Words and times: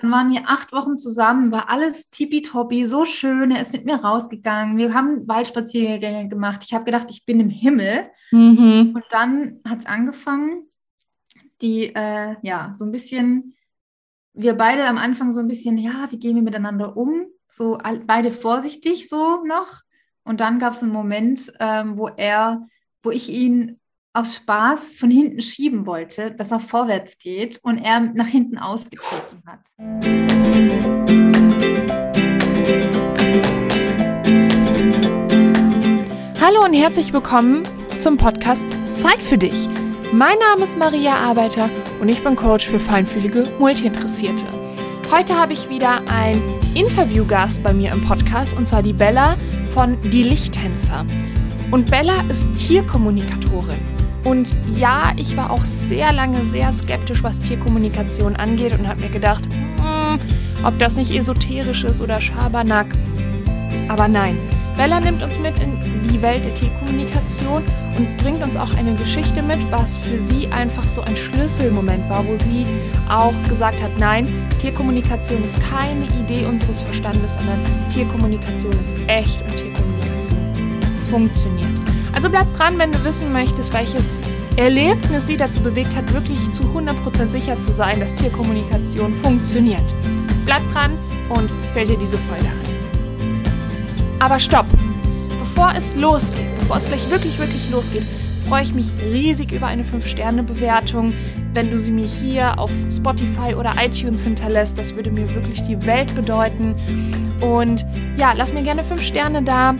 Dann 0.00 0.10
waren 0.10 0.32
wir 0.32 0.42
acht 0.46 0.72
Wochen 0.72 0.98
zusammen, 0.98 1.50
war 1.50 1.70
alles 1.70 2.10
tippitoppi, 2.10 2.86
so 2.86 3.04
schön. 3.04 3.50
Er 3.50 3.60
ist 3.60 3.72
mit 3.72 3.84
mir 3.84 3.96
rausgegangen. 3.96 4.76
Wir 4.76 4.94
haben 4.94 5.26
Waldspaziergänge 5.26 6.28
gemacht. 6.28 6.62
Ich 6.64 6.74
habe 6.74 6.84
gedacht, 6.84 7.06
ich 7.10 7.24
bin 7.24 7.40
im 7.40 7.50
Himmel. 7.50 8.10
Mhm. 8.30 8.92
Und 8.94 9.04
dann 9.10 9.60
hat 9.68 9.80
es 9.80 9.86
angefangen, 9.86 10.64
die, 11.60 11.94
äh, 11.94 12.36
ja, 12.42 12.72
so 12.74 12.84
ein 12.84 12.92
bisschen, 12.92 13.54
wir 14.34 14.54
beide 14.54 14.86
am 14.86 14.98
Anfang 14.98 15.32
so 15.32 15.40
ein 15.40 15.48
bisschen, 15.48 15.78
ja, 15.78 16.06
wie 16.10 16.18
gehen 16.18 16.36
wir 16.36 16.42
miteinander 16.42 16.96
um? 16.96 17.26
So 17.48 17.78
beide 18.06 18.30
vorsichtig 18.30 19.08
so 19.08 19.44
noch. 19.44 19.82
Und 20.24 20.40
dann 20.40 20.58
gab 20.58 20.74
es 20.74 20.82
einen 20.82 20.92
Moment, 20.92 21.52
ähm, 21.58 21.96
wo 21.96 22.08
er, 22.08 22.66
wo 23.02 23.10
ich 23.10 23.30
ihn 23.30 23.80
aus 24.18 24.34
Spaß 24.34 24.96
von 24.96 25.12
hinten 25.12 25.40
schieben 25.40 25.86
wollte, 25.86 26.32
dass 26.32 26.50
er 26.50 26.58
vorwärts 26.58 27.18
geht 27.18 27.60
und 27.62 27.78
er 27.78 28.00
nach 28.00 28.26
hinten 28.26 28.58
ausgetreten 28.58 29.44
hat. 29.46 29.60
Hallo 36.40 36.64
und 36.64 36.74
herzlich 36.74 37.12
willkommen 37.12 37.62
zum 38.00 38.16
Podcast 38.16 38.66
Zeit 38.94 39.22
für 39.22 39.38
dich. 39.38 39.68
Mein 40.12 40.38
Name 40.38 40.64
ist 40.64 40.76
Maria 40.76 41.14
Arbeiter 41.14 41.70
und 42.00 42.08
ich 42.08 42.24
bin 42.24 42.34
Coach 42.34 42.66
für 42.66 42.80
feinfühlige 42.80 43.52
Multiinteressierte. 43.60 44.46
Heute 45.12 45.38
habe 45.38 45.52
ich 45.52 45.68
wieder 45.68 46.02
einen 46.10 46.42
Interviewgast 46.74 47.62
bei 47.62 47.72
mir 47.72 47.92
im 47.92 48.04
Podcast 48.04 48.56
und 48.56 48.66
zwar 48.66 48.82
die 48.82 48.92
Bella 48.92 49.36
von 49.72 49.96
Die 50.10 50.24
Lichttänzer. 50.24 51.06
Und 51.70 51.88
Bella 51.88 52.14
ist 52.28 52.52
Tierkommunikatorin. 52.54 53.97
Und 54.28 54.54
ja, 54.76 55.14
ich 55.16 55.38
war 55.38 55.50
auch 55.50 55.64
sehr 55.64 56.12
lange 56.12 56.44
sehr 56.52 56.70
skeptisch, 56.70 57.22
was 57.22 57.38
Tierkommunikation 57.38 58.36
angeht 58.36 58.78
und 58.78 58.86
habe 58.86 59.00
mir 59.00 59.08
gedacht, 59.08 59.44
hm, 59.78 60.18
ob 60.62 60.78
das 60.78 60.96
nicht 60.96 61.12
esoterisch 61.12 61.84
ist 61.84 62.02
oder 62.02 62.20
Schabernack. 62.20 62.88
Aber 63.88 64.06
nein, 64.06 64.36
Bella 64.76 65.00
nimmt 65.00 65.22
uns 65.22 65.38
mit 65.38 65.58
in 65.60 65.80
die 66.10 66.20
Welt 66.20 66.44
der 66.44 66.52
Tierkommunikation 66.52 67.64
und 67.96 68.16
bringt 68.18 68.42
uns 68.44 68.54
auch 68.54 68.74
eine 68.74 68.94
Geschichte 68.96 69.42
mit, 69.42 69.58
was 69.72 69.96
für 69.96 70.20
sie 70.20 70.46
einfach 70.48 70.86
so 70.86 71.00
ein 71.00 71.16
Schlüsselmoment 71.16 72.10
war, 72.10 72.26
wo 72.26 72.36
sie 72.36 72.66
auch 73.08 73.34
gesagt 73.48 73.82
hat, 73.82 73.98
nein, 73.98 74.28
Tierkommunikation 74.58 75.42
ist 75.42 75.58
keine 75.70 76.04
Idee 76.04 76.44
unseres 76.44 76.82
Verstandes, 76.82 77.32
sondern 77.32 77.60
Tierkommunikation 77.88 78.78
ist 78.82 78.94
echt 79.06 79.40
und 79.40 79.56
Tierkommunikation 79.56 80.36
funktioniert. 81.08 81.87
Also 82.14 82.30
bleib 82.30 82.52
dran, 82.54 82.78
wenn 82.78 82.92
du 82.92 83.02
wissen 83.04 83.32
möchtest, 83.32 83.72
welches 83.72 84.20
Erlebnis 84.56 85.26
sie 85.26 85.36
dazu 85.36 85.60
bewegt 85.60 85.94
hat, 85.94 86.12
wirklich 86.12 86.50
zu 86.52 86.64
100% 86.64 87.30
sicher 87.30 87.58
zu 87.58 87.72
sein, 87.72 88.00
dass 88.00 88.14
Tierkommunikation 88.16 89.14
funktioniert. 89.22 89.94
Bleib 90.44 90.62
dran 90.72 90.98
und 91.28 91.48
hör 91.74 91.84
dir 91.84 91.96
diese 91.98 92.18
Folge 92.18 92.46
an. 92.46 92.68
Aber 94.18 94.40
stopp! 94.40 94.66
Bevor 95.38 95.72
es 95.76 95.94
losgeht, 95.94 96.58
bevor 96.58 96.78
es 96.78 96.86
gleich 96.86 97.08
wirklich, 97.10 97.38
wirklich 97.38 97.70
losgeht, 97.70 98.06
freue 98.46 98.62
ich 98.62 98.74
mich 98.74 98.92
riesig 99.12 99.52
über 99.52 99.66
eine 99.66 99.82
5-Sterne-Bewertung. 99.82 101.08
Wenn 101.52 101.70
du 101.70 101.78
sie 101.78 101.92
mir 101.92 102.06
hier 102.06 102.58
auf 102.58 102.70
Spotify 102.90 103.54
oder 103.54 103.72
iTunes 103.80 104.24
hinterlässt, 104.24 104.78
das 104.78 104.94
würde 104.94 105.10
mir 105.10 105.32
wirklich 105.34 105.62
die 105.66 105.84
Welt 105.86 106.14
bedeuten. 106.14 106.74
Und 107.40 107.84
ja, 108.16 108.32
lass 108.36 108.52
mir 108.52 108.62
gerne 108.62 108.82
5 108.82 109.02
Sterne 109.02 109.42
da. 109.42 109.74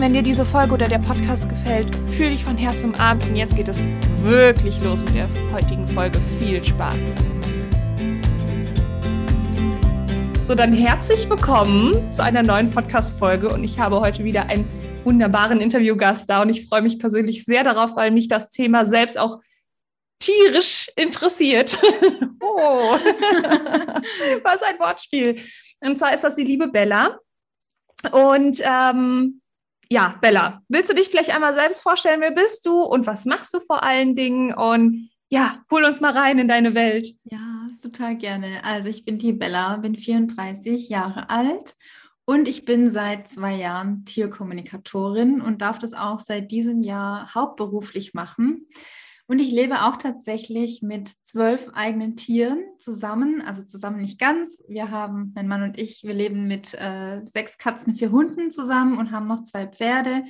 Wenn 0.00 0.14
dir 0.14 0.22
diese 0.22 0.46
Folge 0.46 0.72
oder 0.72 0.88
der 0.88 0.98
Podcast 0.98 1.46
gefällt, 1.46 1.94
fühle 2.16 2.30
dich 2.30 2.42
von 2.42 2.56
Herzen 2.56 2.94
umarmt 2.94 3.22
und 3.28 3.36
jetzt 3.36 3.54
geht 3.54 3.68
es 3.68 3.82
wirklich 4.22 4.82
los 4.82 5.04
mit 5.04 5.14
der 5.14 5.28
heutigen 5.52 5.86
Folge. 5.86 6.18
Viel 6.38 6.64
Spaß! 6.64 6.96
So, 10.46 10.54
dann 10.54 10.72
herzlich 10.72 11.28
willkommen 11.28 12.10
zu 12.10 12.24
einer 12.24 12.42
neuen 12.42 12.70
Podcast-Folge 12.70 13.50
und 13.50 13.62
ich 13.62 13.78
habe 13.78 14.00
heute 14.00 14.24
wieder 14.24 14.44
einen 14.44 14.66
wunderbaren 15.04 15.60
Interviewgast 15.60 16.30
da 16.30 16.40
und 16.40 16.48
ich 16.48 16.66
freue 16.66 16.80
mich 16.80 16.98
persönlich 16.98 17.44
sehr 17.44 17.62
darauf, 17.62 17.94
weil 17.94 18.10
mich 18.10 18.26
das 18.26 18.48
Thema 18.48 18.86
selbst 18.86 19.18
auch 19.18 19.38
tierisch 20.18 20.90
interessiert. 20.96 21.78
oh, 22.40 22.96
was 24.44 24.62
ein 24.62 24.78
Wortspiel. 24.78 25.38
Und 25.80 25.98
zwar 25.98 26.14
ist 26.14 26.24
das 26.24 26.36
die 26.36 26.44
liebe 26.44 26.68
Bella. 26.68 27.18
Und 28.12 28.62
ähm, 28.64 29.39
ja, 29.92 30.14
Bella, 30.20 30.62
willst 30.68 30.88
du 30.88 30.94
dich 30.94 31.08
vielleicht 31.08 31.30
einmal 31.30 31.52
selbst 31.52 31.82
vorstellen, 31.82 32.20
wer 32.20 32.30
bist 32.30 32.64
du 32.64 32.80
und 32.80 33.06
was 33.06 33.24
machst 33.24 33.52
du 33.52 33.60
vor 33.60 33.82
allen 33.82 34.14
Dingen? 34.14 34.54
Und 34.54 35.10
ja, 35.30 35.62
hol 35.70 35.84
uns 35.84 36.00
mal 36.00 36.12
rein 36.12 36.38
in 36.38 36.48
deine 36.48 36.74
Welt. 36.74 37.08
Ja, 37.24 37.66
total 37.82 38.16
gerne. 38.16 38.62
Also 38.64 38.88
ich 38.88 39.04
bin 39.04 39.18
die 39.18 39.32
Bella, 39.32 39.76
bin 39.78 39.96
34 39.96 40.88
Jahre 40.88 41.28
alt 41.28 41.74
und 42.24 42.46
ich 42.46 42.64
bin 42.64 42.92
seit 42.92 43.28
zwei 43.28 43.56
Jahren 43.56 44.04
Tierkommunikatorin 44.04 45.40
und 45.40 45.60
darf 45.60 45.78
das 45.78 45.94
auch 45.94 46.20
seit 46.20 46.52
diesem 46.52 46.82
Jahr 46.82 47.34
hauptberuflich 47.34 48.14
machen. 48.14 48.68
Und 49.30 49.38
ich 49.38 49.52
lebe 49.52 49.82
auch 49.82 49.96
tatsächlich 49.96 50.82
mit 50.82 51.08
zwölf 51.22 51.70
eigenen 51.72 52.16
Tieren 52.16 52.64
zusammen, 52.80 53.40
also 53.40 53.62
zusammen 53.62 54.00
nicht 54.00 54.18
ganz. 54.18 54.60
Wir 54.66 54.90
haben, 54.90 55.30
mein 55.36 55.46
Mann 55.46 55.62
und 55.62 55.78
ich, 55.78 56.02
wir 56.02 56.14
leben 56.14 56.48
mit 56.48 56.74
äh, 56.74 57.20
sechs 57.26 57.56
Katzen, 57.56 57.94
vier 57.94 58.10
Hunden 58.10 58.50
zusammen 58.50 58.98
und 58.98 59.12
haben 59.12 59.28
noch 59.28 59.44
zwei 59.44 59.68
Pferde, 59.68 60.24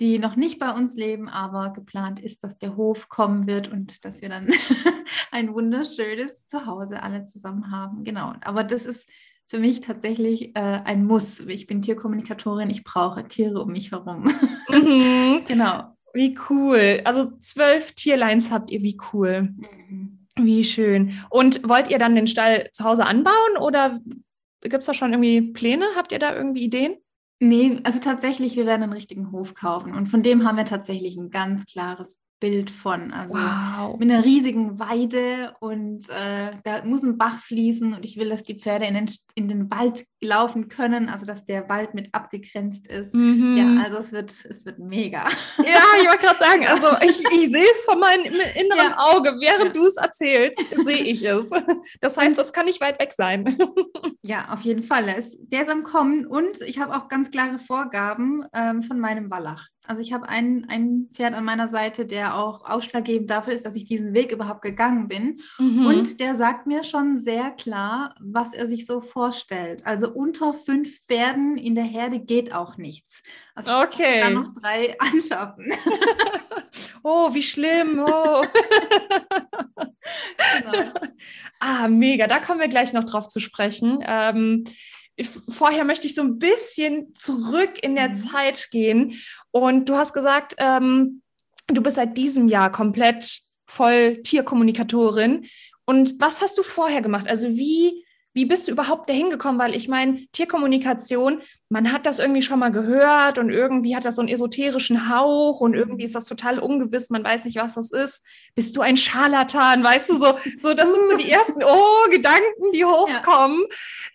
die 0.00 0.18
noch 0.18 0.36
nicht 0.36 0.58
bei 0.58 0.70
uns 0.70 0.94
leben, 0.94 1.30
aber 1.30 1.72
geplant 1.72 2.20
ist, 2.20 2.44
dass 2.44 2.58
der 2.58 2.76
Hof 2.76 3.08
kommen 3.08 3.46
wird 3.46 3.72
und 3.72 4.04
dass 4.04 4.20
wir 4.20 4.28
dann 4.28 4.50
ein 5.30 5.54
wunderschönes 5.54 6.46
Zuhause 6.48 7.02
alle 7.02 7.24
zusammen 7.24 7.70
haben. 7.70 8.04
Genau, 8.04 8.34
aber 8.42 8.64
das 8.64 8.84
ist 8.84 9.08
für 9.48 9.60
mich 9.60 9.80
tatsächlich 9.80 10.54
äh, 10.56 10.60
ein 10.60 11.06
Muss. 11.06 11.40
Ich 11.40 11.66
bin 11.66 11.80
Tierkommunikatorin, 11.80 12.68
ich 12.68 12.84
brauche 12.84 13.26
Tiere 13.26 13.62
um 13.62 13.72
mich 13.72 13.92
herum. 13.92 14.30
Mhm. 14.68 15.42
genau. 15.46 15.92
Wie 16.14 16.38
cool. 16.50 17.00
Also 17.04 17.32
zwölf 17.38 17.92
Tierlines 17.92 18.50
habt 18.50 18.70
ihr, 18.70 18.82
wie 18.82 18.98
cool. 19.12 19.54
Mhm. 19.88 20.26
Wie 20.36 20.64
schön. 20.64 21.12
Und 21.30 21.68
wollt 21.68 21.90
ihr 21.90 21.98
dann 21.98 22.14
den 22.14 22.26
Stall 22.26 22.68
zu 22.72 22.84
Hause 22.84 23.04
anbauen 23.04 23.56
oder 23.60 23.98
gibt 24.62 24.80
es 24.80 24.86
da 24.86 24.94
schon 24.94 25.12
irgendwie 25.12 25.52
Pläne? 25.52 25.86
Habt 25.96 26.12
ihr 26.12 26.18
da 26.18 26.34
irgendwie 26.34 26.62
Ideen? 26.62 26.96
Nee, 27.40 27.80
also 27.82 27.98
tatsächlich, 27.98 28.56
wir 28.56 28.66
werden 28.66 28.84
einen 28.84 28.92
richtigen 28.92 29.32
Hof 29.32 29.54
kaufen. 29.54 29.94
Und 29.94 30.06
von 30.06 30.22
dem 30.22 30.46
haben 30.46 30.56
wir 30.56 30.64
tatsächlich 30.64 31.16
ein 31.16 31.30
ganz 31.30 31.66
klares 31.66 32.16
Bild 32.42 32.72
von. 32.72 33.12
Also 33.12 33.34
wow. 33.34 33.96
mit 34.00 34.10
einer 34.10 34.24
riesigen 34.24 34.80
Weide 34.80 35.54
und 35.60 36.08
äh, 36.08 36.50
da 36.64 36.84
muss 36.84 37.04
ein 37.04 37.16
Bach 37.16 37.38
fließen 37.38 37.94
und 37.94 38.04
ich 38.04 38.16
will, 38.16 38.30
dass 38.30 38.42
die 38.42 38.58
Pferde 38.58 38.84
in 38.84 38.94
den, 38.94 39.06
in 39.36 39.46
den 39.46 39.70
Wald 39.70 40.04
laufen 40.20 40.68
können, 40.68 41.08
also 41.08 41.24
dass 41.24 41.44
der 41.44 41.68
Wald 41.68 41.94
mit 41.94 42.12
abgegrenzt 42.12 42.88
ist. 42.88 43.14
Mhm. 43.14 43.56
Ja, 43.56 43.84
also 43.84 43.98
es 43.98 44.10
wird, 44.10 44.32
es 44.44 44.66
wird 44.66 44.80
mega. 44.80 45.28
Ja, 45.58 45.82
ich 46.02 46.08
wollte 46.08 46.26
gerade 46.26 46.38
sagen, 46.40 46.66
also 46.66 46.88
ich, 47.02 47.20
ich 47.32 47.52
sehe 47.52 47.70
es 47.76 47.84
von 47.84 48.00
meinem 48.00 48.24
inneren 48.24 48.90
ja. 48.90 48.98
Auge, 48.98 49.36
während 49.38 49.76
ja. 49.76 49.80
du 49.80 49.86
es 49.86 49.96
erzählst, 49.96 50.60
sehe 50.84 51.04
ich 51.04 51.24
es. 51.24 51.50
Das 52.00 52.16
heißt, 52.16 52.36
das 52.36 52.52
kann 52.52 52.66
nicht 52.66 52.80
weit 52.80 52.98
weg 52.98 53.12
sein. 53.12 53.56
Ja, 54.24 54.52
auf 54.52 54.60
jeden 54.60 54.84
Fall. 54.84 55.06
Der 55.06 55.62
ist 55.62 55.68
am 55.68 55.82
Kommen 55.82 56.26
und 56.26 56.60
ich 56.60 56.78
habe 56.78 56.94
auch 56.96 57.08
ganz 57.08 57.32
klare 57.32 57.58
Vorgaben 57.58 58.44
ähm, 58.54 58.84
von 58.84 59.00
meinem 59.00 59.32
Wallach. 59.32 59.66
Also 59.86 60.00
ich 60.00 60.12
habe 60.12 60.28
ein, 60.28 60.66
ein 60.68 61.08
Pferd 61.12 61.34
an 61.34 61.44
meiner 61.44 61.66
Seite, 61.66 62.06
der 62.06 62.36
auch 62.36 62.64
ausschlaggebend 62.64 63.28
dafür 63.28 63.52
ist, 63.52 63.66
dass 63.66 63.74
ich 63.74 63.84
diesen 63.84 64.14
Weg 64.14 64.30
überhaupt 64.30 64.62
gegangen 64.62 65.08
bin. 65.08 65.40
Mhm. 65.58 65.86
Und 65.86 66.20
der 66.20 66.36
sagt 66.36 66.68
mir 66.68 66.84
schon 66.84 67.18
sehr 67.18 67.50
klar, 67.50 68.14
was 68.20 68.54
er 68.54 68.68
sich 68.68 68.86
so 68.86 69.00
vorstellt. 69.00 69.84
Also 69.84 70.08
unter 70.08 70.54
fünf 70.54 71.00
Pferden 71.06 71.56
in 71.56 71.74
der 71.74 71.84
Herde 71.84 72.20
geht 72.20 72.52
auch 72.52 72.76
nichts. 72.76 73.22
Also 73.56 73.72
okay. 73.72 74.16
ich 74.16 74.22
kann 74.22 74.34
noch 74.34 74.54
drei 74.60 74.96
anschaffen. 75.00 75.72
oh, 77.02 77.34
wie 77.34 77.42
schlimm. 77.42 78.04
Oh. 78.06 78.44
genau. 80.62 80.92
Ah, 81.58 81.88
mega. 81.88 82.28
Da 82.28 82.38
kommen 82.38 82.60
wir 82.60 82.68
gleich 82.68 82.92
noch 82.92 83.04
drauf 83.04 83.26
zu 83.26 83.40
sprechen. 83.40 83.98
Ähm, 84.06 84.64
vorher 85.48 85.84
möchte 85.84 86.06
ich 86.06 86.14
so 86.14 86.22
ein 86.22 86.38
bisschen 86.38 87.14
zurück 87.14 87.82
in 87.82 87.94
der 87.94 88.10
mhm. 88.10 88.14
Zeit 88.14 88.68
gehen. 88.70 89.18
Und 89.52 89.88
du 89.88 89.96
hast 89.96 90.12
gesagt, 90.12 90.54
ähm, 90.58 91.22
du 91.68 91.82
bist 91.82 91.96
seit 91.96 92.16
diesem 92.16 92.48
Jahr 92.48 92.72
komplett 92.72 93.40
voll 93.66 94.16
Tierkommunikatorin. 94.22 95.46
Und 95.84 96.20
was 96.20 96.42
hast 96.42 96.58
du 96.58 96.62
vorher 96.62 97.02
gemacht? 97.02 97.28
Also 97.28 97.48
wie 97.48 98.01
wie 98.34 98.46
bist 98.46 98.66
du 98.66 98.72
überhaupt 98.72 99.10
dahin 99.10 99.30
gekommen? 99.30 99.58
Weil 99.58 99.74
ich 99.74 99.88
meine, 99.88 100.26
Tierkommunikation, 100.32 101.42
man 101.68 101.92
hat 101.92 102.06
das 102.06 102.18
irgendwie 102.18 102.42
schon 102.42 102.58
mal 102.58 102.70
gehört 102.70 103.38
und 103.38 103.50
irgendwie 103.50 103.94
hat 103.94 104.04
das 104.04 104.16
so 104.16 104.22
einen 104.22 104.30
esoterischen 104.30 105.10
Hauch 105.10 105.60
und 105.60 105.74
irgendwie 105.74 106.04
ist 106.04 106.14
das 106.14 106.24
total 106.24 106.58
ungewiss, 106.58 107.10
man 107.10 107.24
weiß 107.24 107.44
nicht, 107.44 107.56
was 107.56 107.74
das 107.74 107.90
ist. 107.90 108.24
Bist 108.54 108.76
du 108.76 108.80
ein 108.80 108.96
Scharlatan, 108.96 109.84
weißt 109.84 110.10
du, 110.10 110.16
so, 110.16 110.38
so 110.60 110.74
das 110.74 110.90
sind 110.90 111.08
so 111.08 111.16
die 111.16 111.30
ersten 111.30 111.62
oh, 111.62 112.10
Gedanken, 112.10 112.72
die 112.72 112.84
hochkommen. 112.84 113.64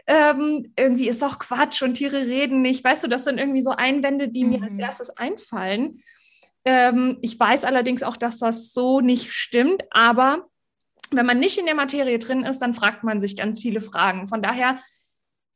Ja. 0.07 0.31
Ähm, 0.31 0.73
irgendwie 0.75 1.07
ist 1.07 1.21
doch 1.21 1.37
Quatsch 1.37 1.81
und 1.83 1.95
Tiere 1.95 2.21
reden 2.21 2.61
nicht. 2.61 2.83
Weißt 2.83 3.03
du, 3.03 3.07
das 3.07 3.23
sind 3.23 3.37
irgendwie 3.37 3.61
so 3.61 3.71
Einwände, 3.71 4.29
die 4.29 4.43
mhm. 4.43 4.49
mir 4.49 4.63
als 4.63 4.75
mhm. 4.75 4.81
erstes 4.81 5.09
einfallen. 5.11 6.01
Ähm, 6.65 7.17
ich 7.21 7.39
weiß 7.39 7.63
allerdings 7.63 8.03
auch, 8.03 8.17
dass 8.17 8.39
das 8.39 8.73
so 8.73 8.99
nicht 8.99 9.31
stimmt, 9.31 9.83
aber 9.91 10.47
wenn 11.11 11.25
man 11.25 11.39
nicht 11.39 11.57
in 11.57 11.65
der 11.65 11.75
Materie 11.75 12.19
drin 12.19 12.43
ist, 12.43 12.59
dann 12.59 12.73
fragt 12.73 13.03
man 13.03 13.19
sich 13.19 13.35
ganz 13.35 13.59
viele 13.59 13.81
Fragen. 13.81 14.27
Von 14.27 14.41
daher 14.41 14.79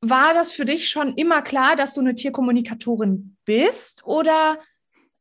war 0.01 0.33
das 0.33 0.51
für 0.51 0.65
dich 0.65 0.89
schon 0.89 1.13
immer 1.15 1.41
klar, 1.41 1.75
dass 1.75 1.93
du 1.93 2.01
eine 2.01 2.15
Tierkommunikatorin 2.15 3.37
bist 3.45 4.03
oder 4.05 4.59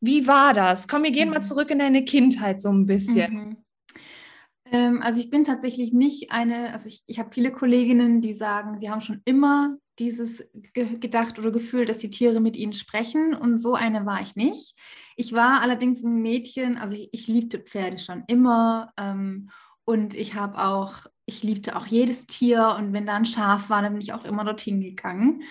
wie 0.00 0.26
war 0.26 0.54
das? 0.54 0.88
Komm, 0.88 1.02
wir 1.02 1.10
gehen 1.10 1.28
mhm. 1.28 1.34
mal 1.34 1.42
zurück 1.42 1.70
in 1.70 1.78
deine 1.78 2.04
Kindheit 2.04 2.62
so 2.62 2.70
ein 2.70 2.86
bisschen. 2.86 3.34
Mhm. 3.34 3.56
Ähm, 4.72 5.02
also 5.02 5.20
ich 5.20 5.30
bin 5.30 5.44
tatsächlich 5.44 5.92
nicht 5.92 6.30
eine, 6.30 6.72
also 6.72 6.88
ich, 6.88 7.02
ich 7.06 7.18
habe 7.18 7.30
viele 7.32 7.52
Kolleginnen, 7.52 8.20
die 8.20 8.32
sagen, 8.32 8.78
sie 8.78 8.90
haben 8.90 9.00
schon 9.00 9.20
immer 9.24 9.76
dieses 9.98 10.42
ge 10.72 10.98
gedacht 10.98 11.38
oder 11.38 11.50
Gefühl, 11.50 11.84
dass 11.84 11.98
die 11.98 12.08
Tiere 12.08 12.40
mit 12.40 12.56
ihnen 12.56 12.72
sprechen 12.72 13.34
und 13.34 13.58
so 13.58 13.74
eine 13.74 14.06
war 14.06 14.22
ich 14.22 14.36
nicht. 14.36 14.74
Ich 15.16 15.34
war 15.34 15.60
allerdings 15.60 16.02
ein 16.02 16.22
Mädchen, 16.22 16.78
also 16.78 16.94
ich, 16.94 17.10
ich 17.12 17.26
liebte 17.26 17.58
Pferde 17.58 17.98
schon 17.98 18.24
immer 18.26 18.92
ähm, 18.96 19.50
und 19.84 20.14
ich 20.14 20.34
habe 20.34 20.58
auch, 20.58 21.06
ich 21.26 21.42
liebte 21.42 21.76
auch 21.76 21.86
jedes 21.86 22.26
Tier 22.26 22.76
und 22.78 22.92
wenn 22.92 23.06
da 23.06 23.16
ein 23.16 23.24
Schaf 23.24 23.70
war, 23.70 23.82
dann 23.82 23.92
bin 23.92 24.02
ich 24.02 24.12
auch 24.12 24.24
immer 24.24 24.44
dorthin 24.44 24.80
gegangen. 24.80 25.42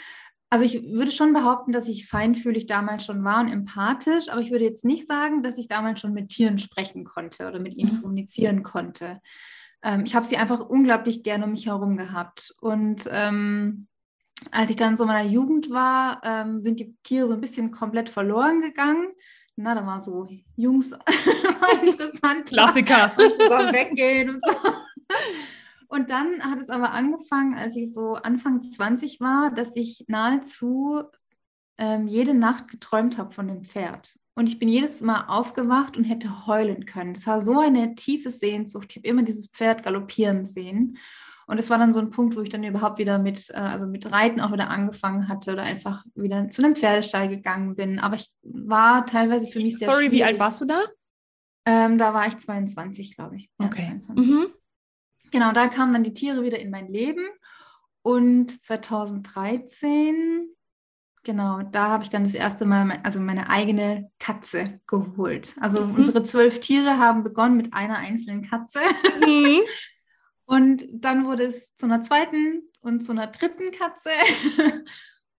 Also 0.52 0.66
ich 0.66 0.84
würde 0.84 1.12
schon 1.12 1.34
behaupten, 1.34 1.72
dass 1.72 1.88
ich 1.88 2.08
feinfühlig 2.08 2.66
damals 2.66 3.06
schon 3.06 3.24
war 3.24 3.42
und 3.42 3.52
empathisch, 3.52 4.30
aber 4.30 4.42
ich 4.42 4.50
würde 4.50 4.66
jetzt 4.66 4.84
nicht 4.84 5.08
sagen, 5.08 5.44
dass 5.44 5.60
ich 5.60 5.68
damals 5.68 6.00
schon 6.00 6.14
mit 6.14 6.30
Tieren 6.30 6.58
sprechen 6.58 7.04
konnte 7.04 7.48
oder 7.48 7.60
mit 7.60 7.76
ihnen 7.76 7.98
mhm. 7.98 8.02
kommunizieren 8.02 8.64
konnte. 8.64 9.22
Ähm, 9.84 10.04
ich 10.06 10.16
habe 10.16 10.26
sie 10.26 10.38
einfach 10.38 10.62
unglaublich 10.62 11.22
gerne 11.22 11.46
um 11.46 11.52
mich 11.52 11.68
herum 11.68 11.98
gehabt. 11.98 12.56
Und 12.62 13.04
ähm, 13.12 13.88
als 14.52 14.72
ich 14.72 14.78
dann 14.78 14.98
so 14.98 15.04
in 15.04 15.10
meiner 15.10 15.30
Jugend 15.30 15.70
war, 15.70 16.22
ähm, 16.24 16.62
sind 16.62 16.80
die 16.80 16.96
Tiere 17.04 17.28
so 17.28 17.34
ein 17.34 17.42
bisschen 17.42 17.72
komplett 17.72 18.10
verloren 18.10 18.62
gegangen. 18.62 19.08
Na, 19.62 19.76
da 19.76 19.86
war 19.86 20.00
so 20.00 20.26
Jungs 20.56 20.92
interessant. 21.84 22.46
Klassiker. 22.48 23.12
Und 23.18 23.34
zusammen 23.34 23.74
weggehen 23.74 24.30
und 24.30 24.46
so. 24.46 24.56
Und 25.90 26.10
dann 26.10 26.42
hat 26.50 26.60
es 26.60 26.70
aber 26.70 26.92
angefangen, 26.92 27.58
als 27.58 27.76
ich 27.76 27.94
so 27.94 28.14
Anfang 28.14 28.62
20 28.62 29.20
war, 29.20 29.52
dass 29.52 29.76
ich 29.76 30.06
nahezu 30.08 31.04
ähm, 31.78 32.08
jede 32.08 32.34
Nacht 32.34 32.70
geträumt 32.70 33.18
habe 33.18 33.34
von 33.34 33.50
dem 33.50 33.66
Pferd. 33.66 34.18
Und 34.34 34.48
ich 34.48 34.60
bin 34.60 34.70
jedes 34.70 35.02
Mal 35.02 35.26
aufgewacht 35.28 35.98
und 35.98 36.06
hätte 36.06 36.48
heulen 36.48 36.86
können. 36.86 37.14
Das 37.14 37.28
war 37.28 37.44
so 37.44 37.60
eine 37.60 37.96
tiefe 37.96 38.30
Sehnsucht. 38.30 38.88
Ich 38.92 38.98
habe 38.98 39.08
immer 39.08 39.24
dieses 39.24 39.48
Pferd 39.48 39.84
galoppieren 39.84 40.46
sehen. 40.46 40.98
Und 41.50 41.58
es 41.58 41.72
war 41.72 41.80
dann 41.80 41.92
so 41.92 42.00
ein 42.00 42.12
Punkt, 42.12 42.36
wo 42.36 42.42
ich 42.42 42.50
dann 42.50 42.64
überhaupt 42.64 43.00
wieder 43.00 43.18
mit, 43.18 43.50
äh, 43.50 43.54
also 43.54 43.88
mit 43.88 44.12
Reiten 44.12 44.40
auch 44.40 44.52
wieder 44.52 44.70
angefangen 44.70 45.28
hatte 45.28 45.54
oder 45.54 45.64
einfach 45.64 46.06
wieder 46.14 46.48
zu 46.52 46.64
einem 46.64 46.76
Pferdestall 46.76 47.28
gegangen 47.28 47.76
bin. 47.76 47.98
Aber 47.98 48.18
ich 48.18 48.32
war 48.44 49.08
teilweise 49.08 49.48
für 49.48 49.58
mich 49.58 49.80
sehr 49.80 49.88
Sorry, 49.88 50.10
schwierig. 50.10 50.14
wie 50.14 50.24
alt 50.26 50.38
warst 50.38 50.62
du 50.62 50.66
da? 50.66 50.80
Ähm, 51.66 51.98
da 51.98 52.14
war 52.14 52.28
ich 52.28 52.38
22, 52.38 53.16
glaube 53.16 53.38
ich. 53.38 53.50
Ja, 53.60 53.66
okay. 53.66 54.00
Mhm. 54.14 54.50
Genau, 55.32 55.52
da 55.52 55.70
kamen 55.70 55.92
dann 55.92 56.04
die 56.04 56.14
Tiere 56.14 56.44
wieder 56.44 56.60
in 56.60 56.70
mein 56.70 56.88
Leben. 56.88 57.26
Und 58.04 58.64
2013, 58.64 60.50
genau, 61.24 61.64
da 61.64 61.88
habe 61.88 62.04
ich 62.04 62.12
dann 62.12 62.26
das 62.26 62.36
erste 62.36 62.68
Mal 62.68 63.00
also 63.02 63.20
meine 63.20 63.50
eigene 63.50 64.12
Katze 64.20 64.82
geholt. 64.86 65.56
Also 65.60 65.84
mhm. 65.84 65.96
unsere 65.96 66.22
zwölf 66.22 66.60
Tiere 66.60 67.00
haben 67.00 67.24
begonnen 67.24 67.58
mit 67.58 67.74
einer 67.74 67.98
einzelnen 67.98 68.44
Katze. 68.44 68.82
Mhm. 69.26 69.62
Und 70.50 70.88
dann 70.92 71.26
wurde 71.26 71.44
es 71.44 71.76
zu 71.76 71.86
einer 71.86 72.02
zweiten 72.02 72.64
und 72.82 73.06
zu 73.06 73.12
einer 73.12 73.28
dritten 73.28 73.72
Katze. 73.72 74.10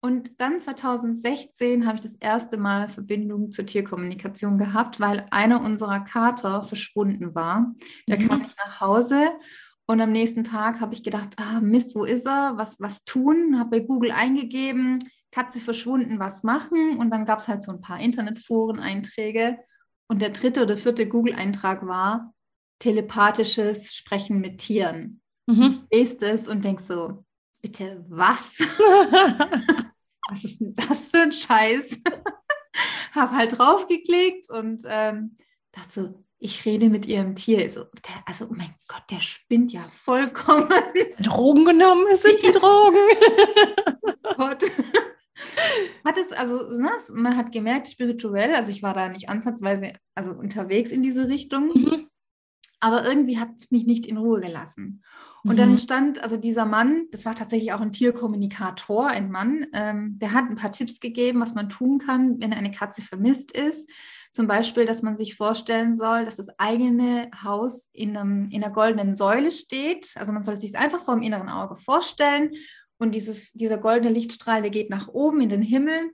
Und 0.02 0.40
dann 0.40 0.62
2016 0.62 1.86
habe 1.86 1.98
ich 1.98 2.04
das 2.04 2.16
erste 2.16 2.58
Mal 2.58 2.88
Verbindung 2.88 3.52
zur 3.52 3.66
Tierkommunikation 3.66 4.58
gehabt, 4.58 5.00
weil 5.02 5.26
einer 5.32 5.62
unserer 5.62 6.02
Kater 6.02 6.64
verschwunden 6.64 7.36
war. 7.36 7.74
Der 8.08 8.18
mhm. 8.18 8.28
kam 8.28 8.42
nicht 8.44 8.56
nach 8.64 8.80
Hause 8.80 9.32
und 9.88 10.00
am 10.00 10.12
nächsten 10.12 10.44
Tag 10.44 10.80
habe 10.80 10.94
ich 10.94 11.04
gedacht, 11.04 11.30
ah 11.38 11.60
Mist, 11.60 11.96
wo 11.96 12.06
ist 12.06 12.28
er? 12.28 12.54
Was, 12.56 12.80
was 12.80 13.04
tun? 13.04 13.60
Habe 13.60 13.72
bei 13.72 13.80
Google 13.80 14.12
eingegeben, 14.12 15.00
Katze 15.32 15.60
verschwunden, 15.60 16.20
was 16.20 16.44
machen? 16.44 16.98
Und 16.98 17.10
dann 17.10 17.26
gab 17.26 17.40
es 17.40 17.48
halt 17.48 17.64
so 17.64 17.72
ein 17.72 17.82
paar 17.82 18.00
Internetforen-Einträge. 18.00 19.58
Und 20.08 20.22
der 20.22 20.30
dritte 20.30 20.62
oder 20.62 20.78
vierte 20.78 21.10
Google-Eintrag 21.10 21.86
war 21.86 22.32
telepathisches 22.80 23.94
Sprechen 23.94 24.40
mit 24.40 24.60
Tieren. 24.60 25.22
Mhm. 25.48 25.86
Ich 25.90 26.00
lese 26.00 26.18
das 26.18 26.48
und 26.48 26.64
denke 26.64 26.82
so, 26.82 27.26
bitte 27.62 28.04
was? 28.08 28.60
was 30.30 30.44
ist 30.44 30.60
denn 30.60 30.76
das 30.76 31.10
für 31.10 31.22
ein 31.22 31.34
Scheiß? 31.34 32.02
habe 33.12 33.36
halt 33.36 33.58
draufgeklickt 33.58 34.50
und 34.50 34.84
ähm, 34.88 35.38
dachte 35.72 35.92
so, 35.92 36.24
ich 36.40 36.66
rede 36.66 36.90
mit 36.90 37.06
ihrem 37.06 37.36
Tier. 37.36 37.60
Also, 37.60 37.84
der, 37.84 38.24
also, 38.26 38.46
oh 38.46 38.54
mein 38.56 38.74
Gott, 38.88 39.04
der 39.10 39.20
spinnt 39.20 39.74
ja 39.74 39.86
vollkommen. 39.92 40.70
Drogen 41.20 41.66
genommen, 41.66 42.06
es 42.12 42.22
sind 42.22 42.42
die 42.42 42.52
Drogen. 42.52 42.98
Gott. 44.38 44.64
Hat 46.06 46.18
es, 46.18 46.32
also, 46.32 46.78
ne, 46.78 46.92
man 47.14 47.36
hat 47.36 47.52
gemerkt, 47.52 47.90
spirituell, 47.90 48.56
also 48.56 48.72
ich 48.72 48.84
war 48.84 48.94
da 48.94 49.10
nicht 49.10 49.30
ansatzweise 49.30 49.94
also 50.16 50.32
unterwegs 50.32 50.92
in 50.92 51.04
diese 51.04 51.28
Richtung, 51.28 51.70
mhm. 51.74 52.10
Aber 52.80 53.06
irgendwie 53.06 53.40
hat 53.40 53.50
es 53.58 53.72
mich 53.72 53.86
nicht 53.86 54.06
in 54.06 54.18
Ruhe 54.18 54.42
gelassen. 54.42 55.04
Und 55.44 55.54
mhm. 55.54 55.58
dann 55.58 55.80
stand, 55.80 56.22
also 56.22 56.38
dieser 56.38 56.66
Mann, 56.66 57.06
das 57.12 57.26
war 57.26 57.36
tatsächlich 57.36 57.74
auch 57.74 57.82
ein 57.82 57.92
Tierkommunikator, 57.92 59.08
ein 59.08 59.32
Mann, 59.32 59.68
ähm, 59.74 60.20
der 60.20 60.34
hat 60.34 60.50
ein 60.50 60.56
paar 60.56 60.72
Tipps 60.72 61.00
gegeben, 61.00 61.40
was 61.40 61.56
man 61.56 61.70
tun 61.70 62.00
kann, 62.00 62.40
wenn 62.40 62.54
eine 62.54 62.72
Katze 62.72 63.02
vermisst 63.02 63.52
ist 63.52 63.90
zum 64.32 64.48
Beispiel, 64.48 64.86
dass 64.86 65.02
man 65.02 65.18
sich 65.18 65.36
vorstellen 65.36 65.96
soll, 65.96 66.26
dass 66.26 66.36
das 66.36 66.60
eigene 66.60 67.30
Haus 67.44 67.90
in, 67.94 68.16
einem, 68.16 68.48
in 68.52 68.64
einer 68.64 68.74
goldenen 68.74 69.14
Säule 69.14 69.52
steht. 69.52 70.14
Also 70.16 70.32
man 70.32 70.44
soll 70.44 70.58
sich 70.58 70.70
es 70.72 70.76
einfach 70.76 71.04
vor 71.04 71.16
dem 71.16 71.24
inneren 71.24 71.50
Auge 71.50 71.76
vorstellen. 71.76 72.52
Und 72.98 73.16
dieses, 73.16 73.52
dieser 73.54 73.78
goldene 73.78 74.12
Lichtstrahl, 74.12 74.62
der 74.62 74.72
geht 74.72 74.90
nach 74.90 75.08
oben 75.08 75.42
in 75.42 75.50
den 75.50 75.62
Himmel. 75.62 76.12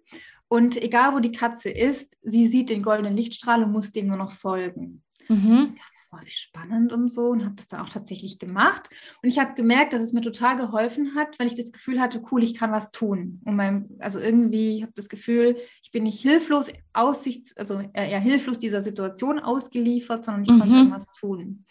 Und 0.48 0.82
egal, 0.82 1.14
wo 1.14 1.20
die 1.20 1.32
Katze 1.32 1.70
ist, 1.70 2.16
sie 2.22 2.48
sieht 2.48 2.70
den 2.70 2.84
goldenen 2.84 3.18
Lichtstrahl 3.18 3.64
und 3.64 3.72
muss 3.72 3.92
dem 3.92 4.08
nur 4.08 4.18
noch 4.18 4.32
folgen. 4.32 5.04
Mhm. 5.28 5.74
Ich 5.76 5.82
dachte, 5.82 6.02
boah, 6.12 6.22
wie 6.24 6.32
spannend 6.32 6.94
und 6.94 7.12
so 7.12 7.28
und 7.28 7.44
habe 7.44 7.56
das 7.56 7.68
dann 7.68 7.82
auch 7.82 7.90
tatsächlich 7.90 8.40
gemacht. 8.40 8.90
Und 9.22 9.30
ich 9.30 9.40
habe 9.40 9.56
gemerkt, 9.56 9.94
dass 9.94 10.02
es 10.02 10.14
mir 10.14 10.22
total 10.22 10.58
geholfen 10.58 11.16
hat, 11.16 11.40
weil 11.40 11.48
ich 11.48 11.56
das 11.56 11.72
Gefühl 11.72 12.00
hatte, 12.00 12.22
cool, 12.32 12.44
ich 12.44 12.54
kann 12.54 12.72
was 12.72 12.92
tun. 12.92 13.42
Und 13.46 13.56
mein, 13.56 13.90
also 14.00 14.20
irgendwie, 14.20 14.78
ich 14.78 14.82
habe 14.84 14.94
das 14.96 15.10
Gefühl, 15.10 15.58
ich 15.84 15.92
bin 15.92 16.04
nicht 16.04 16.22
hilflos, 16.22 16.68
aussichts, 16.94 17.56
also 17.58 17.82
eher 17.94 18.20
hilflos 18.20 18.58
dieser 18.58 18.82
Situation 18.82 19.40
ausgeliefert, 19.40 20.26
sondern 20.26 20.44
ich 20.44 20.52
mhm. 20.52 20.60
konnte 20.60 20.76
irgendwas 20.76 21.12
tun. 21.12 21.66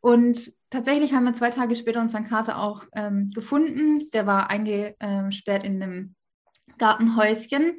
Und 0.00 0.52
tatsächlich 0.70 1.12
haben 1.12 1.24
wir 1.24 1.34
zwei 1.34 1.50
Tage 1.50 1.76
später 1.76 2.00
unseren 2.00 2.24
Kater 2.24 2.58
auch 2.58 2.84
ähm, 2.94 3.30
gefunden. 3.32 3.98
Der 4.12 4.26
war 4.26 4.48
eingesperrt 4.48 5.64
in 5.64 5.82
einem 5.82 6.14
Gartenhäuschen. 6.78 7.74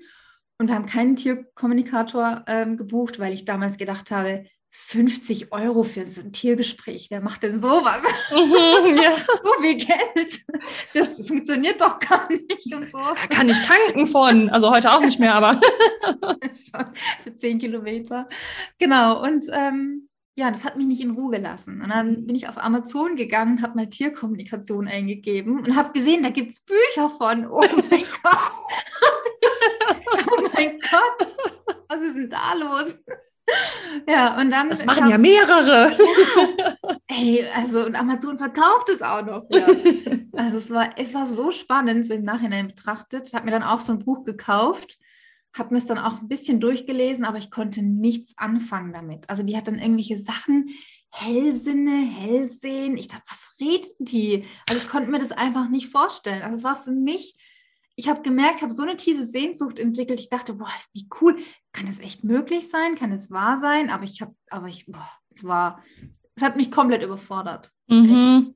Und 0.60 0.68
wir 0.68 0.75
haben 0.75 0.86
keinen 0.86 1.15
Tierkommunikator 1.15 2.44
ähm, 2.48 2.77
gebucht, 2.77 3.18
weil 3.18 3.34
ich 3.34 3.46
damals 3.46 3.77
gedacht 3.77 4.12
habe, 4.12 4.46
50 4.72 5.51
Euro 5.51 5.84
für 5.84 6.06
so 6.06 6.22
ein 6.22 6.32
Tiergespräch. 6.32 7.08
Wer 7.10 7.22
macht 7.22 7.44
denn 7.44 7.62
sowas? 7.62 8.01
Mhm, 8.32 8.98
ja. 8.98 9.12
so 9.44 9.62
viel 9.62 9.75
Geld. 9.75 10.40
Das 10.94 11.28
funktioniert 11.28 11.82
doch 11.82 12.00
gar 12.00 12.32
nicht. 12.32 12.74
Und 12.74 12.86
so. 12.86 12.98
Kann 13.30 13.50
ich 13.50 13.62
tanken 13.62 14.08
von. 14.08 14.50
Also 14.50 14.72
heute 14.72 14.92
auch 14.92 15.01
nicht 15.01 15.20
mehr, 15.20 15.36
aber. 15.36 15.60
Schon 16.42 16.86
für 17.24 17.36
10 17.36 17.60
Kilometer. 17.60 18.28
Genau. 18.80 19.22
Und 19.22 19.46
ähm, 19.51 20.08
ja, 20.36 20.50
das 20.50 20.63
hat 20.63 20.78
mich 20.78 20.88
nicht 20.88 21.01
in 21.01 21.12
Ruhe 21.12 21.32
gelassen. 21.32 21.82
Und 21.82 21.90
dann 21.90 22.25
bin 22.25 22.36
ich 22.36 22.48
auf 22.48 22.58
Amazon 22.58 23.16
gegangen, 23.18 23.62
habe 23.62 23.75
mal 23.75 23.90
Tierkommunikation 23.90 24.88
eingegeben 24.88 25.60
und 25.60 25.75
habe 25.75 25.92
gesehen, 25.92 26.24
da 26.24 26.30
gibt 26.30 26.51
es 26.51 26.62
Bücher 26.62 27.10
von. 27.10 27.48
Oh 27.48 27.60
mein 27.60 28.06
Gott. 28.24 28.51
oh 30.32 30.48
mein 30.54 30.80
Gott. 30.80 31.28
Was 31.90 32.01
ist 32.01 32.16
denn 32.16 32.30
da 32.30 32.54
los? 32.54 32.98
Ja, 34.07 34.39
und 34.39 34.51
dann. 34.51 34.69
Das 34.69 34.86
machen 34.86 35.10
ja 35.10 35.17
mehrere. 35.17 35.91
Ja, 35.91 36.98
ey, 37.07 37.45
also, 37.55 37.86
und 37.86 37.95
Amazon 37.95 38.38
verkauft 38.38 38.89
es 38.89 39.01
auch 39.01 39.25
noch. 39.25 39.45
Ja. 39.50 39.67
Also, 40.33 40.57
es 40.57 40.69
war, 40.71 40.98
es 40.98 41.13
war 41.13 41.27
so 41.27 41.51
spannend, 41.51 42.05
so 42.05 42.13
im 42.13 42.24
Nachhinein 42.24 42.69
betrachtet. 42.69 43.27
Ich 43.27 43.36
habe 43.36 43.45
mir 43.45 43.51
dann 43.51 43.63
auch 43.63 43.81
so 43.81 43.91
ein 43.91 44.00
Buch 44.00 44.24
gekauft, 44.24 44.98
habe 45.53 45.74
mir 45.74 45.79
es 45.79 45.86
dann 45.86 45.98
auch 45.98 46.21
ein 46.21 46.29
bisschen 46.29 46.62
durchgelesen, 46.62 47.25
aber 47.25 47.38
ich 47.38 47.51
konnte 47.51 47.83
nichts 47.83 48.33
anfangen 48.38 48.93
damit. 48.93 49.29
Also, 49.29 49.43
die 49.43 49.57
hat 49.57 49.67
dann 49.67 49.77
irgendwelche 49.77 50.17
Sachen, 50.17 50.69
Hellsinne, 51.12 51.91
Hellsehen. 51.91 52.98
Ich 52.98 53.10
dachte, 53.10 53.25
was 53.27 53.57
redet 53.60 53.91
die? 54.00 54.45
Also, 54.67 54.81
ich 54.81 54.89
konnte 54.89 55.12
mir 55.12 55.19
das 55.19 55.33
einfach 55.33 55.69
nicht 55.69 55.89
vorstellen. 55.89 56.41
Also, 56.41 56.57
es 56.57 56.63
war 56.63 56.77
für 56.77 56.91
mich 56.91 57.36
ich 58.01 58.10
habe 58.10 58.24
gemerkt, 58.24 58.58
ich 58.58 58.63
habe 58.63 58.74
so 58.74 58.81
eine 58.81 58.98
tiefe 58.98 59.24
Sehnsucht 59.24 59.77
entwickelt. 59.77 60.20
Ich 60.20 60.29
dachte, 60.29 60.55
boah, 60.55 60.72
wie 60.93 61.08
cool, 61.22 61.38
kann 61.72 61.88
es 61.88 62.00
echt 62.00 62.24
möglich 62.24 62.67
sein? 62.67 62.96
Kann 62.96 63.12
es 63.12 63.29
wahr 63.29 63.60
sein? 63.60 63.91
Aber 63.91 64.03
ich 64.03 64.22
habe, 64.22 64.36
aber 64.50 64.67
ich, 64.67 64.88
boah, 64.88 65.08
es 65.29 65.43
war, 65.43 65.84
es 66.36 66.41
hat 66.41 66.55
mich 66.55 66.72
komplett 66.72 67.03
überfordert. 67.03 67.72
Mhm. 67.88 68.55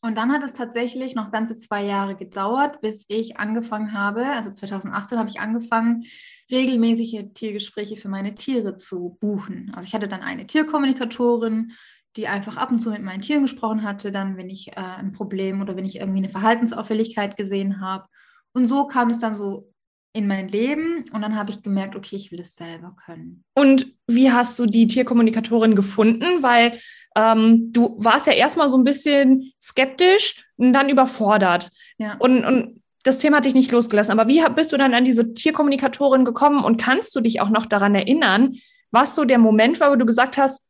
Und 0.00 0.18
dann 0.18 0.32
hat 0.32 0.42
es 0.42 0.54
tatsächlich 0.54 1.14
noch 1.14 1.30
ganze 1.30 1.58
zwei 1.58 1.84
Jahre 1.84 2.16
gedauert, 2.16 2.80
bis 2.80 3.04
ich 3.06 3.38
angefangen 3.38 3.92
habe, 3.92 4.26
also 4.26 4.50
2018 4.50 5.18
habe 5.18 5.28
ich 5.28 5.38
angefangen, 5.38 6.04
regelmäßige 6.50 7.26
Tiergespräche 7.34 7.96
für 7.96 8.08
meine 8.08 8.34
Tiere 8.34 8.78
zu 8.78 9.16
buchen. 9.20 9.70
Also 9.76 9.86
ich 9.86 9.94
hatte 9.94 10.08
dann 10.08 10.22
eine 10.22 10.46
Tierkommunikatorin, 10.46 11.72
die 12.16 12.26
einfach 12.26 12.56
ab 12.56 12.72
und 12.72 12.80
zu 12.80 12.90
mit 12.90 13.02
meinen 13.02 13.20
Tieren 13.20 13.42
gesprochen 13.42 13.84
hatte, 13.84 14.10
dann, 14.10 14.36
wenn 14.36 14.50
ich 14.50 14.68
äh, 14.68 14.80
ein 14.80 15.12
Problem 15.12 15.60
oder 15.60 15.76
wenn 15.76 15.84
ich 15.84 16.00
irgendwie 16.00 16.18
eine 16.18 16.30
Verhaltensauffälligkeit 16.30 17.36
gesehen 17.36 17.80
habe. 17.80 18.06
Und 18.52 18.66
so 18.66 18.86
kam 18.86 19.10
es 19.10 19.18
dann 19.18 19.34
so 19.34 19.70
in 20.12 20.26
mein 20.26 20.48
Leben 20.48 21.04
und 21.12 21.22
dann 21.22 21.36
habe 21.36 21.52
ich 21.52 21.62
gemerkt, 21.62 21.94
okay, 21.94 22.16
ich 22.16 22.32
will 22.32 22.40
es 22.40 22.56
selber 22.56 22.96
können. 23.04 23.44
Und 23.54 23.94
wie 24.08 24.32
hast 24.32 24.58
du 24.58 24.66
die 24.66 24.88
Tierkommunikatorin 24.88 25.76
gefunden? 25.76 26.42
Weil 26.42 26.78
ähm, 27.14 27.72
du 27.72 27.96
warst 27.98 28.26
ja 28.26 28.32
erstmal 28.32 28.68
so 28.68 28.76
ein 28.76 28.84
bisschen 28.84 29.52
skeptisch 29.62 30.44
und 30.56 30.72
dann 30.72 30.88
überfordert. 30.88 31.70
Ja. 31.98 32.16
Und, 32.18 32.44
und 32.44 32.82
das 33.04 33.18
Thema 33.18 33.36
hat 33.36 33.44
dich 33.44 33.54
nicht 33.54 33.70
losgelassen. 33.70 34.18
Aber 34.18 34.28
wie 34.28 34.42
bist 34.54 34.72
du 34.72 34.76
dann 34.76 34.94
an 34.94 35.04
diese 35.04 35.32
Tierkommunikatorin 35.32 36.24
gekommen 36.24 36.64
und 36.64 36.80
kannst 36.80 37.14
du 37.14 37.20
dich 37.20 37.40
auch 37.40 37.50
noch 37.50 37.66
daran 37.66 37.94
erinnern, 37.94 38.56
was 38.90 39.14
so 39.14 39.24
der 39.24 39.38
Moment 39.38 39.78
war, 39.78 39.92
wo 39.92 39.96
du 39.96 40.06
gesagt 40.06 40.38
hast, 40.38 40.66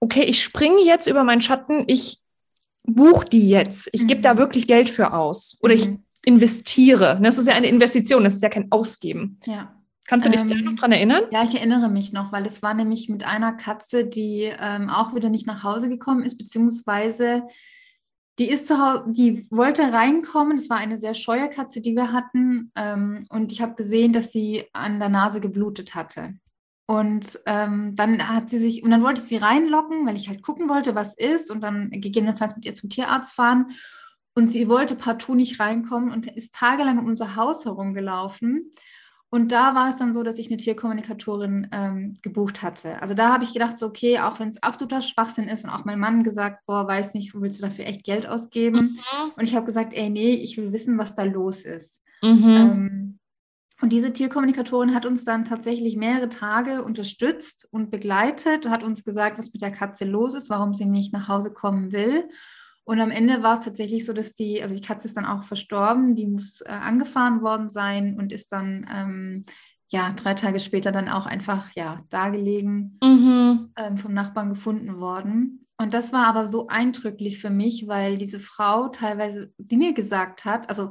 okay, 0.00 0.24
ich 0.24 0.42
springe 0.42 0.82
jetzt 0.82 1.06
über 1.06 1.24
meinen 1.24 1.40
Schatten, 1.40 1.84
ich 1.86 2.18
buche 2.82 3.24
die 3.24 3.48
jetzt, 3.48 3.88
ich 3.92 4.02
mhm. 4.02 4.06
gebe 4.08 4.20
da 4.20 4.36
wirklich 4.36 4.66
Geld 4.66 4.90
für 4.90 5.14
aus 5.14 5.56
oder 5.62 5.72
mhm. 5.72 5.80
ich 5.80 5.88
investiere. 6.26 7.18
Das 7.22 7.38
ist 7.38 7.48
ja 7.48 7.54
eine 7.54 7.68
Investition, 7.68 8.24
das 8.24 8.34
ist 8.34 8.42
ja 8.42 8.48
kein 8.48 8.70
Ausgeben. 8.70 9.38
Ja. 9.44 9.74
Kannst 10.06 10.26
du 10.26 10.30
dich 10.30 10.42
ähm, 10.42 10.48
da 10.48 10.54
noch 10.56 10.76
dran 10.76 10.92
erinnern? 10.92 11.22
Ja, 11.30 11.44
ich 11.44 11.54
erinnere 11.54 11.88
mich 11.88 12.12
noch, 12.12 12.30
weil 12.30 12.44
es 12.44 12.62
war 12.62 12.74
nämlich 12.74 13.08
mit 13.08 13.24
einer 13.24 13.54
Katze, 13.54 14.04
die 14.04 14.52
ähm, 14.58 14.90
auch 14.90 15.14
wieder 15.14 15.30
nicht 15.30 15.46
nach 15.46 15.62
Hause 15.62 15.88
gekommen 15.88 16.22
ist, 16.22 16.36
beziehungsweise 16.36 17.44
die 18.38 18.50
ist 18.50 18.66
zu 18.66 18.78
Hause, 18.78 19.04
die 19.08 19.46
wollte 19.50 19.92
reinkommen. 19.92 20.58
Es 20.58 20.68
war 20.68 20.78
eine 20.78 20.98
sehr 20.98 21.14
scheue 21.14 21.48
Katze, 21.48 21.80
die 21.80 21.94
wir 21.94 22.12
hatten. 22.12 22.72
Ähm, 22.74 23.26
und 23.30 23.52
ich 23.52 23.62
habe 23.62 23.76
gesehen, 23.76 24.12
dass 24.12 24.32
sie 24.32 24.64
an 24.72 24.98
der 24.98 25.08
Nase 25.08 25.40
geblutet 25.40 25.94
hatte. 25.94 26.34
Und 26.86 27.40
ähm, 27.46 27.96
dann 27.96 28.28
hat 28.28 28.50
sie 28.50 28.58
sich, 28.58 28.82
und 28.82 28.90
dann 28.90 29.02
wollte 29.02 29.22
ich 29.22 29.28
sie 29.28 29.36
reinlocken, 29.36 30.04
weil 30.06 30.16
ich 30.16 30.28
halt 30.28 30.42
gucken 30.42 30.68
wollte, 30.68 30.94
was 30.94 31.14
ist, 31.14 31.50
und 31.50 31.62
dann 31.62 31.90
gegebenenfalls 31.90 32.56
mit 32.56 32.66
ihr 32.66 32.74
zum 32.74 32.90
Tierarzt 32.90 33.34
fahren. 33.34 33.70
Und 34.34 34.48
sie 34.48 34.68
wollte 34.68 34.96
partout 34.96 35.34
nicht 35.34 35.60
reinkommen 35.60 36.10
und 36.12 36.26
ist 36.26 36.54
tagelang 36.54 36.98
um 36.98 37.06
unser 37.06 37.36
Haus 37.36 37.64
herumgelaufen. 37.64 38.72
Und 39.30 39.50
da 39.50 39.74
war 39.74 39.88
es 39.88 39.96
dann 39.96 40.14
so, 40.14 40.22
dass 40.22 40.38
ich 40.38 40.46
eine 40.46 40.58
Tierkommunikatorin 40.58 41.68
ähm, 41.72 42.14
gebucht 42.22 42.62
hatte. 42.62 43.02
Also 43.02 43.14
da 43.14 43.32
habe 43.32 43.42
ich 43.42 43.52
gedacht, 43.52 43.78
so, 43.78 43.86
okay, 43.86 44.20
auch 44.20 44.38
wenn 44.38 44.48
es 44.48 44.62
absoluter 44.62 45.02
Schwachsinn 45.02 45.48
ist 45.48 45.64
und 45.64 45.70
auch 45.70 45.84
mein 45.84 45.98
Mann 45.98 46.22
gesagt, 46.22 46.64
boah, 46.66 46.86
weiß 46.86 47.14
nicht, 47.14 47.34
willst 47.34 47.60
du 47.60 47.66
dafür 47.66 47.86
echt 47.86 48.04
Geld 48.04 48.28
ausgeben? 48.28 49.00
Mhm. 49.00 49.32
Und 49.36 49.42
ich 49.44 49.56
habe 49.56 49.66
gesagt, 49.66 49.92
ey, 49.92 50.08
nee, 50.08 50.34
ich 50.34 50.56
will 50.56 50.72
wissen, 50.72 50.98
was 50.98 51.16
da 51.16 51.24
los 51.24 51.64
ist. 51.64 52.00
Mhm. 52.22 52.48
Ähm, 52.48 53.18
und 53.80 53.92
diese 53.92 54.12
Tierkommunikatorin 54.12 54.94
hat 54.94 55.04
uns 55.04 55.24
dann 55.24 55.44
tatsächlich 55.44 55.96
mehrere 55.96 56.28
Tage 56.28 56.84
unterstützt 56.84 57.66
und 57.72 57.90
begleitet, 57.90 58.68
hat 58.68 58.84
uns 58.84 59.04
gesagt, 59.04 59.36
was 59.36 59.52
mit 59.52 59.62
der 59.62 59.72
Katze 59.72 60.04
los 60.04 60.34
ist, 60.34 60.48
warum 60.48 60.74
sie 60.74 60.86
nicht 60.86 61.12
nach 61.12 61.26
Hause 61.26 61.52
kommen 61.52 61.90
will. 61.90 62.28
Und 62.84 63.00
am 63.00 63.10
Ende 63.10 63.42
war 63.42 63.58
es 63.58 63.64
tatsächlich 63.64 64.04
so, 64.04 64.12
dass 64.12 64.34
die, 64.34 64.62
also 64.62 64.74
die 64.74 64.82
Katze 64.82 65.08
ist 65.08 65.16
dann 65.16 65.24
auch 65.24 65.44
verstorben, 65.44 66.14
die 66.14 66.26
muss 66.26 66.60
äh, 66.60 66.70
angefahren 66.70 67.42
worden 67.42 67.70
sein 67.70 68.18
und 68.18 68.30
ist 68.30 68.52
dann 68.52 68.86
ähm, 68.94 69.44
ja 69.88 70.12
drei 70.12 70.34
Tage 70.34 70.60
später 70.60 70.92
dann 70.92 71.08
auch 71.08 71.26
einfach 71.26 71.70
ja 71.74 72.04
dargelegen 72.10 72.98
mhm. 73.02 73.72
ähm, 73.76 73.96
vom 73.96 74.12
Nachbarn 74.12 74.50
gefunden 74.50 74.98
worden. 74.98 75.66
Und 75.78 75.94
das 75.94 76.12
war 76.12 76.26
aber 76.26 76.46
so 76.46 76.68
eindrücklich 76.68 77.38
für 77.38 77.50
mich, 77.50 77.88
weil 77.88 78.18
diese 78.18 78.38
Frau 78.38 78.88
teilweise 78.88 79.52
die 79.58 79.76
mir 79.76 79.92
gesagt 79.92 80.44
hat, 80.44 80.68
also 80.68 80.90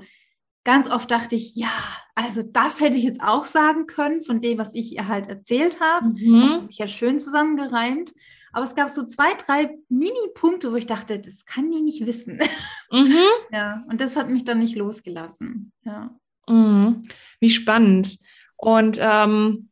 ganz 0.63 0.89
oft 0.89 1.11
dachte 1.11 1.35
ich, 1.35 1.55
ja, 1.55 1.71
also 2.15 2.41
das 2.43 2.79
hätte 2.79 2.97
ich 2.97 3.03
jetzt 3.03 3.21
auch 3.21 3.45
sagen 3.45 3.85
können 3.85 4.23
von 4.23 4.41
dem, 4.41 4.57
was 4.57 4.69
ich 4.73 4.93
ihr 4.93 5.07
halt 5.07 5.27
erzählt 5.27 5.79
habe. 5.79 6.07
Mhm. 6.07 6.49
Das 6.49 6.63
ist 6.63 6.79
ja 6.79 6.87
schön 6.87 7.19
zusammengereimt. 7.19 8.13
Aber 8.53 8.65
es 8.65 8.75
gab 8.75 8.89
so 8.89 9.03
zwei, 9.03 9.33
drei 9.33 9.77
Mini-Punkte, 9.89 10.71
wo 10.71 10.75
ich 10.75 10.85
dachte, 10.85 11.19
das 11.19 11.43
kann 11.45 11.71
die 11.71 11.81
nicht 11.81 12.05
wissen. 12.05 12.39
Mhm. 12.91 13.15
ja, 13.51 13.83
und 13.89 13.99
das 13.99 14.15
hat 14.15 14.29
mich 14.29 14.45
dann 14.45 14.59
nicht 14.59 14.75
losgelassen. 14.75 15.71
Ja. 15.83 16.15
Mhm. 16.47 17.01
Wie 17.39 17.49
spannend. 17.49 18.19
Und, 18.55 18.99
ähm, 19.01 19.69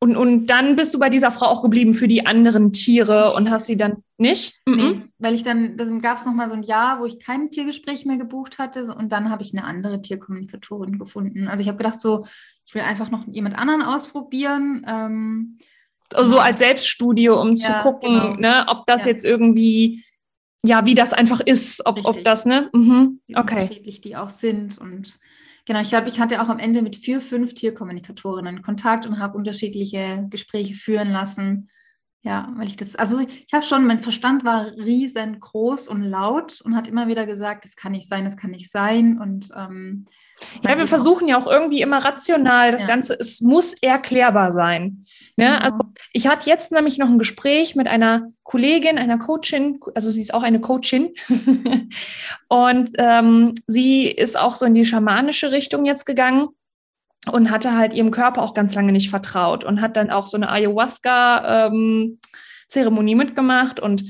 und, 0.00 0.16
und 0.16 0.46
dann 0.48 0.76
bist 0.76 0.94
du 0.94 0.98
bei 0.98 1.08
dieser 1.08 1.30
Frau 1.30 1.46
auch 1.46 1.62
geblieben 1.62 1.94
für 1.94 2.08
die 2.08 2.26
anderen 2.26 2.72
Tiere 2.72 3.32
und 3.34 3.50
hast 3.50 3.66
sie 3.66 3.76
dann 3.76 4.02
nicht? 4.18 4.60
Mhm. 4.66 4.76
Nee, 4.76 5.02
weil 5.18 5.34
ich 5.34 5.44
dann, 5.44 5.76
dann 5.76 6.00
gab 6.00 6.18
es 6.18 6.26
nochmal 6.26 6.48
so 6.48 6.54
ein 6.54 6.64
Jahr, 6.64 7.00
wo 7.00 7.06
ich 7.06 7.20
kein 7.20 7.50
Tiergespräch 7.50 8.04
mehr 8.04 8.18
gebucht 8.18 8.58
hatte 8.58 8.82
und 8.94 9.10
dann 9.10 9.30
habe 9.30 9.42
ich 9.42 9.54
eine 9.54 9.64
andere 9.64 10.02
Tierkommunikatorin 10.02 10.98
gefunden. 10.98 11.48
Also 11.48 11.62
ich 11.62 11.68
habe 11.68 11.78
gedacht 11.78 12.00
so, 12.00 12.26
ich 12.66 12.74
will 12.74 12.82
einfach 12.82 13.10
noch 13.10 13.26
jemand 13.28 13.56
anderen 13.56 13.82
ausprobieren. 13.82 14.84
Ähm, 14.88 15.58
so 16.12 16.18
also 16.18 16.38
als 16.38 16.58
Selbststudie, 16.58 17.28
um 17.28 17.54
ja, 17.56 17.56
zu 17.56 17.72
gucken, 17.82 18.20
genau. 18.20 18.34
ne, 18.36 18.66
ob 18.68 18.86
das 18.86 19.02
ja. 19.02 19.08
jetzt 19.08 19.24
irgendwie, 19.24 20.04
ja, 20.64 20.86
wie 20.86 20.94
das 20.94 21.12
einfach 21.12 21.40
ist, 21.40 21.84
ob, 21.86 22.04
ob 22.04 22.22
das, 22.24 22.46
ne? 22.46 22.70
Mhm. 22.72 23.20
Okay. 23.34 23.56
Wie 23.56 23.60
unterschiedlich 23.62 24.00
die 24.00 24.16
auch 24.16 24.30
sind. 24.30 24.78
Und 24.78 25.18
genau, 25.64 25.80
ich 25.80 25.88
glaube, 25.88 26.08
ich 26.08 26.20
hatte 26.20 26.42
auch 26.42 26.48
am 26.48 26.58
Ende 26.58 26.82
mit 26.82 26.96
vier, 26.96 27.20
fünf 27.20 27.54
Tierkommunikatorinnen 27.54 28.62
Kontakt 28.62 29.06
und 29.06 29.18
habe 29.18 29.36
unterschiedliche 29.36 30.26
Gespräche 30.30 30.74
führen 30.74 31.10
lassen. 31.10 31.70
Ja, 32.22 32.52
weil 32.56 32.66
ich 32.66 32.76
das, 32.76 32.96
also 32.96 33.20
ich 33.20 33.52
habe 33.52 33.64
schon, 33.64 33.86
mein 33.86 34.00
Verstand 34.00 34.44
war 34.44 34.66
riesengroß 34.72 35.86
und 35.86 36.02
laut 36.02 36.60
und 36.60 36.74
hat 36.74 36.88
immer 36.88 37.06
wieder 37.06 37.24
gesagt, 37.24 37.64
das 37.64 37.76
kann 37.76 37.92
nicht 37.92 38.08
sein, 38.08 38.24
das 38.24 38.36
kann 38.36 38.50
nicht 38.50 38.70
sein. 38.70 39.18
Und 39.20 39.50
ähm, 39.56 40.06
ja, 40.64 40.78
wir 40.78 40.86
versuchen 40.86 41.28
ja 41.28 41.38
auch 41.38 41.46
irgendwie 41.46 41.80
immer 41.80 42.04
rational, 42.04 42.70
das 42.70 42.82
ja. 42.82 42.88
Ganze, 42.88 43.18
es 43.18 43.40
muss 43.40 43.74
erklärbar 43.80 44.52
sein. 44.52 45.06
Ne? 45.36 45.46
Genau. 45.46 45.58
Also 45.58 45.78
ich 46.12 46.28
hatte 46.28 46.48
jetzt 46.48 46.72
nämlich 46.72 46.98
noch 46.98 47.08
ein 47.08 47.18
Gespräch 47.18 47.76
mit 47.76 47.88
einer 47.88 48.28
Kollegin, 48.42 48.98
einer 48.98 49.18
Coachin, 49.18 49.80
also 49.94 50.10
sie 50.10 50.22
ist 50.22 50.34
auch 50.34 50.42
eine 50.42 50.60
Coachin 50.60 51.14
und 52.48 52.90
ähm, 52.98 53.54
sie 53.66 54.08
ist 54.08 54.38
auch 54.38 54.56
so 54.56 54.66
in 54.66 54.74
die 54.74 54.84
schamanische 54.84 55.52
Richtung 55.52 55.84
jetzt 55.84 56.06
gegangen 56.06 56.48
und 57.30 57.50
hatte 57.50 57.76
halt 57.76 57.92
ihrem 57.92 58.10
Körper 58.10 58.42
auch 58.42 58.54
ganz 58.54 58.74
lange 58.74 58.92
nicht 58.92 59.10
vertraut 59.10 59.64
und 59.64 59.80
hat 59.80 59.96
dann 59.96 60.10
auch 60.10 60.26
so 60.26 60.36
eine 60.36 60.50
Ayahuasca-Zeremonie 60.50 63.12
ähm, 63.12 63.18
mitgemacht 63.18 63.80
und 63.80 64.04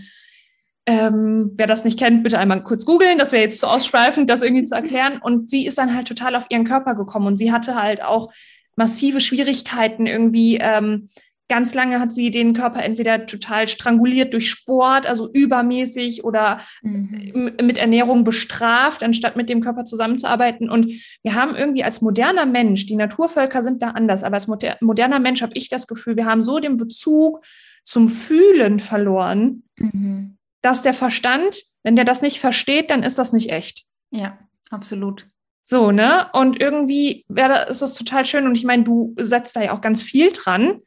ähm, 0.87 1.51
wer 1.57 1.67
das 1.67 1.85
nicht 1.85 1.99
kennt, 1.99 2.23
bitte 2.23 2.39
einmal 2.39 2.63
kurz 2.63 2.87
googeln. 2.87 3.19
Das 3.19 3.33
wäre 3.33 3.43
jetzt 3.43 3.59
zu 3.59 3.67
ausschweifend, 3.67 4.31
das 4.31 4.43
irgendwie 4.43 4.65
zu 4.65 4.75
erklären. 4.75 5.19
Und 5.21 5.51
sie 5.51 5.67
ist 5.67 5.79
dann 5.79 5.95
halt 5.95 6.07
total 6.07 6.37
auf 6.37 6.47
ihren 6.49 6.65
Körper 6.65 6.95
gekommen 6.95 7.27
und 7.27 7.37
sie 7.37 7.53
hatte 7.53 7.75
halt 7.75 8.03
auch 8.03 8.33
massive 8.77 9.21
Schwierigkeiten 9.21 10.07
irgendwie. 10.07 10.59
Ähm, 10.61 11.09
ganz 11.49 11.75
lange 11.75 12.01
hat 12.01 12.13
sie 12.13 12.31
den 12.31 12.55
Körper 12.55 12.83
entweder 12.83 13.27
total 13.27 13.69
stranguliert 13.69 14.33
durch 14.33 14.51
Sport, 14.51 15.07
also 15.07 15.31
übermäßig 15.33 16.25
oder 16.25 16.61
mhm. 16.83 17.55
mit 17.63 17.79
Ernährung 17.79 18.25
bestraft, 18.25 19.03
anstatt 19.03 19.37
mit 19.37 19.49
dem 19.49 19.61
Körper 19.61 19.85
zusammenzuarbeiten. 19.85 20.71
Und 20.71 20.89
wir 21.23 21.35
haben 21.35 21.55
irgendwie 21.55 21.85
als 21.85 22.01
moderner 22.01 22.47
Mensch, 22.47 22.87
die 22.87 22.97
Naturvölker 22.97 23.63
sind 23.63 23.83
da 23.83 23.91
anders, 23.91 24.25
aber 24.25 24.35
als 24.35 24.49
moderner 24.81 25.21
Mensch 25.21 25.43
habe 25.43 25.53
ich 25.55 25.69
das 25.69 25.87
Gefühl, 25.87 26.17
wir 26.17 26.27
haben 26.27 26.43
so 26.43 26.59
den 26.59 26.77
Bezug 26.77 27.45
zum 27.85 28.09
Fühlen 28.09 28.81
verloren. 28.81 29.63
Mhm 29.79 30.37
dass 30.63 30.83
der 30.83 30.95
Verstand, 30.95 31.63
wenn 31.83 31.97
der 31.97 32.05
das 32.05 32.23
nicht 32.23 32.41
versteht, 32.41 32.91
dann 32.91 33.03
ist 33.03 33.19
das 33.19 33.33
nicht 33.33 33.51
echt. 33.51 33.85
Ja, 34.11 34.39
absolut. 34.71 35.27
So, 35.65 35.91
ne? 35.91 36.29
Und 36.33 36.61
irgendwie 36.61 37.25
wäre 37.29 37.69
ist 37.69 37.83
das 37.83 37.95
total 37.95 38.25
schön. 38.25 38.47
Und 38.47 38.57
ich 38.57 38.65
meine, 38.65 38.85
du 38.85 39.15
setzt 39.19 39.57
da 39.57 39.63
ja 39.63 39.73
auch 39.73 39.81
ganz 39.81 40.01
viel 40.01 40.31
dran. 40.31 40.81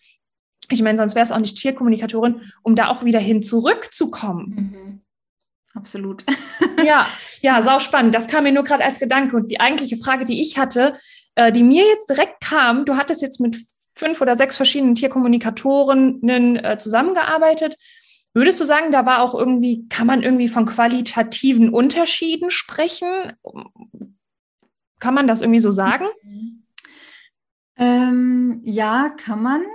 Ich 0.69 0.81
meine, 0.81 0.97
sonst 0.97 1.15
wäre 1.15 1.23
es 1.23 1.31
auch 1.31 1.39
nicht 1.39 1.57
Tierkommunikatorin, 1.57 2.41
um 2.63 2.75
da 2.75 2.87
auch 2.87 3.03
wieder 3.03 3.19
hin 3.19 3.41
zurückzukommen. 3.41 4.55
Mhm. 4.55 5.01
Absolut. 5.73 6.25
ja, 6.85 7.07
ja, 7.41 7.61
sau 7.61 7.79
spannend. 7.79 8.15
Das 8.15 8.27
kam 8.27 8.43
mir 8.43 8.51
nur 8.51 8.63
gerade 8.63 8.83
als 8.83 8.99
Gedanke. 8.99 9.35
Und 9.35 9.49
die 9.49 9.59
eigentliche 9.59 9.97
Frage, 9.97 10.25
die 10.25 10.41
ich 10.41 10.57
hatte, 10.57 10.95
äh, 11.35 11.51
die 11.51 11.63
mir 11.63 11.85
jetzt 11.85 12.09
direkt 12.09 12.41
kam, 12.41 12.85
du 12.85 12.95
hattest 12.95 13.21
jetzt 13.21 13.39
mit 13.39 13.57
fünf 13.95 14.21
oder 14.21 14.35
sechs 14.35 14.55
verschiedenen 14.55 14.95
Tierkommunikatorinnen 14.95 16.55
äh, 16.55 16.77
zusammengearbeitet. 16.77 17.75
Würdest 18.39 18.61
du 18.61 18.63
sagen, 18.63 18.93
da 18.93 19.05
war 19.05 19.21
auch 19.21 19.35
irgendwie, 19.35 19.89
kann 19.89 20.07
man 20.07 20.23
irgendwie 20.23 20.47
von 20.47 20.65
qualitativen 20.65 21.73
Unterschieden 21.73 22.51
sprechen? 22.51 23.33
Kann 24.99 25.13
man 25.13 25.27
das 25.27 25.41
irgendwie 25.41 25.59
so 25.59 25.71
sagen? 25.71 26.05
Ähm, 27.75 28.61
ja, 28.63 29.09
kann 29.09 29.43
man. 29.43 29.65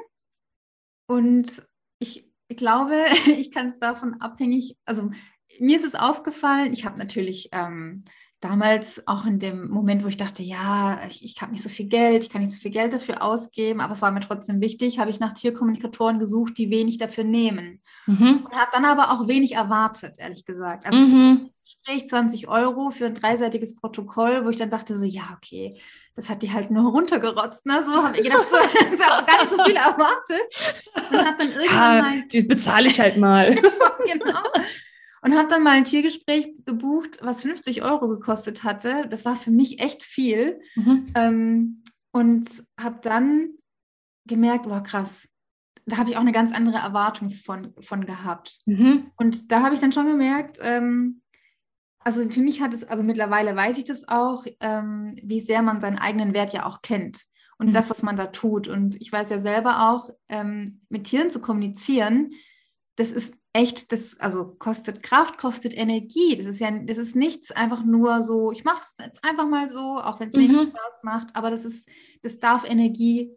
Und 1.07 1.63
ich, 1.99 2.27
ich 2.49 2.57
glaube, 2.57 3.05
ich 3.27 3.51
kann 3.51 3.73
es 3.73 3.79
davon 3.81 4.23
abhängig, 4.23 4.79
also 4.87 5.11
mir 5.61 5.77
ist 5.77 5.85
es 5.85 5.95
aufgefallen, 5.95 6.73
ich 6.73 6.87
habe 6.87 6.99
natürlich 6.99 7.51
ähm, 7.53 8.07
damals 8.45 9.03
auch 9.07 9.25
in 9.25 9.39
dem 9.39 9.69
Moment, 9.69 10.05
wo 10.05 10.09
ich 10.09 10.17
dachte, 10.17 10.43
ja, 10.43 11.01
ich, 11.07 11.25
ich 11.25 11.41
habe 11.41 11.53
nicht 11.53 11.63
so 11.63 11.69
viel 11.69 11.87
Geld, 11.87 12.25
ich 12.25 12.31
kann 12.31 12.43
nicht 12.43 12.53
so 12.53 12.61
viel 12.61 12.71
Geld 12.71 12.93
dafür 12.93 13.23
ausgeben, 13.23 13.81
aber 13.81 13.95
es 13.95 14.03
war 14.03 14.11
mir 14.13 14.21
trotzdem 14.21 14.61
wichtig, 14.61 14.99
habe 14.99 15.11
ich 15.11 15.19
nach 15.19 15.33
Tierkommunikatoren 15.33 16.19
gesucht, 16.19 16.59
die 16.59 16.71
wenig 16.71 16.99
dafür 16.99 17.25
nehmen. 17.25 17.81
Mhm. 18.07 18.45
Und 18.45 18.55
habe 18.55 18.71
dann 18.73 18.85
aber 18.85 19.13
auch 19.13 19.29
wenig 19.29 19.53
erwartet, 19.53 20.17
ehrlich 20.19 20.45
gesagt. 20.45 20.85
Also 20.85 20.99
mhm. 20.99 21.51
Gespräch 21.65 22.09
20 22.09 22.49
Euro 22.49 22.91
für 22.91 23.07
ein 23.07 23.15
dreiseitiges 23.15 23.75
Protokoll, 23.77 24.45
wo 24.45 24.51
ich 24.51 24.57
dann 24.57 24.71
dachte 24.71 24.95
so, 24.97 25.07
ja, 25.07 25.37
okay, 25.37 25.81
das 26.15 26.29
hat 26.29 26.43
die 26.43 26.53
halt 26.53 26.71
nur 26.71 26.91
runtergerotzt. 26.91 27.65
Ne? 27.65 27.83
So 27.85 27.93
habe 27.93 28.17
ich 28.17 28.25
gedacht, 28.25 28.47
so, 28.51 28.57
ich 28.95 29.01
habe 29.01 29.25
gar 29.25 29.43
nicht 29.43 29.51
so 29.51 29.65
viel 29.65 29.77
erwartet. 29.77 30.85
Und 31.11 31.25
habe 31.25 31.37
dann 31.39 31.51
irgendwann 31.51 31.97
ja, 31.97 32.03
mal... 32.03 32.23
Die 32.29 32.43
bezahle 32.43 32.89
ich 32.89 33.01
halt 33.01 33.17
mal. 33.17 33.51
genau. 34.07 34.43
Und 35.25 35.35
habe 35.35 35.49
dann 35.49 35.63
mal 35.63 35.71
ein 35.71 35.85
Tiergespräch 35.85 36.55
gebucht, 36.67 37.21
was 37.23 37.43
50 37.43 37.83
Euro 37.83 38.09
gekostet 38.09 38.63
hatte. 38.63 39.07
Das 39.09 39.25
war 39.25 39.37
für 39.37 39.51
mich 39.51 39.81
echt 39.81 40.03
viel. 40.03 40.61
Mhm. 40.75 41.07
Ähm, 41.15 41.83
und 42.13 42.47
habe 42.79 42.99
dann 43.01 43.49
gemerkt, 44.27 44.65
boah, 44.65 44.83
krass, 44.83 45.27
da 45.87 45.97
habe 45.97 46.11
ich 46.11 46.17
auch 46.17 46.21
eine 46.21 46.33
ganz 46.33 46.53
andere 46.53 46.77
Erwartung 46.77 47.31
von, 47.31 47.73
von 47.81 48.05
gehabt. 48.05 48.59
Mhm. 48.67 49.11
Und 49.17 49.51
da 49.51 49.63
habe 49.63 49.75
ich 49.75 49.81
dann 49.81 49.93
schon 49.93 50.07
gemerkt, 50.07 50.59
ähm, 50.61 51.23
also 52.01 52.29
für 52.29 52.41
mich 52.41 52.61
hat 52.61 52.75
es, 52.75 52.85
also 52.85 53.03
mittlerweile 53.03 53.57
weiß 53.57 53.79
ich 53.79 53.85
das 53.85 54.07
auch, 54.07 54.45
ähm, 54.61 55.17
wie 55.23 55.41
sehr 55.41 55.63
man 55.63 55.81
seinen 55.81 55.99
eigenen 55.99 56.35
Wert 56.35 56.53
ja 56.53 56.67
auch 56.67 56.83
kennt 56.83 57.25
und 57.59 57.69
mhm. 57.69 57.73
das, 57.73 57.89
was 57.89 58.03
man 58.03 58.19
da 58.19 58.27
tut. 58.27 58.69
Und 58.69 59.01
ich 59.01 59.11
weiß 59.11 59.31
ja 59.31 59.41
selber 59.41 59.89
auch, 59.89 60.11
ähm, 60.29 60.83
mit 60.91 61.05
Tieren 61.05 61.31
zu 61.31 61.41
kommunizieren, 61.41 62.33
das 62.97 63.11
ist 63.11 63.35
echt, 63.55 63.91
das 63.93 64.21
also 64.21 64.57
kostet 64.59 65.03
Kraft, 65.03 65.39
kostet 65.39 65.75
Energie. 65.75 66.37
Das 66.37 66.47
ist 66.47 66.61
ja, 66.61 66.71
das 66.71 66.99
ist 66.99 67.17
nichts 67.17 67.51
einfach 67.51 67.85
nur 67.85 68.21
so, 68.23 68.53
ich 68.53 68.65
mache 68.65 68.83
es 68.83 68.95
jetzt 68.99 69.25
einfach 69.25 69.49
mal 69.49 69.71
so, 69.71 69.99
auch 69.99 70.21
wenn 70.21 70.29
es 70.29 70.35
mir 70.35 70.49
mhm. 70.49 70.69
Spaß 70.69 71.03
macht, 71.03 71.29
aber 71.35 71.51
das 71.51 71.65
ist, 71.65 71.89
das 72.23 72.41
darf 72.41 72.69
Energie 72.69 73.35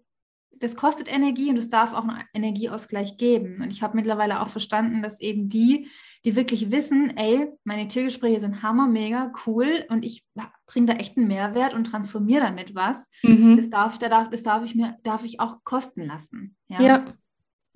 das 0.60 0.76
kostet 0.76 1.12
Energie 1.12 1.50
und 1.50 1.58
es 1.58 1.70
darf 1.70 1.94
auch 1.94 2.08
einen 2.08 2.24
Energieausgleich 2.34 3.18
geben. 3.18 3.62
Und 3.62 3.72
ich 3.72 3.82
habe 3.82 3.96
mittlerweile 3.96 4.42
auch 4.42 4.50
verstanden, 4.50 5.02
dass 5.02 5.20
eben 5.20 5.50
die, 5.50 5.88
die 6.26 6.36
wirklich 6.36 6.72
wissen, 6.72 7.16
ey, 7.16 7.52
meine 7.64 7.88
Tiergespräche 7.88 8.40
sind 8.40 8.64
hammer, 8.64 8.88
mega, 8.88 9.32
cool 9.46 9.86
und 9.90 10.04
ich 10.06 10.26
bringe 10.66 10.88
da 10.88 10.94
echt 10.94 11.18
einen 11.18 11.28
Mehrwert 11.28 11.74
und 11.74 11.86
transformiere 11.86 12.42
damit 12.42 12.76
was, 12.76 13.08
mhm. 13.24 13.58
das, 13.58 13.70
darf, 13.70 13.98
das 14.00 14.44
darf 14.44 14.64
ich 14.64 14.76
mir, 14.76 14.98
darf 15.04 15.24
ich 15.24 15.40
auch 15.40 15.64
kosten 15.64 16.04
lassen. 16.04 16.56
Ja. 16.68 16.82
ja. 16.82 17.06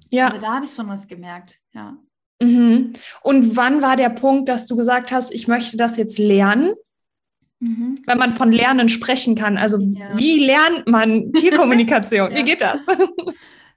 ja. 0.10 0.27
Also 0.27 0.41
da 0.41 0.55
habe 0.55 0.65
ich 0.65 0.74
schon 0.74 0.88
was 0.88 1.07
gemerkt, 1.07 1.60
ja. 1.74 1.98
Mhm. 2.41 2.93
Und 3.21 3.55
wann 3.55 3.81
war 3.81 3.95
der 3.95 4.10
Punkt, 4.10 4.50
dass 4.50 4.65
du 4.65 4.75
gesagt 4.75 5.12
hast, 5.12 5.31
ich 5.31 5.48
möchte 5.48 5.77
das 5.77 5.95
jetzt 5.98 6.17
lernen? 6.17 6.74
Mhm. 7.60 8.00
Wenn 8.07 8.17
man 8.17 8.31
von 8.31 8.51
Lernen 8.51 8.89
sprechen 8.89 9.36
kann. 9.36 9.57
Also 9.57 9.77
ja. 9.77 10.17
wie 10.17 10.43
lernt 10.43 10.88
man 10.88 11.31
Tierkommunikation? 11.33 12.31
ja. 12.31 12.38
Wie 12.38 12.43
geht 12.43 12.62
das? 12.62 12.86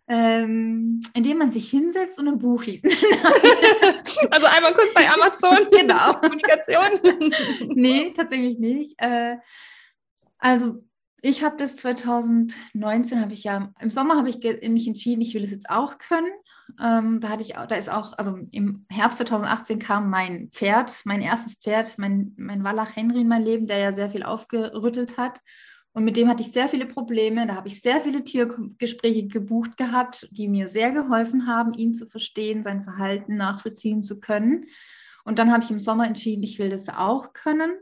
Ähm, 0.07 1.01
indem 1.15 1.39
man 1.39 1.51
sich 1.51 1.71
hinsetzt 1.71 2.19
und 2.19 2.29
ein 2.29 2.39
Buch 2.39 2.63
liest. 2.67 2.85
also 4.31 4.47
einmal 4.55 4.75
kurz 4.75 4.93
bei 4.93 5.09
Amazon. 5.09 5.57
genau. 5.71 6.21
Kommunikation. 6.21 7.01
nee, 7.75 8.13
tatsächlich 8.15 8.59
nicht. 8.59 8.93
Äh, 8.99 9.37
also 10.37 10.85
ich 11.23 11.43
habe 11.43 11.57
das 11.57 11.77
2019, 11.77 13.19
habe 13.19 13.33
ich 13.33 13.45
ja, 13.45 13.73
im 13.81 13.91
Sommer 13.91 14.17
habe 14.17 14.29
ich 14.29 14.41
mich 14.69 14.87
entschieden, 14.87 15.23
ich 15.23 15.33
will 15.33 15.45
es 15.45 15.53
jetzt 15.53 15.71
auch 15.71 15.97
können. 15.97 16.31
Ähm, 16.83 17.21
da 17.21 17.29
hatte 17.29 17.43
ich, 17.43 17.53
da 17.53 17.75
ist 17.75 17.91
auch, 17.91 18.17
also 18.19 18.39
im 18.51 18.87
Herbst 18.89 19.19
2018 19.19 19.79
kam 19.79 20.11
mein 20.11 20.51
Pferd, 20.51 21.03
mein 21.05 21.21
erstes 21.21 21.55
Pferd, 21.55 21.99
mein, 21.99 22.33
mein 22.37 22.65
Wallach 22.65 22.97
Henry 22.97 23.21
in 23.21 23.29
mein 23.29 23.45
Leben, 23.45 23.67
der 23.67 23.79
ja 23.79 23.93
sehr 23.93 24.11
viel 24.11 24.23
aufgerüttelt 24.23 25.19
hat. 25.19 25.41
Und 25.93 26.05
mit 26.05 26.17
dem 26.17 26.29
hatte 26.29 26.43
ich 26.43 26.51
sehr 26.51 26.69
viele 26.69 26.87
Probleme. 26.87 27.47
Da 27.47 27.55
habe 27.55 27.69
ich 27.69 27.81
sehr 27.81 28.01
viele 28.01 28.25
Tiergespräche 28.25 29.29
gebucht 29.29 29.77
gehabt, 29.77 30.27
die 30.33 30.49
mir 30.49 30.69
sehr 30.69 30.91
geholfen 30.91 31.47
haben, 31.47 31.73
ihn 31.73 31.95
zu 31.95 32.07
verstehen, 32.07 32.65
sein 32.65 32.83
Verhalten 32.83 33.37
nachvollziehen 33.37 34.03
zu 34.03 34.19
können. 34.19 34.67
Und 35.25 35.39
dann 35.39 35.53
habe 35.53 35.63
ich 35.63 35.71
im 35.71 35.79
Sommer 35.79 36.07
entschieden, 36.07 36.43
ich 36.43 36.59
will 36.59 36.69
das 36.69 36.89
auch 36.89 37.33
können. 37.33 37.73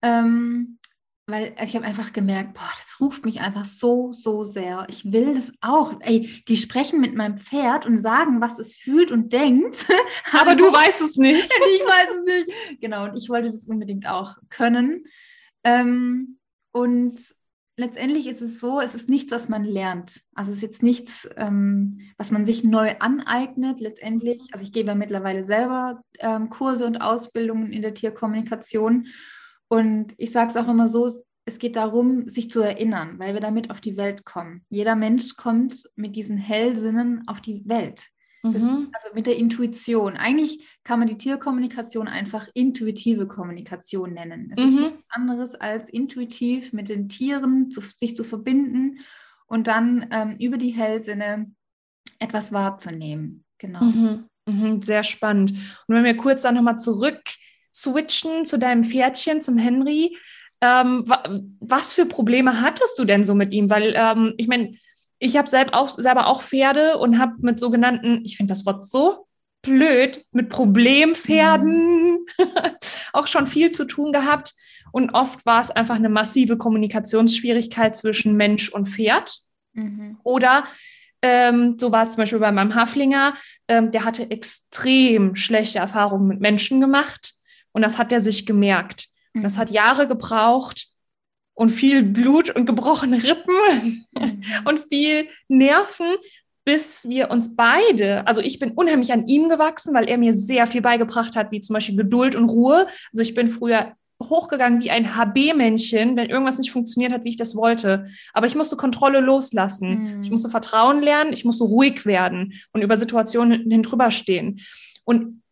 Ähm, 0.00 0.78
weil 1.26 1.54
ich 1.62 1.74
habe 1.74 1.86
einfach 1.86 2.12
gemerkt, 2.12 2.54
boah, 2.54 2.70
das 2.76 3.00
ruft 3.00 3.24
mich 3.24 3.40
einfach 3.40 3.64
so, 3.64 4.12
so 4.12 4.44
sehr. 4.44 4.86
Ich 4.90 5.10
will 5.10 5.34
das 5.34 5.52
auch. 5.62 5.94
Ey, 6.00 6.42
die 6.48 6.56
sprechen 6.56 7.00
mit 7.00 7.14
meinem 7.14 7.38
Pferd 7.38 7.86
und 7.86 7.96
sagen, 7.96 8.42
was 8.42 8.58
es 8.58 8.74
fühlt 8.74 9.10
und 9.10 9.32
denkt. 9.32 9.86
Aber 10.32 10.54
du 10.54 10.64
weißt 10.64 11.00
es 11.00 11.16
nicht. 11.16 11.44
ich 11.76 11.82
weiß 11.86 12.08
es 12.18 12.24
nicht. 12.24 12.80
Genau, 12.80 13.04
und 13.04 13.16
ich 13.16 13.30
wollte 13.30 13.50
das 13.50 13.66
unbedingt 13.66 14.06
auch 14.06 14.36
können. 14.50 15.04
Ähm, 15.64 16.38
und 16.72 17.18
letztendlich 17.78 18.26
ist 18.26 18.42
es 18.42 18.60
so, 18.60 18.80
es 18.80 18.94
ist 18.94 19.08
nichts, 19.08 19.32
was 19.32 19.48
man 19.48 19.64
lernt. 19.64 20.20
Also 20.34 20.52
es 20.52 20.58
ist 20.58 20.62
jetzt 20.62 20.82
nichts, 20.82 21.26
ähm, 21.36 22.00
was 22.18 22.32
man 22.32 22.44
sich 22.44 22.64
neu 22.64 22.96
aneignet 22.98 23.80
letztendlich. 23.80 24.42
Also 24.52 24.62
ich 24.62 24.72
gebe 24.72 24.88
ja 24.88 24.94
mittlerweile 24.94 25.42
selber 25.42 26.02
ähm, 26.18 26.50
Kurse 26.50 26.86
und 26.86 26.98
Ausbildungen 26.98 27.72
in 27.72 27.80
der 27.80 27.94
Tierkommunikation. 27.94 29.06
Und 29.74 30.14
ich 30.18 30.30
sage 30.30 30.50
es 30.50 30.56
auch 30.56 30.68
immer 30.68 30.86
so, 30.86 31.10
es 31.46 31.58
geht 31.58 31.74
darum, 31.76 32.28
sich 32.28 32.48
zu 32.48 32.60
erinnern, 32.60 33.18
weil 33.18 33.34
wir 33.34 33.40
damit 33.40 33.70
auf 33.70 33.80
die 33.80 33.96
Welt 33.96 34.24
kommen. 34.24 34.64
Jeder 34.70 34.94
Mensch 34.94 35.36
kommt 35.36 35.90
mit 35.96 36.14
diesen 36.14 36.36
Hellsinnen 36.36 37.26
auf 37.26 37.40
die 37.40 37.62
Welt. 37.66 38.04
Mhm. 38.44 38.90
also 38.92 39.14
mit 39.14 39.26
der 39.26 39.36
Intuition. 39.36 40.18
Eigentlich 40.18 40.68
kann 40.84 40.98
man 40.98 41.08
die 41.08 41.16
Tierkommunikation 41.16 42.08
einfach 42.08 42.46
intuitive 42.52 43.26
Kommunikation 43.26 44.12
nennen. 44.12 44.52
Es 44.54 44.62
mhm. 44.62 44.66
ist 44.66 44.80
nichts 44.80 45.04
anderes 45.08 45.54
als 45.54 45.88
intuitiv 45.88 46.74
mit 46.74 46.90
den 46.90 47.08
Tieren 47.08 47.70
zu, 47.70 47.80
sich 47.80 48.14
zu 48.14 48.22
verbinden 48.22 48.98
und 49.46 49.66
dann 49.66 50.08
ähm, 50.10 50.36
über 50.38 50.58
die 50.58 50.72
Hellsinne 50.72 51.50
etwas 52.18 52.52
wahrzunehmen. 52.52 53.44
Genau. 53.56 53.82
Mhm. 53.82 54.24
mhm 54.46 54.82
sehr 54.82 55.04
spannend. 55.04 55.52
Und 55.86 55.94
wenn 55.94 56.04
wir 56.04 56.16
kurz 56.16 56.42
dann 56.42 56.56
nochmal 56.56 56.78
zurück 56.78 57.22
switchen 57.74 58.44
zu 58.44 58.58
deinem 58.58 58.84
Pferdchen, 58.84 59.40
zum 59.40 59.58
Henry. 59.58 60.16
Ähm, 60.60 61.04
was 61.60 61.92
für 61.92 62.06
Probleme 62.06 62.60
hattest 62.60 62.98
du 62.98 63.04
denn 63.04 63.24
so 63.24 63.34
mit 63.34 63.52
ihm? 63.52 63.68
Weil 63.68 63.94
ähm, 63.96 64.34
ich 64.36 64.48
meine, 64.48 64.74
ich 65.18 65.36
habe 65.36 65.48
selber 65.48 65.74
auch, 65.74 65.90
selber 65.90 66.26
auch 66.26 66.42
Pferde 66.42 66.98
und 66.98 67.18
habe 67.18 67.34
mit 67.38 67.58
sogenannten, 67.58 68.22
ich 68.24 68.36
finde 68.36 68.52
das 68.52 68.66
Wort 68.66 68.86
so 68.86 69.26
blöd, 69.62 70.24
mit 70.32 70.50
Problempferden 70.50 72.12
mhm. 72.12 72.26
auch 73.12 73.26
schon 73.26 73.46
viel 73.46 73.70
zu 73.70 73.84
tun 73.84 74.12
gehabt. 74.12 74.54
Und 74.92 75.10
oft 75.14 75.44
war 75.44 75.60
es 75.60 75.70
einfach 75.70 75.96
eine 75.96 76.08
massive 76.08 76.56
Kommunikationsschwierigkeit 76.56 77.96
zwischen 77.96 78.36
Mensch 78.36 78.68
und 78.68 78.88
Pferd. 78.88 79.38
Mhm. 79.72 80.18
Oder 80.22 80.64
ähm, 81.20 81.78
so 81.78 81.90
war 81.90 82.02
es 82.04 82.10
zum 82.10 82.18
Beispiel 82.18 82.38
bei 82.38 82.52
meinem 82.52 82.74
Haflinger, 82.74 83.34
ähm, 83.66 83.90
der 83.90 84.04
hatte 84.04 84.30
extrem 84.30 85.34
schlechte 85.34 85.78
Erfahrungen 85.78 86.28
mit 86.28 86.40
Menschen 86.40 86.80
gemacht. 86.80 87.32
Und 87.74 87.82
das 87.82 87.98
hat 87.98 88.12
er 88.12 88.22
sich 88.22 88.46
gemerkt. 88.46 89.08
Mhm. 89.34 89.42
Das 89.42 89.58
hat 89.58 89.70
Jahre 89.70 90.08
gebraucht 90.08 90.88
und 91.54 91.70
viel 91.70 92.02
Blut 92.02 92.48
und 92.50 92.64
gebrochene 92.64 93.22
Rippen 93.22 94.04
mhm. 94.18 94.42
und 94.64 94.80
viel 94.88 95.28
Nerven, 95.48 96.16
bis 96.64 97.06
wir 97.06 97.30
uns 97.30 97.54
beide, 97.54 98.26
also 98.26 98.40
ich 98.40 98.58
bin 98.58 98.70
unheimlich 98.70 99.12
an 99.12 99.26
ihm 99.26 99.50
gewachsen, 99.50 99.92
weil 99.92 100.08
er 100.08 100.16
mir 100.16 100.32
sehr 100.32 100.66
viel 100.66 100.80
beigebracht 100.80 101.36
hat, 101.36 101.52
wie 101.52 101.60
zum 101.60 101.74
Beispiel 101.74 101.96
Geduld 101.96 102.34
und 102.34 102.48
Ruhe. 102.48 102.86
Also 103.12 103.20
ich 103.20 103.34
bin 103.34 103.50
früher 103.50 103.92
hochgegangen 104.22 104.82
wie 104.82 104.90
ein 104.90 105.14
HB-Männchen, 105.14 106.16
wenn 106.16 106.30
irgendwas 106.30 106.58
nicht 106.58 106.70
funktioniert 106.70 107.12
hat, 107.12 107.24
wie 107.24 107.30
ich 107.30 107.36
das 107.36 107.54
wollte. 107.54 108.04
Aber 108.32 108.46
ich 108.46 108.54
musste 108.54 108.76
Kontrolle 108.76 109.20
loslassen. 109.20 110.16
Mhm. 110.16 110.22
Ich 110.22 110.30
musste 110.30 110.48
Vertrauen 110.48 111.02
lernen, 111.02 111.34
ich 111.34 111.44
musste 111.44 111.64
ruhig 111.64 112.06
werden 112.06 112.54
und 112.72 112.80
über 112.80 112.96
Situationen 112.96 113.70
hin 113.70 113.82
drüber 113.82 114.10
stehen. 114.10 114.60
Und 115.04 115.42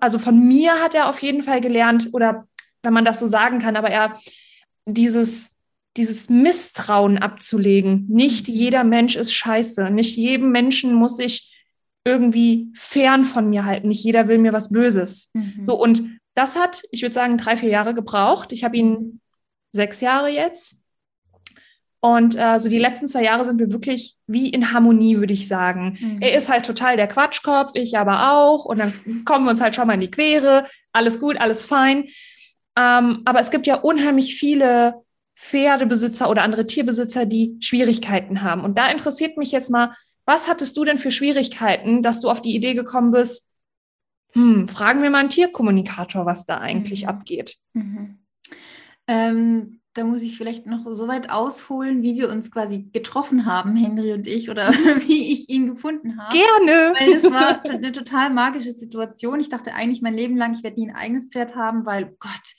also 0.00 0.18
von 0.18 0.46
mir 0.46 0.74
hat 0.82 0.94
er 0.94 1.08
auf 1.08 1.20
jeden 1.20 1.42
Fall 1.42 1.60
gelernt, 1.60 2.10
oder 2.12 2.46
wenn 2.82 2.92
man 2.92 3.04
das 3.04 3.20
so 3.20 3.26
sagen 3.26 3.58
kann, 3.58 3.76
aber 3.76 3.90
er 3.90 4.18
dieses, 4.86 5.50
dieses 5.96 6.28
Misstrauen 6.28 7.18
abzulegen. 7.18 8.06
Nicht 8.08 8.48
jeder 8.48 8.84
Mensch 8.84 9.16
ist 9.16 9.32
scheiße. 9.32 9.90
Nicht 9.90 10.16
jedem 10.16 10.50
Menschen 10.50 10.94
muss 10.94 11.18
ich 11.18 11.54
irgendwie 12.04 12.68
fern 12.74 13.24
von 13.24 13.50
mir 13.50 13.64
halten. 13.64 13.88
Nicht 13.88 14.04
jeder 14.04 14.28
will 14.28 14.38
mir 14.38 14.52
was 14.52 14.70
Böses. 14.70 15.30
Mhm. 15.34 15.64
So, 15.64 15.80
und 15.80 16.02
das 16.34 16.56
hat, 16.56 16.82
ich 16.90 17.02
würde 17.02 17.12
sagen, 17.12 17.36
drei, 17.36 17.56
vier 17.56 17.68
Jahre 17.68 17.94
gebraucht. 17.94 18.52
Ich 18.52 18.64
habe 18.64 18.76
ihn 18.76 19.20
sechs 19.72 20.00
Jahre 20.00 20.28
jetzt. 20.28 20.76
Und 22.02 22.34
äh, 22.36 22.58
so 22.58 22.70
die 22.70 22.78
letzten 22.78 23.06
zwei 23.06 23.22
Jahre 23.22 23.44
sind 23.44 23.58
wir 23.58 23.70
wirklich 23.70 24.16
wie 24.26 24.48
in 24.48 24.72
Harmonie, 24.72 25.18
würde 25.18 25.34
ich 25.34 25.46
sagen. 25.46 25.98
Mhm. 26.00 26.22
Er 26.22 26.34
ist 26.34 26.48
halt 26.48 26.64
total 26.64 26.96
der 26.96 27.08
Quatschkopf, 27.08 27.72
ich 27.74 27.98
aber 27.98 28.32
auch. 28.32 28.64
Und 28.64 28.78
dann 28.78 28.92
kommen 29.26 29.44
wir 29.44 29.50
uns 29.50 29.60
halt 29.60 29.74
schon 29.74 29.86
mal 29.86 29.94
in 29.94 30.00
die 30.00 30.10
Quere. 30.10 30.64
Alles 30.92 31.20
gut, 31.20 31.38
alles 31.38 31.64
fein. 31.64 32.04
Ähm, 32.76 33.20
aber 33.26 33.40
es 33.40 33.50
gibt 33.50 33.66
ja 33.66 33.76
unheimlich 33.76 34.36
viele 34.36 34.94
Pferdebesitzer 35.36 36.30
oder 36.30 36.42
andere 36.42 36.66
Tierbesitzer, 36.66 37.26
die 37.26 37.56
Schwierigkeiten 37.60 38.42
haben. 38.42 38.64
Und 38.64 38.78
da 38.78 38.90
interessiert 38.90 39.36
mich 39.36 39.52
jetzt 39.52 39.70
mal, 39.70 39.94
was 40.24 40.48
hattest 40.48 40.76
du 40.78 40.84
denn 40.84 40.98
für 40.98 41.10
Schwierigkeiten, 41.10 42.02
dass 42.02 42.20
du 42.20 42.30
auf 42.30 42.40
die 42.40 42.54
Idee 42.54 42.74
gekommen 42.74 43.10
bist, 43.10 43.50
hm, 44.32 44.68
fragen 44.68 45.02
wir 45.02 45.10
mal 45.10 45.18
einen 45.18 45.28
Tierkommunikator, 45.28 46.24
was 46.24 46.46
da 46.46 46.58
eigentlich 46.58 47.02
mhm. 47.02 47.08
abgeht? 47.08 47.56
Mhm. 47.74 48.18
Ähm 49.06 49.79
da 49.94 50.04
muss 50.04 50.22
ich 50.22 50.36
vielleicht 50.36 50.66
noch 50.66 50.84
so 50.92 51.08
weit 51.08 51.30
ausholen, 51.30 52.02
wie 52.02 52.14
wir 52.14 52.28
uns 52.28 52.50
quasi 52.50 52.88
getroffen 52.92 53.44
haben, 53.46 53.74
Henry 53.74 54.12
und 54.12 54.26
ich, 54.26 54.48
oder 54.48 54.70
wie 55.06 55.32
ich 55.32 55.48
ihn 55.48 55.66
gefunden 55.66 56.16
habe. 56.16 56.32
Gerne. 56.32 56.92
Weil 56.98 57.12
es 57.14 57.24
war 57.24 57.64
eine 57.68 57.92
total 57.92 58.30
magische 58.30 58.72
Situation. 58.72 59.40
Ich 59.40 59.48
dachte 59.48 59.74
eigentlich 59.74 60.02
mein 60.02 60.14
Leben 60.14 60.36
lang, 60.36 60.52
ich 60.52 60.62
werde 60.62 60.80
nie 60.80 60.88
ein 60.88 60.96
eigenes 60.96 61.26
Pferd 61.26 61.56
haben, 61.56 61.86
weil 61.86 62.16
Gott, 62.20 62.54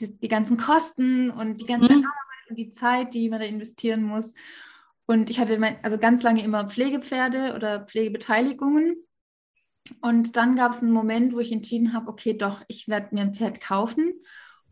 die, 0.00 0.18
die 0.18 0.28
ganzen 0.28 0.56
Kosten 0.56 1.30
und 1.30 1.60
die 1.60 1.66
ganze 1.66 1.92
mhm. 1.92 1.98
Arbeit 1.98 2.50
und 2.50 2.56
die 2.56 2.70
Zeit, 2.70 3.14
die 3.14 3.30
man 3.30 3.40
da 3.40 3.46
investieren 3.46 4.02
muss. 4.02 4.34
Und 5.06 5.30
ich 5.30 5.38
hatte 5.38 5.58
mein, 5.58 5.76
also 5.82 5.98
ganz 5.98 6.22
lange 6.22 6.42
immer 6.42 6.68
Pflegepferde 6.68 7.54
oder 7.54 7.84
Pflegebeteiligungen. 7.86 8.96
Und 10.00 10.36
dann 10.36 10.56
gab 10.56 10.72
es 10.72 10.82
einen 10.82 10.92
Moment, 10.92 11.34
wo 11.34 11.40
ich 11.40 11.52
entschieden 11.52 11.92
habe, 11.92 12.08
okay, 12.08 12.36
doch, 12.36 12.62
ich 12.68 12.88
werde 12.88 13.14
mir 13.14 13.20
ein 13.20 13.34
Pferd 13.34 13.60
kaufen. 13.60 14.14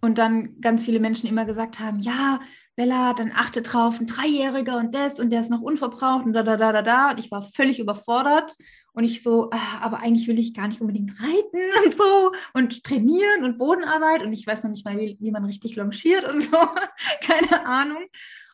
Und 0.05 0.19
dann 0.19 0.61
ganz 0.61 0.85
viele 0.85 0.99
Menschen 0.99 1.29
immer 1.29 1.45
gesagt 1.45 1.79
haben, 1.79 2.01
ja, 2.01 2.41
Bella, 2.75 3.15
dann 3.15 3.31
achte 3.33 3.62
drauf, 3.62 4.01
ein 4.01 4.09
Dreijähriger 4.09 4.79
und 4.79 4.95
das 4.95 5.21
und 5.21 5.31
der 5.31 5.43
ist 5.43 5.51
noch 5.51 5.61
unverbraucht 5.61 6.27
und 6.27 6.33
da, 6.33 6.43
da, 6.43 6.57
da, 6.57 6.73
da, 6.73 6.83
da. 6.83 7.11
Und 7.12 7.21
ich 7.21 7.31
war 7.31 7.43
völlig 7.43 7.79
überfordert 7.79 8.53
und 8.95 9.05
ich 9.05 9.23
so, 9.23 9.51
ah, 9.53 9.79
aber 9.81 10.01
eigentlich 10.01 10.27
will 10.27 10.41
ich 10.41 10.55
gar 10.55 10.67
nicht 10.67 10.81
unbedingt 10.81 11.12
reiten 11.21 11.61
und 11.87 11.95
so 11.95 12.33
und 12.53 12.83
trainieren 12.83 13.45
und 13.45 13.59
Bodenarbeit 13.59 14.23
und 14.23 14.33
ich 14.33 14.45
weiß 14.45 14.65
noch 14.65 14.73
nicht 14.73 14.85
mal, 14.85 14.99
wie, 14.99 15.17
wie 15.21 15.31
man 15.31 15.45
richtig 15.45 15.77
longiert 15.77 16.25
und 16.25 16.43
so, 16.43 16.57
keine 17.21 17.65
Ahnung. 17.65 18.03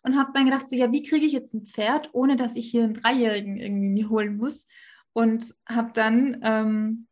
Und 0.03 0.19
habe 0.19 0.31
dann 0.35 0.45
gedacht, 0.45 0.69
so, 0.69 0.77
ja, 0.77 0.93
wie 0.93 1.03
kriege 1.03 1.27
ich 1.27 1.33
jetzt 1.33 1.55
ein 1.55 1.65
Pferd, 1.65 2.11
ohne 2.13 2.37
dass 2.37 2.57
ich 2.57 2.71
hier 2.71 2.85
einen 2.85 2.95
Dreijährigen 2.95 3.57
irgendwie 3.57 4.07
holen 4.07 4.37
muss? 4.37 4.67
Und 5.13 5.55
habe 5.67 5.91
dann 5.93 6.39
ähm, 6.43 7.08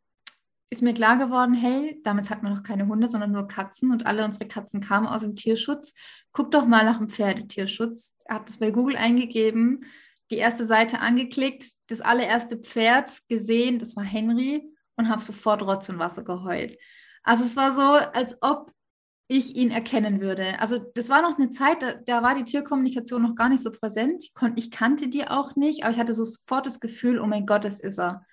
ist 0.70 0.83
mir 0.83 0.94
klar 0.94 1.16
geworden, 1.16 1.55
hey, 1.55 2.00
damals 2.02 2.29
hatten 2.29 2.44
wir 2.44 2.50
noch 2.50 2.62
keine 2.62 2.87
Hunde, 2.88 3.09
sondern 3.09 3.33
nur 3.33 3.46
Katzen 3.46 3.92
und 3.92 4.07
alle 4.07 4.24
unsere 4.24 4.48
Katzen 4.48 4.81
kamen 4.81 5.07
aus 5.07 5.20
dem 5.20 5.37
Tierschutz. 5.37 5.92
Guck 6.33 6.50
doch 6.50 6.66
mal 6.66 6.85
nach 6.85 6.98
dem 6.98 7.09
Pferdetierschutz. 7.09 8.16
Habe 8.29 8.44
das 8.46 8.59
bei 8.59 8.70
Google 8.70 8.96
eingegeben, 8.96 9.85
die 10.31 10.37
erste 10.37 10.66
Seite 10.66 11.00
angeklickt, 11.00 11.66
das 11.87 12.00
allererste 12.00 12.57
Pferd 12.57 13.12
gesehen, 13.29 13.79
das 13.79 13.94
war 13.94 14.02
Henry 14.02 14.64
und 14.96 15.09
habe 15.09 15.22
sofort 15.22 15.62
Rotz 15.62 15.88
und 15.88 16.00
Wasser 16.00 16.24
geheult. 16.24 16.76
Also 17.22 17.44
es 17.44 17.57
war 17.57 17.72
so, 17.72 17.83
als 17.83 18.37
ob 18.40 18.72
ich 19.29 19.57
ihn 19.57 19.70
erkennen 19.70 20.20
würde. 20.20 20.59
Also 20.61 20.79
das 20.94 21.09
war 21.09 21.22
noch 21.22 21.38
eine 21.38 21.50
Zeit, 21.50 21.83
da, 21.83 21.94
da 21.94 22.22
war 22.22 22.35
die 22.35 22.44
Tierkommunikation 22.44 23.22
noch 23.22 23.35
gar 23.35 23.48
nicht 23.48 23.62
so 23.62 23.70
präsent. 23.70 24.24
Ich, 24.24 24.35
kon, 24.35 24.52
ich 24.57 24.70
kannte 24.70 25.09
die 25.09 25.26
auch 25.26 25.57
nicht, 25.57 25.85
aber 25.85 25.92
ich 25.92 25.98
hatte 25.98 26.14
sofort 26.14 26.66
das 26.66 26.81
Gefühl, 26.81 27.18
oh 27.20 27.26
mein 27.26 27.46
Gott, 27.46 27.64
das 27.64 27.81
ist 27.81 27.98
er 27.98 28.24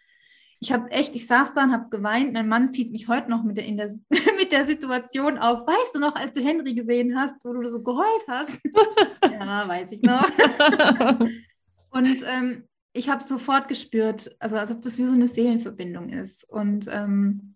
ich 0.64 0.72
habe 0.72 0.90
echt, 0.92 1.14
ich 1.14 1.28
saß 1.28 1.54
da 1.54 1.66
und 1.66 1.74
habe 1.74 1.90
geweint. 1.90 2.32
Mein 2.32 2.48
Mann 2.48 2.72
zieht 2.72 2.94
mich 2.94 3.10
heute 3.10 3.30
noch 3.30 3.44
mit 3.44 3.58
der, 3.58 3.70
der, 3.70 3.92
mit 4.38 4.54
der 4.54 4.66
Situation 4.66 5.38
auf. 5.38 5.68
Weißt 5.68 5.94
du 5.94 6.00
noch, 6.00 6.16
als 6.16 6.32
du 6.32 6.42
Henry 6.42 6.74
gesehen 6.74 7.20
hast, 7.20 7.36
wo 7.44 7.52
du 7.52 7.68
so 7.68 7.84
geheult 7.84 8.24
hast? 8.30 8.62
ja, 9.30 9.68
weiß 9.68 9.92
ich 9.92 10.02
noch. 10.02 10.26
und 11.90 12.18
ähm, 12.26 12.64
ich 12.94 13.10
habe 13.10 13.26
sofort 13.26 13.68
gespürt, 13.68 14.34
also 14.40 14.56
als 14.56 14.72
ob 14.72 14.82
das 14.84 14.98
wie 14.98 15.06
so 15.06 15.14
eine 15.14 15.28
Seelenverbindung 15.28 16.08
ist. 16.08 16.50
Und 16.50 16.88
ähm, 16.90 17.56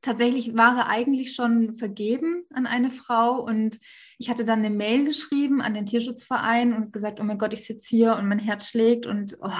tatsächlich 0.00 0.56
war 0.56 0.78
er 0.78 0.88
eigentlich 0.88 1.34
schon 1.34 1.76
vergeben 1.76 2.46
an 2.54 2.66
eine 2.66 2.90
Frau 2.90 3.44
und 3.44 3.78
ich 4.16 4.30
hatte 4.30 4.46
dann 4.46 4.60
eine 4.60 4.70
Mail 4.70 5.04
geschrieben 5.04 5.60
an 5.60 5.74
den 5.74 5.84
Tierschutzverein 5.84 6.72
und 6.72 6.94
gesagt, 6.94 7.20
oh 7.20 7.24
mein 7.24 7.36
Gott, 7.36 7.52
ich 7.52 7.66
sitze 7.66 7.88
hier 7.94 8.16
und 8.16 8.28
mein 8.28 8.38
Herz 8.38 8.68
schlägt 8.68 9.04
und 9.04 9.36
oh, 9.42 9.50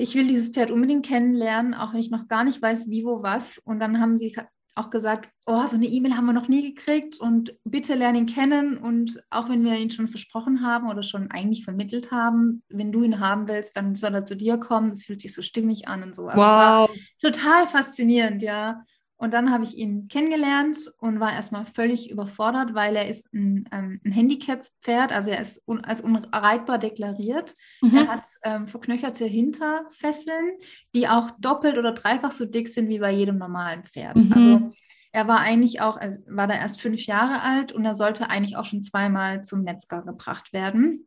ich 0.00 0.14
will 0.14 0.26
dieses 0.26 0.48
Pferd 0.48 0.70
unbedingt 0.70 1.04
kennenlernen, 1.04 1.74
auch 1.74 1.92
wenn 1.92 2.00
ich 2.00 2.10
noch 2.10 2.26
gar 2.26 2.42
nicht 2.42 2.62
weiß, 2.62 2.88
wie, 2.88 3.04
wo, 3.04 3.22
was. 3.22 3.58
Und 3.58 3.80
dann 3.80 4.00
haben 4.00 4.16
sie 4.16 4.34
auch 4.74 4.88
gesagt, 4.88 5.28
oh, 5.44 5.66
so 5.66 5.76
eine 5.76 5.86
E-Mail 5.86 6.16
haben 6.16 6.24
wir 6.24 6.32
noch 6.32 6.48
nie 6.48 6.72
gekriegt 6.72 7.20
und 7.20 7.54
bitte 7.64 7.94
lernen 7.94 8.20
ihn 8.20 8.26
kennen. 8.26 8.78
Und 8.78 9.22
auch 9.28 9.50
wenn 9.50 9.62
wir 9.62 9.74
ihn 9.76 9.90
schon 9.90 10.08
versprochen 10.08 10.64
haben 10.64 10.88
oder 10.88 11.02
schon 11.02 11.30
eigentlich 11.30 11.64
vermittelt 11.64 12.10
haben, 12.10 12.62
wenn 12.70 12.92
du 12.92 13.02
ihn 13.02 13.20
haben 13.20 13.46
willst, 13.46 13.76
dann 13.76 13.94
soll 13.94 14.14
er 14.14 14.24
zu 14.24 14.36
dir 14.36 14.56
kommen. 14.56 14.88
Das 14.88 15.04
fühlt 15.04 15.20
sich 15.20 15.34
so 15.34 15.42
stimmig 15.42 15.86
an 15.86 16.02
und 16.02 16.14
so. 16.14 16.24
Wow. 16.24 16.90
total 17.20 17.66
faszinierend, 17.66 18.42
ja. 18.42 18.82
Und 19.20 19.34
dann 19.34 19.52
habe 19.52 19.64
ich 19.64 19.76
ihn 19.76 20.08
kennengelernt 20.08 20.78
und 20.96 21.20
war 21.20 21.34
erstmal 21.34 21.66
völlig 21.66 22.10
überfordert, 22.10 22.72
weil 22.72 22.96
er 22.96 23.06
ist 23.06 23.30
ein, 23.34 23.68
ähm, 23.70 24.00
ein 24.02 24.12
Handicap-Pferd, 24.12 25.12
also 25.12 25.30
er 25.30 25.42
ist 25.42 25.62
un 25.68 25.84
als 25.84 26.00
unreitbar 26.00 26.78
deklariert. 26.78 27.54
Mhm. 27.82 27.96
Er 27.98 28.08
hat 28.08 28.24
ähm, 28.44 28.66
verknöcherte 28.66 29.26
Hinterfesseln, 29.26 30.56
die 30.94 31.06
auch 31.06 31.32
doppelt 31.38 31.76
oder 31.76 31.92
dreifach 31.92 32.32
so 32.32 32.46
dick 32.46 32.68
sind 32.68 32.88
wie 32.88 32.98
bei 32.98 33.10
jedem 33.10 33.36
normalen 33.36 33.84
Pferd. 33.84 34.16
Mhm. 34.16 34.32
Also 34.32 34.72
er 35.12 35.28
war 35.28 35.40
eigentlich 35.40 35.82
auch, 35.82 35.98
er 35.98 36.16
war 36.26 36.46
da 36.46 36.54
erst 36.54 36.80
fünf 36.80 37.04
Jahre 37.04 37.42
alt 37.42 37.72
und 37.72 37.84
er 37.84 37.94
sollte 37.94 38.30
eigentlich 38.30 38.56
auch 38.56 38.64
schon 38.64 38.82
zweimal 38.82 39.44
zum 39.44 39.64
Metzger 39.64 40.00
gebracht 40.00 40.54
werden, 40.54 41.06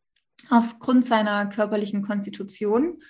aufgrund 0.52 1.08
seiner 1.08 1.48
körperlichen 1.48 2.04
Konstitution. 2.04 3.02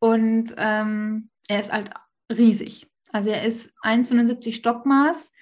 Und 0.00 0.54
ähm, 0.56 1.30
er 1.46 1.60
ist 1.60 1.72
halt 1.72 1.90
riesig. 2.32 2.89
Also 3.12 3.30
er 3.30 3.44
ist 3.44 3.72
1,75 3.82 4.54
Stockmaß 4.54 5.32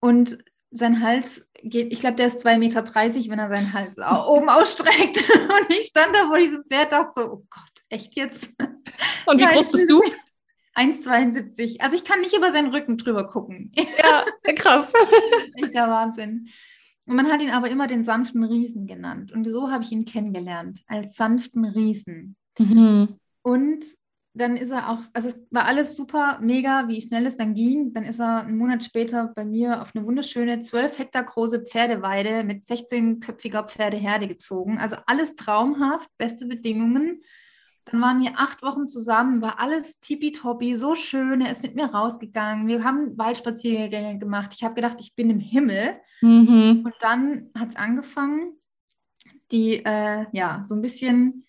und 0.00 0.38
sein 0.70 1.00
Hals 1.00 1.44
geht, 1.62 1.92
ich 1.92 2.00
glaube, 2.00 2.16
der 2.16 2.26
ist 2.26 2.44
2,30 2.44 2.58
Meter, 2.58 2.84
wenn 3.28 3.38
er 3.38 3.48
seinen 3.48 3.72
Hals 3.72 3.96
oben 4.26 4.48
ausstreckt. 4.48 5.16
Und 5.30 5.70
ich 5.70 5.86
stand 5.86 6.14
da 6.14 6.26
vor 6.26 6.38
diesem 6.38 6.64
Pferd, 6.64 6.92
dachte 6.92 7.12
so, 7.14 7.32
oh 7.32 7.46
Gott, 7.48 7.84
echt 7.88 8.14
jetzt? 8.16 8.52
Und 9.26 9.38
wie 9.38 9.44
ja, 9.44 9.52
groß 9.52 9.70
bist 9.70 9.88
du? 9.88 10.02
1,72. 10.74 11.80
Also 11.80 11.96
ich 11.96 12.04
kann 12.04 12.20
nicht 12.20 12.36
über 12.36 12.50
seinen 12.50 12.74
Rücken 12.74 12.98
drüber 12.98 13.28
gucken. 13.30 13.72
Ja, 13.74 14.24
krass. 14.56 14.92
echt 15.56 15.74
der 15.74 15.88
Wahnsinn. 15.88 16.48
Und 17.06 17.16
man 17.16 17.30
hat 17.30 17.40
ihn 17.40 17.50
aber 17.50 17.70
immer 17.70 17.86
den 17.86 18.04
sanften 18.04 18.42
Riesen 18.42 18.86
genannt. 18.86 19.30
Und 19.30 19.48
so 19.48 19.70
habe 19.70 19.84
ich 19.84 19.92
ihn 19.92 20.04
kennengelernt, 20.04 20.82
als 20.88 21.14
sanften 21.14 21.64
Riesen. 21.64 22.36
Mhm. 22.58 23.20
Und 23.42 23.84
dann 24.36 24.56
ist 24.56 24.70
er 24.70 24.90
auch, 24.90 24.98
also 25.12 25.28
es 25.28 25.40
war 25.50 25.64
alles 25.64 25.96
super, 25.96 26.40
mega, 26.40 26.88
wie 26.88 27.00
schnell 27.00 27.24
es 27.24 27.36
dann 27.36 27.54
ging. 27.54 27.92
Dann 27.92 28.02
ist 28.02 28.18
er 28.18 28.42
einen 28.42 28.58
Monat 28.58 28.82
später 28.82 29.32
bei 29.34 29.44
mir 29.44 29.80
auf 29.80 29.94
eine 29.94 30.04
wunderschöne 30.04 30.60
12 30.60 30.98
Hektar 30.98 31.22
große 31.22 31.62
Pferdeweide 31.62 32.42
mit 32.42 32.64
16-köpfiger 32.64 33.68
Pferdeherde 33.68 34.26
gezogen. 34.26 34.78
Also 34.78 34.96
alles 35.06 35.36
traumhaft, 35.36 36.10
beste 36.18 36.46
Bedingungen. 36.46 37.22
Dann 37.84 38.00
waren 38.00 38.20
wir 38.22 38.32
acht 38.36 38.62
Wochen 38.62 38.88
zusammen, 38.88 39.40
war 39.40 39.60
alles 39.60 40.00
tippitoppi, 40.00 40.74
so 40.74 40.96
schön. 40.96 41.40
Er 41.40 41.52
ist 41.52 41.62
mit 41.62 41.76
mir 41.76 41.86
rausgegangen. 41.86 42.66
Wir 42.66 42.82
haben 42.82 43.16
Waldspaziergänge 43.16 44.18
gemacht. 44.18 44.50
Ich 44.54 44.64
habe 44.64 44.74
gedacht, 44.74 44.96
ich 44.98 45.14
bin 45.14 45.30
im 45.30 45.38
Himmel. 45.38 45.96
Mhm. 46.22 46.82
Und 46.84 46.94
dann 47.00 47.50
hat 47.56 47.68
es 47.68 47.76
angefangen, 47.76 48.54
die, 49.52 49.84
äh, 49.84 50.26
ja, 50.32 50.62
so 50.64 50.74
ein 50.74 50.82
bisschen 50.82 51.44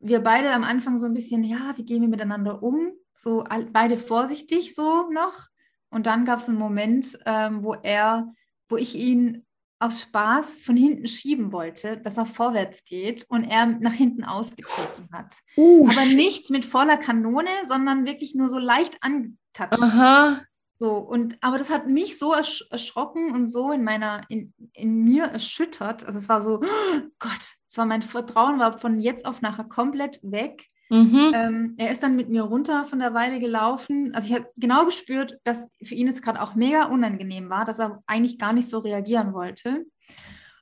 wir 0.00 0.20
beide 0.20 0.52
am 0.52 0.64
Anfang 0.64 0.98
so 0.98 1.06
ein 1.06 1.14
bisschen, 1.14 1.44
ja, 1.44 1.74
wie 1.76 1.84
gehen 1.84 2.02
wir 2.02 2.08
miteinander 2.08 2.62
um? 2.62 2.92
So 3.14 3.44
beide 3.72 3.96
vorsichtig 3.96 4.74
so 4.74 5.10
noch. 5.10 5.48
Und 5.90 6.06
dann 6.06 6.24
gab 6.24 6.38
es 6.38 6.48
einen 6.48 6.58
Moment, 6.58 7.18
ähm, 7.26 7.62
wo 7.62 7.74
er, 7.74 8.32
wo 8.68 8.76
ich 8.76 8.94
ihn 8.94 9.44
aus 9.78 10.02
Spaß 10.02 10.62
von 10.62 10.76
hinten 10.76 11.08
schieben 11.08 11.52
wollte, 11.52 11.96
dass 11.96 12.18
er 12.18 12.26
vorwärts 12.26 12.84
geht 12.84 13.24
und 13.28 13.44
er 13.44 13.66
nach 13.66 13.94
hinten 13.94 14.24
ausgetreten 14.24 15.08
hat. 15.10 15.34
Uh, 15.56 15.88
Aber 15.88 16.04
nicht 16.14 16.50
mit 16.50 16.66
voller 16.66 16.98
Kanone, 16.98 17.48
sondern 17.64 18.04
wirklich 18.04 18.34
nur 18.34 18.50
so 18.50 18.58
leicht 18.58 18.98
angetatscht. 19.00 19.82
Aha. 19.82 20.42
So, 20.82 20.96
und, 20.96 21.36
aber 21.42 21.58
das 21.58 21.68
hat 21.68 21.88
mich 21.88 22.18
so 22.18 22.32
ersch 22.32 22.64
erschrocken 22.70 23.32
und 23.32 23.46
so 23.46 23.70
in 23.70 23.84
meiner, 23.84 24.22
in, 24.30 24.54
in 24.72 25.04
mir 25.04 25.24
erschüttert. 25.24 26.06
Also 26.06 26.18
es 26.18 26.30
war 26.30 26.40
so, 26.40 26.62
oh 26.62 27.00
Gott, 27.18 27.56
es 27.68 27.76
war 27.76 27.84
mein 27.84 28.00
Vertrauen 28.00 28.58
war 28.58 28.78
von 28.78 28.98
jetzt 28.98 29.26
auf 29.26 29.42
nachher 29.42 29.64
komplett 29.64 30.20
weg. 30.22 30.64
Mhm. 30.88 31.32
Ähm, 31.34 31.74
er 31.76 31.92
ist 31.92 32.02
dann 32.02 32.16
mit 32.16 32.30
mir 32.30 32.44
runter 32.44 32.86
von 32.86 32.98
der 32.98 33.12
Weide 33.12 33.40
gelaufen. 33.40 34.14
Also 34.14 34.28
ich 34.28 34.34
habe 34.34 34.50
genau 34.56 34.86
gespürt, 34.86 35.38
dass 35.44 35.68
für 35.82 35.94
ihn 35.94 36.08
es 36.08 36.22
gerade 36.22 36.40
auch 36.40 36.54
mega 36.54 36.86
unangenehm 36.86 37.50
war, 37.50 37.66
dass 37.66 37.78
er 37.78 38.02
eigentlich 38.06 38.38
gar 38.38 38.54
nicht 38.54 38.70
so 38.70 38.78
reagieren 38.78 39.34
wollte. 39.34 39.84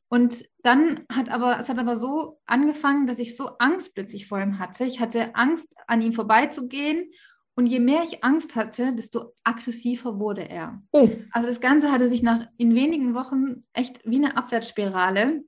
Und 0.08 0.44
dann 0.64 1.02
hat 1.12 1.28
aber, 1.28 1.60
es 1.60 1.68
hat 1.68 1.78
aber 1.78 1.96
so 1.96 2.40
angefangen, 2.44 3.06
dass 3.06 3.20
ich 3.20 3.36
so 3.36 3.50
Angst 3.58 3.94
plötzlich 3.94 4.26
vor 4.26 4.40
ihm 4.40 4.58
hatte. 4.58 4.84
Ich 4.84 4.98
hatte 4.98 5.36
Angst, 5.36 5.76
an 5.86 6.02
ihm 6.02 6.12
vorbeizugehen 6.12 7.08
und 7.58 7.66
je 7.66 7.80
mehr 7.80 8.04
ich 8.04 8.22
Angst 8.22 8.54
hatte, 8.54 8.94
desto 8.94 9.34
aggressiver 9.42 10.20
wurde 10.20 10.48
er. 10.48 10.80
Oh. 10.92 11.10
Also 11.32 11.48
das 11.48 11.60
Ganze 11.60 11.90
hatte 11.90 12.08
sich 12.08 12.22
nach 12.22 12.46
in 12.56 12.76
wenigen 12.76 13.14
Wochen 13.14 13.64
echt 13.72 14.00
wie 14.04 14.14
eine 14.14 14.36
Abwärtsspirale. 14.36 15.42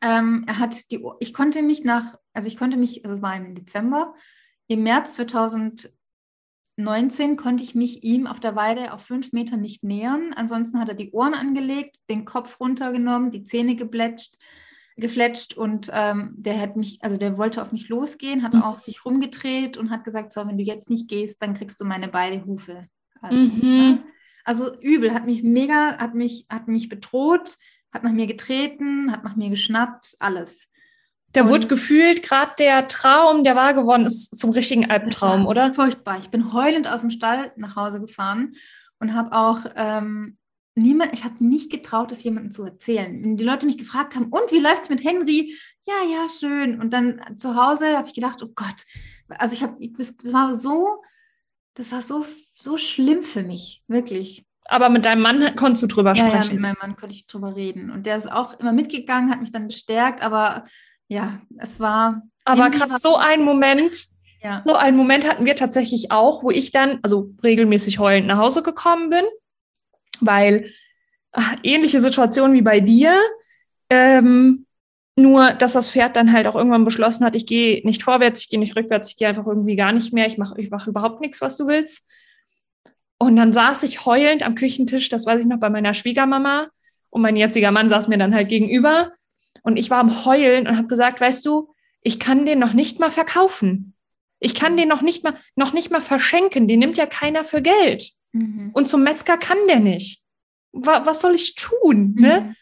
Ähm, 0.00 0.44
er 0.46 0.60
hat 0.60 0.92
die, 0.92 1.04
ich 1.18 1.34
konnte 1.34 1.62
mich 1.62 1.82
nach, 1.82 2.16
also 2.34 2.46
ich 2.46 2.56
konnte 2.56 2.76
mich, 2.76 3.04
also 3.04 3.16
es 3.16 3.22
war 3.22 3.34
im 3.34 3.56
Dezember, 3.56 4.14
im 4.68 4.84
März 4.84 5.14
2019 5.14 7.36
konnte 7.36 7.64
ich 7.64 7.74
mich 7.74 8.04
ihm 8.04 8.28
auf 8.28 8.38
der 8.38 8.54
Weide 8.54 8.92
auf 8.92 9.02
fünf 9.02 9.32
Meter 9.32 9.56
nicht 9.56 9.82
nähern. 9.82 10.34
Ansonsten 10.34 10.78
hat 10.78 10.88
er 10.88 10.94
die 10.94 11.10
Ohren 11.10 11.34
angelegt, 11.34 11.98
den 12.08 12.24
Kopf 12.24 12.60
runtergenommen, 12.60 13.32
die 13.32 13.44
Zähne 13.44 13.74
geblätscht 13.74 14.36
gefletscht 14.96 15.54
und 15.54 15.90
ähm, 15.92 16.34
der 16.36 16.60
hat 16.60 16.76
mich, 16.76 16.98
also 17.02 17.16
der 17.16 17.36
wollte 17.36 17.60
auf 17.60 17.72
mich 17.72 17.88
losgehen, 17.88 18.42
hat 18.42 18.54
mhm. 18.54 18.62
auch 18.62 18.78
sich 18.78 19.04
rumgedreht 19.04 19.76
und 19.76 19.90
hat 19.90 20.04
gesagt, 20.04 20.32
so, 20.32 20.46
wenn 20.46 20.56
du 20.56 20.62
jetzt 20.62 20.88
nicht 20.88 21.08
gehst, 21.08 21.42
dann 21.42 21.54
kriegst 21.54 21.80
du 21.80 21.84
meine 21.84 22.08
beide 22.08 22.44
Hufe. 22.44 22.86
Also, 23.20 23.42
mhm. 23.42 24.00
also 24.44 24.78
übel, 24.80 25.12
hat 25.12 25.26
mich 25.26 25.42
mega, 25.42 25.98
hat 25.98 26.14
mich, 26.14 26.46
hat 26.48 26.68
mich 26.68 26.88
bedroht, 26.88 27.56
hat 27.92 28.04
nach 28.04 28.12
mir 28.12 28.26
getreten, 28.26 29.10
hat 29.10 29.24
nach 29.24 29.36
mir 29.36 29.50
geschnappt, 29.50 30.14
alles. 30.20 30.68
Da 31.32 31.42
Und- 31.42 31.48
wurde 31.48 31.66
gefühlt 31.66 32.22
gerade 32.22 32.52
der 32.58 32.86
Traum, 32.86 33.42
der 33.42 33.56
wahr 33.56 33.74
geworden 33.74 34.06
ist, 34.06 34.38
zum 34.38 34.50
richtigen 34.50 34.90
Albtraum, 34.90 35.46
oder? 35.46 35.74
Furchtbar. 35.74 36.18
Ich 36.18 36.30
bin 36.30 36.52
heulend 36.52 36.86
aus 36.86 37.00
dem 37.00 37.10
Stall 37.10 37.52
nach 37.56 37.74
Hause 37.74 38.00
gefahren 38.00 38.54
und 39.00 39.14
habe 39.14 39.32
auch 39.32 39.60
ähm, 39.74 40.38
niemand, 40.74 41.12
ich 41.12 41.24
habe 41.24 41.44
nicht 41.44 41.70
getraut, 41.70 42.10
das 42.10 42.22
jemandem 42.24 42.52
zu 42.52 42.64
erzählen. 42.64 43.22
Wenn 43.22 43.36
die 43.36 43.44
Leute 43.44 43.66
mich 43.66 43.78
gefragt 43.78 44.14
haben, 44.16 44.26
und 44.26 44.50
wie 44.50 44.58
läuft's 44.58 44.88
mit 44.90 45.04
Henry? 45.04 45.54
Ja, 45.86 45.94
ja, 46.10 46.26
schön. 46.28 46.80
Und 46.80 46.92
dann 46.92 47.20
zu 47.38 47.54
Hause 47.56 47.96
habe 47.96 48.08
ich 48.08 48.14
gedacht, 48.14 48.42
oh 48.42 48.50
Gott, 48.54 48.84
also 49.28 49.54
ich 49.54 49.62
habe, 49.62 49.76
das, 49.96 50.16
das 50.16 50.32
war 50.32 50.54
so, 50.54 51.02
das 51.74 51.92
war 51.92 52.02
so, 52.02 52.24
so 52.54 52.76
schlimm 52.76 53.22
für 53.22 53.42
mich, 53.42 53.82
wirklich. 53.88 54.44
Aber 54.66 54.88
mit 54.88 55.04
deinem 55.04 55.20
Mann 55.22 55.54
konntest 55.56 55.82
du 55.82 55.86
drüber 55.88 56.14
Ja, 56.14 56.24
ja, 56.24 56.30
sprechen. 56.30 56.54
mit 56.54 56.62
meinem 56.62 56.76
Mann 56.80 56.96
konnte 56.96 57.14
ich 57.14 57.26
drüber 57.26 57.54
reden. 57.54 57.90
Und 57.90 58.06
der 58.06 58.16
ist 58.16 58.30
auch 58.30 58.58
immer 58.60 58.72
mitgegangen, 58.72 59.30
hat 59.30 59.40
mich 59.40 59.52
dann 59.52 59.66
bestärkt, 59.68 60.22
aber 60.22 60.64
ja, 61.08 61.38
es 61.58 61.80
war. 61.80 62.22
Aber 62.46 62.70
krass, 62.70 63.02
so 63.02 63.16
ein 63.16 63.42
Moment, 63.42 64.06
Ja. 64.42 64.62
so 64.64 64.74
einen 64.74 64.96
Moment 64.96 65.28
hatten 65.28 65.44
wir 65.44 65.54
tatsächlich 65.54 66.10
auch, 66.10 66.42
wo 66.42 66.50
ich 66.50 66.70
dann, 66.70 66.98
also 67.02 67.30
regelmäßig 67.42 67.98
heulend 67.98 68.26
nach 68.26 68.38
Hause 68.38 68.62
gekommen 68.62 69.10
bin, 69.10 69.24
weil 70.20 70.70
ach, 71.32 71.56
ähnliche 71.62 72.00
Situation 72.00 72.52
wie 72.52 72.62
bei 72.62 72.80
dir, 72.80 73.14
ähm, 73.90 74.66
nur 75.16 75.52
dass 75.52 75.74
das 75.74 75.90
Pferd 75.90 76.16
dann 76.16 76.32
halt 76.32 76.46
auch 76.46 76.56
irgendwann 76.56 76.84
beschlossen 76.84 77.24
hat, 77.24 77.36
ich 77.36 77.46
gehe 77.46 77.86
nicht 77.86 78.02
vorwärts, 78.02 78.40
ich 78.40 78.48
gehe 78.48 78.58
nicht 78.58 78.76
rückwärts, 78.76 79.10
ich 79.10 79.16
gehe 79.16 79.28
einfach 79.28 79.46
irgendwie 79.46 79.76
gar 79.76 79.92
nicht 79.92 80.12
mehr, 80.12 80.26
ich 80.26 80.38
mache 80.38 80.60
ich 80.60 80.70
mach 80.70 80.86
überhaupt 80.86 81.20
nichts, 81.20 81.40
was 81.40 81.56
du 81.56 81.66
willst. 81.66 82.02
Und 83.18 83.36
dann 83.36 83.52
saß 83.52 83.84
ich 83.84 84.06
heulend 84.06 84.42
am 84.42 84.56
Küchentisch, 84.56 85.08
das 85.08 85.24
weiß 85.24 85.42
ich 85.42 85.46
noch, 85.46 85.60
bei 85.60 85.70
meiner 85.70 85.94
Schwiegermama 85.94 86.68
und 87.10 87.22
mein 87.22 87.36
jetziger 87.36 87.70
Mann 87.70 87.88
saß 87.88 88.08
mir 88.08 88.18
dann 88.18 88.34
halt 88.34 88.48
gegenüber 88.48 89.12
und 89.62 89.78
ich 89.78 89.88
war 89.90 89.98
am 89.98 90.24
Heulen 90.24 90.66
und 90.66 90.76
habe 90.76 90.88
gesagt, 90.88 91.20
weißt 91.20 91.46
du, 91.46 91.74
ich 92.02 92.18
kann 92.18 92.44
den 92.44 92.58
noch 92.58 92.74
nicht 92.74 92.98
mal 93.00 93.10
verkaufen. 93.10 93.93
Ich 94.44 94.54
kann 94.54 94.76
den 94.76 94.88
noch 94.88 95.00
nicht 95.02 95.24
mal, 95.24 95.34
noch 95.56 95.72
nicht 95.72 95.90
mal 95.90 96.00
verschenken. 96.00 96.68
Den 96.68 96.78
nimmt 96.78 96.96
ja 96.98 97.06
keiner 97.06 97.44
für 97.44 97.62
Geld. 97.62 98.10
Mhm. 98.32 98.70
Und 98.74 98.86
zum 98.88 99.02
Metzger 99.02 99.36
kann 99.38 99.58
der 99.68 99.80
nicht. 99.80 100.20
Wa 100.72 101.06
was 101.06 101.20
soll 101.20 101.34
ich 101.34 101.54
tun? 101.54 102.14
Ne? 102.18 102.40
Mhm. 102.40 102.56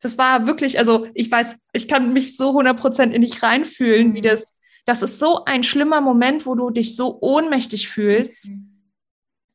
Das 0.00 0.18
war 0.18 0.46
wirklich, 0.46 0.78
also 0.78 1.06
ich 1.14 1.30
weiß, 1.30 1.56
ich 1.72 1.86
kann 1.88 2.12
mich 2.12 2.36
so 2.36 2.50
100% 2.58 3.10
in 3.12 3.22
dich 3.22 3.42
reinfühlen, 3.42 4.14
wie 4.14 4.20
Mhm. 4.20 4.24
das, 4.24 4.56
das 4.86 5.02
ist 5.02 5.18
so 5.18 5.44
ein 5.44 5.62
schlimmer 5.62 6.00
Moment, 6.00 6.46
wo 6.46 6.54
du 6.54 6.70
dich 6.70 6.96
so 6.96 7.18
ohnmächtig 7.20 7.88
fühlst. 7.88 8.48
Mhm. 8.48 8.66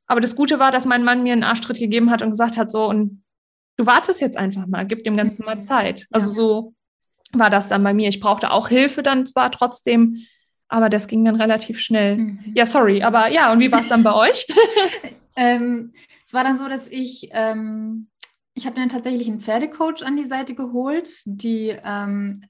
Aber 0.07 0.21
das 0.21 0.35
Gute 0.35 0.59
war, 0.59 0.71
dass 0.71 0.85
mein 0.85 1.03
Mann 1.03 1.23
mir 1.23 1.33
einen 1.33 1.43
Arschtritt 1.43 1.79
gegeben 1.79 2.11
hat 2.11 2.21
und 2.21 2.29
gesagt 2.29 2.57
hat, 2.57 2.69
so, 2.71 2.85
und 2.85 3.23
du 3.77 3.85
wartest 3.87 4.21
jetzt 4.21 4.37
einfach 4.37 4.67
mal, 4.67 4.85
gib 4.85 5.03
dem 5.03 5.17
Ganzen 5.17 5.43
mal 5.43 5.55
Mhm. 5.55 5.61
Zeit. 5.61 6.05
Also 6.11 6.27
Ja. 6.27 6.33
so 6.33 6.73
war 7.33 7.49
das 7.49 7.67
dann 7.69 7.83
bei 7.83 7.93
mir. 7.93 8.07
Ich 8.07 8.19
brauchte 8.19 8.51
auch 8.51 8.69
Hilfe 8.69 9.01
dann 9.03 9.25
zwar 9.25 9.51
trotzdem, 9.51 10.15
aber 10.67 10.89
das 10.89 11.07
ging 11.07 11.23
dann 11.25 11.35
relativ 11.35 11.79
schnell. 11.79 12.17
Mhm. 12.17 12.39
Ja, 12.55 12.65
sorry, 12.65 13.03
aber 13.03 13.27
ja, 13.29 13.51
und 13.51 13.59
wie 13.59 13.71
war 13.71 13.81
es 13.81 13.87
dann 13.87 14.03
bei 14.03 14.13
euch? 14.13 14.45
Ähm, 15.37 15.91
es 16.25 16.33
war 16.33 16.45
dann 16.45 16.57
so, 16.57 16.69
dass 16.69 16.87
ich, 16.87 17.27
ähm, 17.33 18.07
ich 18.53 18.65
habe 18.65 18.77
dann 18.77 18.87
tatsächlich 18.87 19.27
einen 19.27 19.41
Pferdecoach 19.41 20.01
an 20.05 20.15
die 20.15 20.23
Seite 20.23 20.55
geholt, 20.55 21.09
die, 21.25 21.75
ähm, 21.83 22.41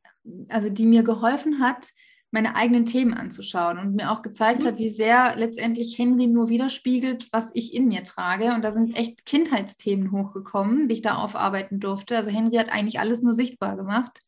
also 0.49 0.69
die 0.69 0.86
mir 0.86 1.01
geholfen 1.01 1.60
hat, 1.62 1.89
meine 2.30 2.56
eigenen 2.56 2.86
Themen 2.86 3.15
anzuschauen 3.15 3.80
und 3.80 3.95
mir 3.95 4.12
auch 4.12 4.21
gezeigt 4.21 4.62
Mhm. 4.63 4.67
hat, 4.67 4.78
wie 4.78 4.89
sehr 4.89 5.36
letztendlich 5.36 5.97
Henry 5.97 6.28
nur 6.28 6.47
widerspiegelt, 6.49 7.28
was 7.32 7.49
ich 7.54 7.73
in 7.73 7.88
mir 7.88 8.04
trage. 8.04 8.54
Und 8.54 8.62
da 8.62 8.69
sind 8.69 8.95
echt 8.95 9.25
Kindheitsthemen 9.25 10.12
hochgekommen, 10.12 10.88
die 10.88 10.93
ich 10.93 11.01
da 11.01 11.15
aufarbeiten 11.15 11.80
durfte. 11.80 12.15
Also 12.15 12.30
Henry 12.30 12.58
hat 12.58 12.69
eigentlich 12.69 12.99
alles 12.99 13.21
nur 13.23 13.34
sichtbar 13.34 13.75
gemacht. 13.75 14.19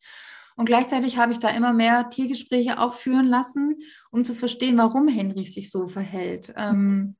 Und 0.58 0.64
gleichzeitig 0.64 1.18
habe 1.18 1.30
ich 1.30 1.38
da 1.38 1.50
immer 1.50 1.72
mehr 1.72 2.10
Tiergespräche 2.10 2.80
auch 2.80 2.94
führen 2.94 3.26
lassen, 3.26 3.76
um 4.10 4.24
zu 4.24 4.34
verstehen, 4.34 4.76
warum 4.76 5.06
Henry 5.06 5.44
sich 5.44 5.70
so 5.70 5.86
verhält. 5.86 6.52
Ähm, 6.56 7.14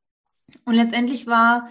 und 0.64 0.74
letztendlich 0.74 1.28
war 1.28 1.70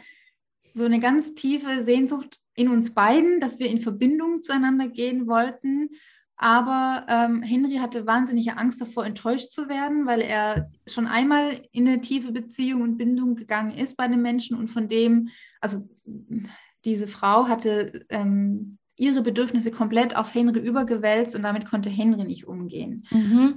so 0.72 0.86
eine 0.86 1.02
ganz 1.02 1.34
tiefe 1.34 1.82
Sehnsucht 1.84 2.40
in 2.54 2.70
uns 2.70 2.94
beiden, 2.94 3.42
dass 3.42 3.60
wir 3.60 3.68
in 3.68 3.82
Verbindung 3.82 4.44
zueinander 4.44 4.88
gehen 4.88 5.28
wollten. 5.28 5.90
Aber 6.38 7.06
ähm, 7.10 7.44
Henry 7.44 7.80
hatte 7.80 8.08
wahnsinnige 8.08 8.56
Angst 8.56 8.80
davor, 8.80 9.06
enttäuscht 9.06 9.52
zu 9.52 9.68
werden, 9.68 10.06
weil 10.06 10.22
er 10.22 10.72
schon 10.88 11.06
einmal 11.06 11.68
in 11.74 11.86
eine 11.86 12.00
tiefe 12.00 12.32
Beziehung 12.32 12.82
und 12.82 12.98
Bindung 12.98 13.36
gegangen 13.36 13.78
ist 13.78 13.98
bei 13.98 14.06
einem 14.06 14.22
Menschen 14.22 14.56
und 14.56 14.70
von 14.70 14.88
dem, 14.88 15.32
also 15.60 15.90
diese 16.86 17.10
Frau 17.10 17.50
hatte 17.50 18.06
ähm, 18.08 18.78
ihre 18.98 19.22
Bedürfnisse 19.22 19.70
komplett 19.70 20.16
auf 20.16 20.34
Henry 20.34 20.60
übergewälzt 20.60 21.36
und 21.36 21.44
damit 21.44 21.70
konnte 21.70 21.90
Henry 21.90 22.24
nicht 22.24 22.48
umgehen. 22.48 23.04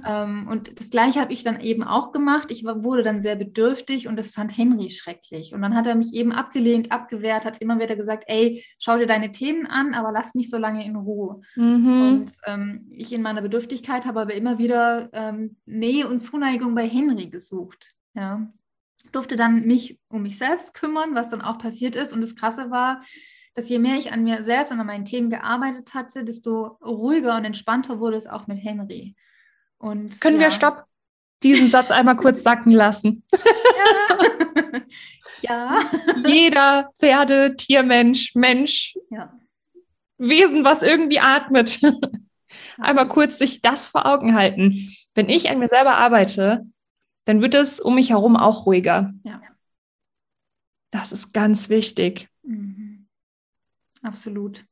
Ähm, 0.05 0.47
und 0.47 0.79
das 0.79 0.91
Gleiche 0.91 1.19
habe 1.19 1.33
ich 1.33 1.43
dann 1.43 1.59
eben 1.59 1.83
auch 1.83 2.11
gemacht. 2.11 2.51
Ich 2.51 2.63
war, 2.63 2.83
wurde 2.83 3.01
dann 3.01 3.23
sehr 3.23 3.35
bedürftig 3.35 4.07
und 4.07 4.17
das 4.17 4.31
fand 4.31 4.55
Henry 4.55 4.91
schrecklich. 4.91 5.53
Und 5.53 5.63
dann 5.63 5.75
hat 5.75 5.87
er 5.87 5.95
mich 5.95 6.13
eben 6.13 6.31
abgelehnt, 6.31 6.91
abgewehrt, 6.91 7.43
hat 7.43 7.57
immer 7.57 7.79
wieder 7.79 7.95
gesagt, 7.95 8.25
ey, 8.27 8.63
schau 8.77 8.97
dir 8.97 9.07
deine 9.07 9.31
Themen 9.31 9.65
an, 9.65 9.95
aber 9.95 10.11
lass 10.11 10.35
mich 10.35 10.49
so 10.49 10.57
lange 10.57 10.85
in 10.85 10.95
Ruhe. 10.95 11.41
Mhm. 11.55 12.01
Und 12.01 12.31
ähm, 12.45 12.87
ich 12.91 13.11
in 13.11 13.23
meiner 13.23 13.41
Bedürftigkeit 13.41 14.05
habe 14.05 14.21
aber 14.21 14.35
immer 14.35 14.59
wieder 14.59 15.09
ähm, 15.11 15.57
Nähe 15.65 16.07
und 16.07 16.21
Zuneigung 16.21 16.75
bei 16.75 16.87
Henry 16.87 17.27
gesucht. 17.27 17.95
Ja. 18.13 18.47
Durfte 19.11 19.35
dann 19.35 19.65
mich 19.65 19.99
um 20.07 20.21
mich 20.21 20.37
selbst 20.37 20.75
kümmern, 20.75 21.15
was 21.15 21.31
dann 21.31 21.41
auch 21.41 21.57
passiert 21.57 21.95
ist. 21.95 22.13
Und 22.13 22.21
das 22.21 22.35
Krasse 22.35 22.69
war, 22.69 23.01
dass 23.53 23.69
je 23.69 23.79
mehr 23.79 23.97
ich 23.97 24.11
an 24.11 24.23
mir 24.23 24.43
selbst 24.43 24.71
und 24.71 24.79
an 24.79 24.87
meinen 24.87 25.05
Themen 25.05 25.29
gearbeitet 25.29 25.93
hatte, 25.93 26.23
desto 26.23 26.77
ruhiger 26.81 27.35
und 27.35 27.45
entspannter 27.45 27.99
wurde 27.99 28.17
es 28.17 28.27
auch 28.27 28.47
mit 28.47 28.63
Henry. 28.63 29.15
Und, 29.77 30.21
Können 30.21 30.37
ja. 30.37 30.43
wir 30.43 30.51
Stopp? 30.51 30.85
Diesen 31.43 31.69
Satz 31.69 31.91
einmal 31.91 32.17
kurz 32.17 32.43
sacken 32.43 32.71
lassen. 32.71 33.23
ja. 35.41 35.79
Jeder 36.25 36.91
Pferde, 36.97 37.55
Tiermensch, 37.55 38.35
Mensch, 38.35 38.95
ja. 39.09 39.33
Wesen, 40.17 40.63
was 40.63 40.83
irgendwie 40.83 41.19
atmet. 41.19 41.81
Einmal 42.77 43.07
kurz 43.07 43.39
sich 43.39 43.61
das 43.61 43.87
vor 43.87 44.05
Augen 44.05 44.35
halten. 44.35 44.89
Wenn 45.15 45.29
ich 45.29 45.49
an 45.49 45.57
mir 45.57 45.67
selber 45.67 45.97
arbeite, 45.97 46.65
dann 47.25 47.41
wird 47.41 47.55
es 47.55 47.79
um 47.79 47.95
mich 47.95 48.11
herum 48.11 48.35
auch 48.35 48.67
ruhiger. 48.67 49.13
Ja. 49.23 49.41
Das 50.91 51.11
ist 51.11 51.33
ganz 51.33 51.69
wichtig. 51.69 52.29
Mhm. 52.43 52.80
Absolut. 54.01 54.65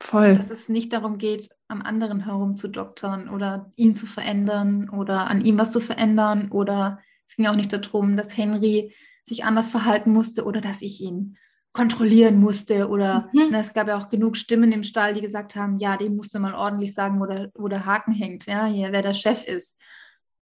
Voll. 0.00 0.36
Dass 0.36 0.50
es 0.50 0.68
nicht 0.68 0.92
darum 0.92 1.18
geht, 1.18 1.48
am 1.68 1.82
anderen 1.82 2.20
herum 2.24 2.56
zu 2.56 2.68
doktern 2.68 3.28
oder 3.28 3.72
ihn 3.76 3.96
zu 3.96 4.06
verändern 4.06 4.90
oder 4.90 5.28
an 5.28 5.40
ihm 5.42 5.58
was 5.58 5.72
zu 5.72 5.80
verändern. 5.80 6.50
Oder 6.50 7.00
es 7.26 7.36
ging 7.36 7.46
auch 7.46 7.56
nicht 7.56 7.72
darum, 7.72 8.16
dass 8.16 8.36
Henry 8.36 8.94
sich 9.24 9.44
anders 9.44 9.70
verhalten 9.70 10.12
musste 10.12 10.44
oder 10.44 10.60
dass 10.60 10.82
ich 10.82 11.00
ihn 11.00 11.38
kontrollieren 11.72 12.38
musste. 12.38 12.88
Oder 12.88 13.28
Mhm. 13.32 13.48
na, 13.50 13.60
es 13.60 13.72
gab 13.72 13.88
ja 13.88 13.96
auch 13.98 14.08
genug 14.08 14.36
Stimmen 14.36 14.70
im 14.70 14.84
Stall, 14.84 15.14
die 15.14 15.22
gesagt 15.22 15.56
haben, 15.56 15.78
ja, 15.78 15.96
dem 15.96 16.16
musst 16.16 16.34
du 16.34 16.38
mal 16.40 16.54
ordentlich 16.54 16.92
sagen, 16.94 17.18
wo 17.20 17.26
der, 17.26 17.50
wo 17.54 17.68
der 17.68 17.86
Haken 17.86 18.12
hängt, 18.12 18.46
ja, 18.46 18.66
hier, 18.66 18.92
wer 18.92 19.02
der 19.02 19.14
Chef 19.14 19.44
ist. 19.44 19.76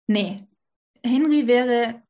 Nee. 0.06 0.46
Henry 1.04 1.46
wäre, 1.46 2.02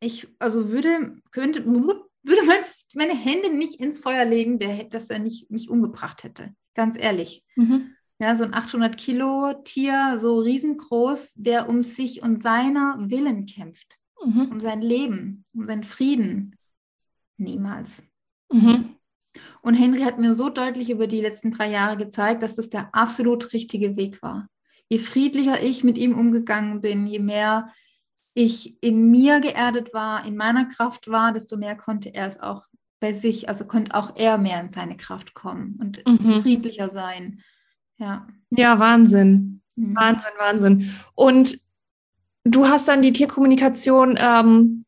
ich, 0.00 0.28
also 0.38 0.70
würde, 0.70 1.16
könnte, 1.32 1.64
würde 2.22 2.46
mein, 2.46 2.64
meine 2.96 3.14
Hände 3.16 3.52
nicht 3.54 3.80
ins 3.80 3.98
Feuer 4.00 4.24
legen, 4.24 4.58
der, 4.58 4.84
dass 4.84 5.10
er 5.10 5.18
nicht 5.18 5.50
mich 5.50 5.70
umgebracht 5.70 6.24
hätte. 6.24 6.54
Ganz 6.74 6.96
ehrlich. 6.98 7.44
Mhm. 7.56 7.94
Ja, 8.18 8.36
so 8.36 8.44
ein 8.44 8.52
800 8.54 8.96
Kilo 8.96 9.54
Tier, 9.64 10.18
so 10.18 10.38
riesengroß, 10.38 11.32
der 11.36 11.68
um 11.68 11.82
sich 11.82 12.22
und 12.22 12.42
seiner 12.42 12.96
Willen 12.98 13.46
kämpft, 13.46 13.98
Mhm. 14.24 14.48
um 14.52 14.60
sein 14.60 14.82
Leben, 14.82 15.44
um 15.54 15.64
seinen 15.66 15.84
Frieden. 15.84 16.56
Niemals. 17.38 18.04
Mhm. 18.52 18.96
Und 19.62 19.74
Henry 19.74 20.00
hat 20.02 20.18
mir 20.18 20.34
so 20.34 20.48
deutlich 20.50 20.90
über 20.90 21.06
die 21.06 21.20
letzten 21.20 21.50
drei 21.50 21.70
Jahre 21.70 21.96
gezeigt, 21.96 22.42
dass 22.42 22.56
das 22.56 22.68
der 22.68 22.94
absolut 22.94 23.52
richtige 23.52 23.96
Weg 23.96 24.22
war. 24.22 24.48
Je 24.88 24.98
friedlicher 24.98 25.62
ich 25.62 25.84
mit 25.84 25.96
ihm 25.96 26.18
umgegangen 26.18 26.80
bin, 26.80 27.06
je 27.06 27.20
mehr 27.20 27.72
ich 28.34 28.82
in 28.82 29.10
mir 29.10 29.40
geerdet 29.40 29.94
war, 29.94 30.24
in 30.26 30.36
meiner 30.36 30.64
Kraft 30.66 31.08
war, 31.08 31.32
desto 31.32 31.56
mehr 31.56 31.76
konnte 31.76 32.12
er 32.14 32.26
es 32.26 32.40
auch 32.40 32.66
bei 33.00 33.12
sich, 33.12 33.48
also 33.48 33.64
konnte 33.64 33.94
auch 33.94 34.16
er 34.16 34.38
mehr 34.38 34.60
in 34.60 34.68
seine 34.68 34.96
Kraft 34.96 35.34
kommen 35.34 35.78
und 35.80 36.02
Mhm. 36.06 36.42
friedlicher 36.42 36.88
sein. 36.90 37.40
Ja. 37.98 38.26
Ja, 38.50 38.78
Wahnsinn. 38.78 39.62
Mhm. 39.76 39.94
Wahnsinn, 39.96 40.30
Wahnsinn. 40.38 40.90
Und 41.14 41.58
du 42.44 42.68
hast 42.68 42.88
dann 42.88 43.02
die 43.02 43.12
Tierkommunikation 43.12 44.16
ähm, 44.18 44.84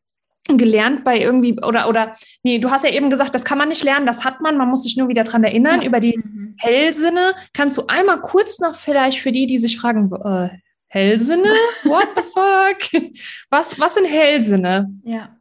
gelernt 0.47 1.03
bei 1.03 1.19
irgendwie, 1.19 1.53
oder, 1.63 1.87
oder, 1.87 2.15
nee, 2.43 2.59
du 2.59 2.69
hast 2.69 2.83
ja 2.83 2.91
eben 2.91 3.09
gesagt, 3.09 3.33
das 3.33 3.45
kann 3.45 3.57
man 3.57 3.69
nicht 3.69 3.83
lernen, 3.83 4.05
das 4.05 4.25
hat 4.25 4.41
man, 4.41 4.57
man 4.57 4.69
muss 4.69 4.83
sich 4.83 4.97
nur 4.97 5.07
wieder 5.07 5.23
dran 5.23 5.43
erinnern, 5.43 5.81
Ja. 5.81 5.87
über 5.87 5.99
die 5.99 6.17
Mhm. 6.17 6.55
Hellsinne. 6.59 7.33
Kannst 7.53 7.77
du 7.77 7.87
einmal 7.87 8.19
kurz 8.21 8.59
noch 8.59 8.75
vielleicht 8.75 9.19
für 9.19 9.31
die, 9.31 9.47
die 9.47 9.57
sich 9.57 9.77
fragen, 9.79 10.11
äh, 10.23 10.49
Hellsinne? 10.87 11.47
What 11.85 12.09
the 12.15 12.21
fuck? 12.33 13.03
Was, 13.49 13.79
was 13.79 13.95
sind 13.95 14.05
Hellsinne? 14.05 14.93
Ja, 15.03 15.35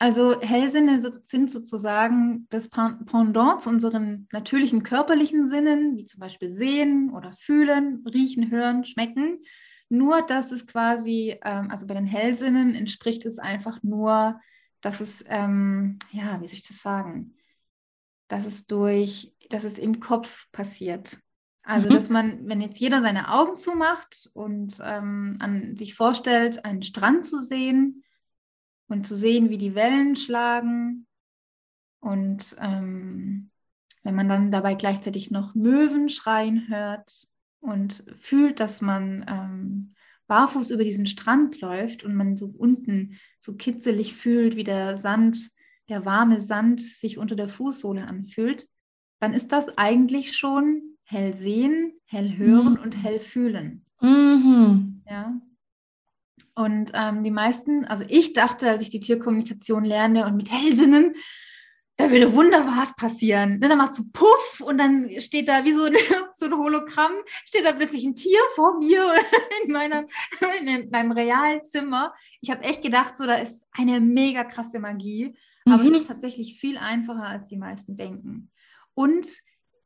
Also 0.00 0.40
Hellsinne 0.40 1.00
sind 1.24 1.50
sozusagen 1.50 2.46
das 2.50 2.68
Pendant 2.68 3.60
zu 3.60 3.68
unseren 3.68 4.28
natürlichen 4.30 4.84
körperlichen 4.84 5.48
Sinnen, 5.48 5.96
wie 5.96 6.04
zum 6.04 6.20
Beispiel 6.20 6.50
sehen 6.50 7.10
oder 7.10 7.32
fühlen, 7.32 8.04
riechen, 8.06 8.50
hören, 8.50 8.84
schmecken. 8.84 9.42
Nur, 9.88 10.22
dass 10.22 10.52
es 10.52 10.66
quasi, 10.66 11.36
ähm, 11.42 11.70
also 11.70 11.86
bei 11.86 11.94
den 11.94 12.06
Hellsinnen 12.06 12.76
entspricht 12.76 13.26
es 13.26 13.38
einfach 13.40 13.82
nur, 13.82 14.40
dass 14.80 15.00
es, 15.00 15.24
ähm, 15.26 15.98
ja, 16.12 16.40
wie 16.40 16.46
soll 16.46 16.58
ich 16.58 16.68
das 16.68 16.80
sagen, 16.80 17.34
dass 18.28 18.46
es 18.46 18.66
durch, 18.66 19.34
dass 19.50 19.64
es 19.64 19.78
im 19.78 19.98
Kopf 19.98 20.46
passiert. 20.52 21.18
Also, 21.62 21.88
mhm. 21.88 21.94
dass 21.94 22.08
man, 22.08 22.46
wenn 22.46 22.60
jetzt 22.60 22.78
jeder 22.78 23.00
seine 23.00 23.32
Augen 23.32 23.58
zumacht 23.58 24.30
und 24.32 24.78
ähm, 24.80 25.38
an 25.40 25.74
sich 25.74 25.94
vorstellt, 25.94 26.64
einen 26.64 26.82
Strand 26.82 27.26
zu 27.26 27.42
sehen 27.42 28.04
und 28.88 29.06
zu 29.06 29.16
sehen, 29.16 29.50
wie 29.50 29.58
die 29.58 29.74
Wellen 29.74 30.16
schlagen 30.16 31.06
und 32.00 32.56
ähm, 32.60 33.50
wenn 34.02 34.14
man 34.14 34.28
dann 34.28 34.50
dabei 34.50 34.74
gleichzeitig 34.74 35.30
noch 35.30 35.54
Möwen 35.54 36.08
schreien 36.08 36.68
hört 36.68 37.10
und 37.60 38.04
fühlt, 38.18 38.60
dass 38.60 38.80
man 38.80 39.24
ähm, 39.28 39.94
barfuß 40.28 40.70
über 40.70 40.84
diesen 40.84 41.06
Strand 41.06 41.60
läuft 41.60 42.04
und 42.04 42.14
man 42.14 42.36
so 42.36 42.46
unten 42.46 43.16
so 43.38 43.56
kitzelig 43.56 44.14
fühlt, 44.14 44.56
wie 44.56 44.64
der 44.64 44.96
Sand, 44.96 45.50
der 45.88 46.04
warme 46.04 46.40
Sand 46.40 46.80
sich 46.80 47.18
unter 47.18 47.34
der 47.34 47.48
Fußsohle 47.48 48.06
anfühlt, 48.06 48.68
dann 49.20 49.34
ist 49.34 49.50
das 49.52 49.76
eigentlich 49.76 50.36
schon 50.36 50.96
hell 51.02 51.34
sehen, 51.34 51.94
hell 52.04 52.36
hören 52.36 52.74
mhm. 52.74 52.80
und 52.80 53.02
hell 53.02 53.18
fühlen. 53.18 53.84
Mhm. 54.00 55.02
Ja. 55.08 55.40
Und 56.58 56.90
ähm, 56.92 57.22
die 57.22 57.30
meisten, 57.30 57.84
also 57.84 58.04
ich 58.08 58.32
dachte, 58.32 58.68
als 58.68 58.82
ich 58.82 58.90
die 58.90 58.98
Tierkommunikation 58.98 59.84
lerne 59.84 60.26
und 60.26 60.36
mit 60.36 60.50
Hellsinnen, 60.50 61.14
da 61.96 62.10
würde 62.10 62.32
wunderbar 62.32 62.84
passieren. 62.96 63.60
Ne, 63.60 63.68
dann 63.68 63.78
machst 63.78 63.96
du 63.96 64.02
Puff 64.12 64.60
und 64.64 64.76
dann 64.76 65.08
steht 65.20 65.46
da 65.46 65.64
wie 65.64 65.72
so 65.72 65.84
ein, 65.84 65.94
so 66.34 66.46
ein 66.46 66.58
Hologramm, 66.58 67.12
steht 67.44 67.64
da 67.64 67.70
plötzlich 67.70 68.02
ein 68.04 68.16
Tier 68.16 68.40
vor 68.56 68.76
mir 68.80 69.04
in, 69.64 69.72
meiner, 69.72 70.04
in 70.60 70.90
meinem 70.90 71.12
Realzimmer. 71.12 72.12
Ich 72.40 72.50
habe 72.50 72.64
echt 72.64 72.82
gedacht, 72.82 73.16
so 73.16 73.24
da 73.24 73.36
ist 73.36 73.64
eine 73.70 74.00
mega 74.00 74.42
krasse 74.42 74.80
Magie, 74.80 75.36
aber 75.64 75.84
mhm. 75.84 75.94
es 75.94 76.00
ist 76.00 76.08
tatsächlich 76.08 76.58
viel 76.58 76.76
einfacher, 76.76 77.22
als 77.22 77.48
die 77.48 77.56
meisten 77.56 77.94
denken. 77.94 78.50
Und 78.94 79.28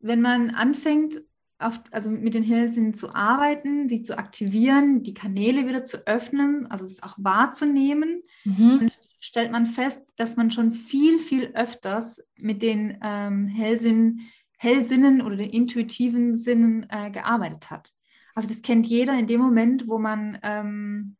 wenn 0.01 0.23
man 0.23 0.49
anfängt, 0.49 1.21
auf, 1.63 1.81
also 1.91 2.11
mit 2.11 2.35
den 2.35 2.43
Hirnsinnen 2.43 2.95
zu 2.95 3.15
arbeiten, 3.15 3.89
sie 3.89 4.03
zu 4.03 4.19
aktivieren, 4.19 5.03
die 5.03 5.15
Kanäle 5.15 5.67
wieder 5.67 5.85
zu 5.85 6.07
öffnen, 6.07 6.67
also 6.71 6.85
es 6.85 7.03
auch 7.03 7.15
wahrzunehmen, 7.19 8.23
mhm. 8.45 8.79
dann 8.81 8.91
stellt 9.21 9.53
man 9.53 9.67
fest, 9.67 10.15
dass 10.17 10.37
man 10.37 10.51
schon 10.51 10.73
viel, 10.73 11.19
viel 11.19 11.53
öfters 11.55 12.23
mit 12.37 12.63
den 12.63 12.99
ähm, 13.03 13.47
Hellsinn, 13.47 14.21
Hellsinnen 14.59 15.23
oder 15.23 15.37
den 15.37 15.51
intuitiven 15.51 16.37
Sinnen 16.37 16.87
äh, 16.89 17.11
gearbeitet 17.11 17.71
hat. 17.71 17.91
Also 18.35 18.49
das 18.49 18.63
kennt 18.63 18.87
jeder 18.87 19.19
in 19.19 19.27
dem 19.27 19.41
Moment, 19.41 19.89
wo 19.89 19.99
man 19.99 20.39
ähm, 20.43 21.17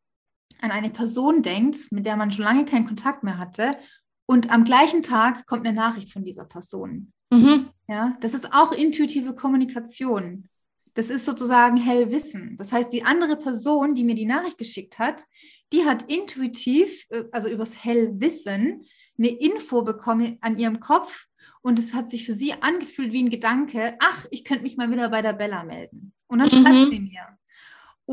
an 0.61 0.71
eine 0.71 0.89
Person 0.89 1.43
denkt, 1.43 1.91
mit 1.91 2.05
der 2.05 2.15
man 2.15 2.31
schon 2.31 2.45
lange 2.45 2.65
keinen 2.65 2.87
Kontakt 2.87 3.23
mehr 3.23 3.37
hatte 3.37 3.77
und 4.25 4.49
am 4.49 4.63
gleichen 4.63 5.03
Tag 5.03 5.45
kommt 5.45 5.67
eine 5.67 5.75
Nachricht 5.75 6.11
von 6.11 6.23
dieser 6.23 6.45
Person. 6.45 7.11
Mhm. 7.33 7.69
Ja, 7.87 8.17
das 8.21 8.33
ist 8.33 8.53
auch 8.53 8.71
intuitive 8.71 9.33
Kommunikation. 9.33 10.49
Das 10.93 11.09
ist 11.09 11.25
sozusagen 11.25 11.77
Hellwissen. 11.77 12.55
Das 12.57 12.71
heißt, 12.71 12.93
die 12.93 13.03
andere 13.03 13.35
Person, 13.35 13.95
die 13.95 14.03
mir 14.03 14.15
die 14.15 14.25
Nachricht 14.25 14.57
geschickt 14.57 14.99
hat, 14.99 15.23
die 15.71 15.85
hat 15.85 16.09
intuitiv, 16.11 17.05
äh, 17.09 17.23
also 17.31 17.49
übers 17.49 17.83
Hellwissen, 17.83 18.83
eine 19.17 19.29
Info 19.29 19.83
bekommen 19.83 20.37
an 20.41 20.57
ihrem 20.57 20.79
Kopf 20.79 21.27
und 21.61 21.79
es 21.79 21.93
hat 21.93 22.09
sich 22.09 22.25
für 22.25 22.33
sie 22.33 22.53
angefühlt 22.53 23.11
wie 23.11 23.23
ein 23.23 23.29
Gedanke, 23.29 23.95
ach, 23.99 24.25
ich 24.31 24.43
könnte 24.43 24.63
mich 24.63 24.77
mal 24.77 24.91
wieder 24.91 25.09
bei 25.09 25.21
der 25.21 25.33
Bella 25.33 25.63
melden. 25.63 26.13
Und 26.27 26.39
dann 26.39 26.47
mhm. 26.47 26.63
schreibt 26.63 26.87
sie 26.87 26.99
mir. 26.99 27.37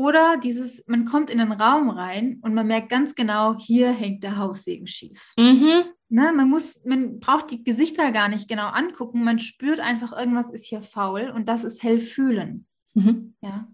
Oder 0.01 0.37
dieses, 0.37 0.83
man 0.87 1.05
kommt 1.05 1.29
in 1.29 1.37
den 1.37 1.51
Raum 1.51 1.91
rein 1.91 2.39
und 2.41 2.55
man 2.55 2.65
merkt 2.65 2.89
ganz 2.89 3.13
genau, 3.13 3.55
hier 3.59 3.91
hängt 3.91 4.23
der 4.23 4.37
Haussegen 4.37 4.87
schief. 4.87 5.31
Mhm. 5.37 5.83
Ne, 6.09 6.33
man 6.35 6.49
muss, 6.49 6.83
man 6.83 7.19
braucht 7.19 7.51
die 7.51 7.63
Gesichter 7.63 8.11
gar 8.11 8.27
nicht 8.27 8.47
genau 8.47 8.69
angucken. 8.69 9.23
Man 9.23 9.37
spürt 9.37 9.79
einfach, 9.79 10.11
irgendwas 10.11 10.49
ist 10.49 10.65
hier 10.65 10.81
faul 10.81 11.29
und 11.29 11.47
das 11.47 11.63
ist 11.63 11.83
hell 11.83 11.99
fühlen. 11.99 12.65
Mhm. 12.95 13.35
Ja. 13.41 13.67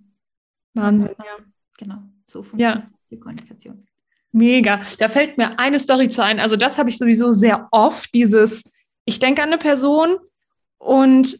Wahnsinn, 0.74 1.16
ja. 1.18 1.46
Genau, 1.78 2.00
so 2.28 2.44
funktioniert 2.44 2.90
ja. 2.90 2.92
die 3.10 3.20
Kommunikation. 3.22 3.88
Mega. 4.34 4.82
Da 5.00 5.08
fällt 5.08 5.38
mir 5.38 5.58
eine 5.58 5.80
Story 5.80 6.10
zu 6.10 6.22
ein. 6.26 6.42
Also, 6.42 6.58
das 6.58 6.78
habe 6.78 6.90
ich 6.90 6.98
sowieso 6.98 7.32
sehr 7.32 7.70
oft, 7.72 8.14
dieses, 8.14 8.86
ich 9.06 9.20
denke 9.20 9.44
an 9.44 9.48
eine 9.48 9.60
Person 9.60 10.18
und 10.78 11.40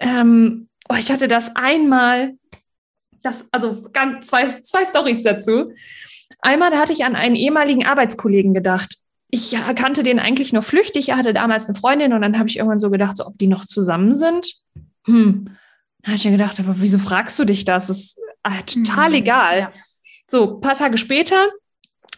ähm, 0.00 0.68
oh, 0.88 0.96
ich 0.98 1.12
hatte 1.12 1.28
das 1.28 1.54
einmal, 1.54 2.36
das, 3.22 3.48
also 3.52 3.86
ganz, 3.92 4.28
zwei, 4.28 4.46
zwei 4.46 4.84
Stories 4.84 5.22
dazu. 5.22 5.72
Einmal, 6.40 6.70
da 6.70 6.78
hatte 6.78 6.92
ich 6.92 7.04
an 7.04 7.16
einen 7.16 7.36
ehemaligen 7.36 7.86
Arbeitskollegen 7.86 8.54
gedacht 8.54 8.98
ich 9.30 9.56
kannte 9.74 10.02
den 10.02 10.18
eigentlich 10.18 10.52
nur 10.52 10.62
flüchtig. 10.62 11.08
Er 11.08 11.16
hatte 11.16 11.34
damals 11.34 11.66
eine 11.66 11.76
Freundin 11.76 12.12
und 12.12 12.22
dann 12.22 12.38
habe 12.38 12.48
ich 12.48 12.56
irgendwann 12.56 12.78
so 12.78 12.90
gedacht, 12.90 13.16
so, 13.16 13.26
ob 13.26 13.38
die 13.38 13.48
noch 13.48 13.64
zusammen 13.64 14.14
sind. 14.14 14.54
Hm. 15.04 15.44
Dann 15.44 16.06
habe 16.06 16.16
ich 16.16 16.24
mir 16.24 16.32
gedacht, 16.32 16.60
aber 16.60 16.76
wieso 16.78 16.98
fragst 16.98 17.38
du 17.38 17.44
dich 17.44 17.64
das? 17.64 17.88
Das 17.88 17.98
ist 17.98 18.18
äh, 18.44 18.62
total 18.62 19.10
mhm. 19.10 19.16
egal. 19.16 19.58
Ja. 19.58 19.72
So, 20.28 20.56
ein 20.56 20.60
paar 20.60 20.74
Tage 20.74 20.98
später 20.98 21.48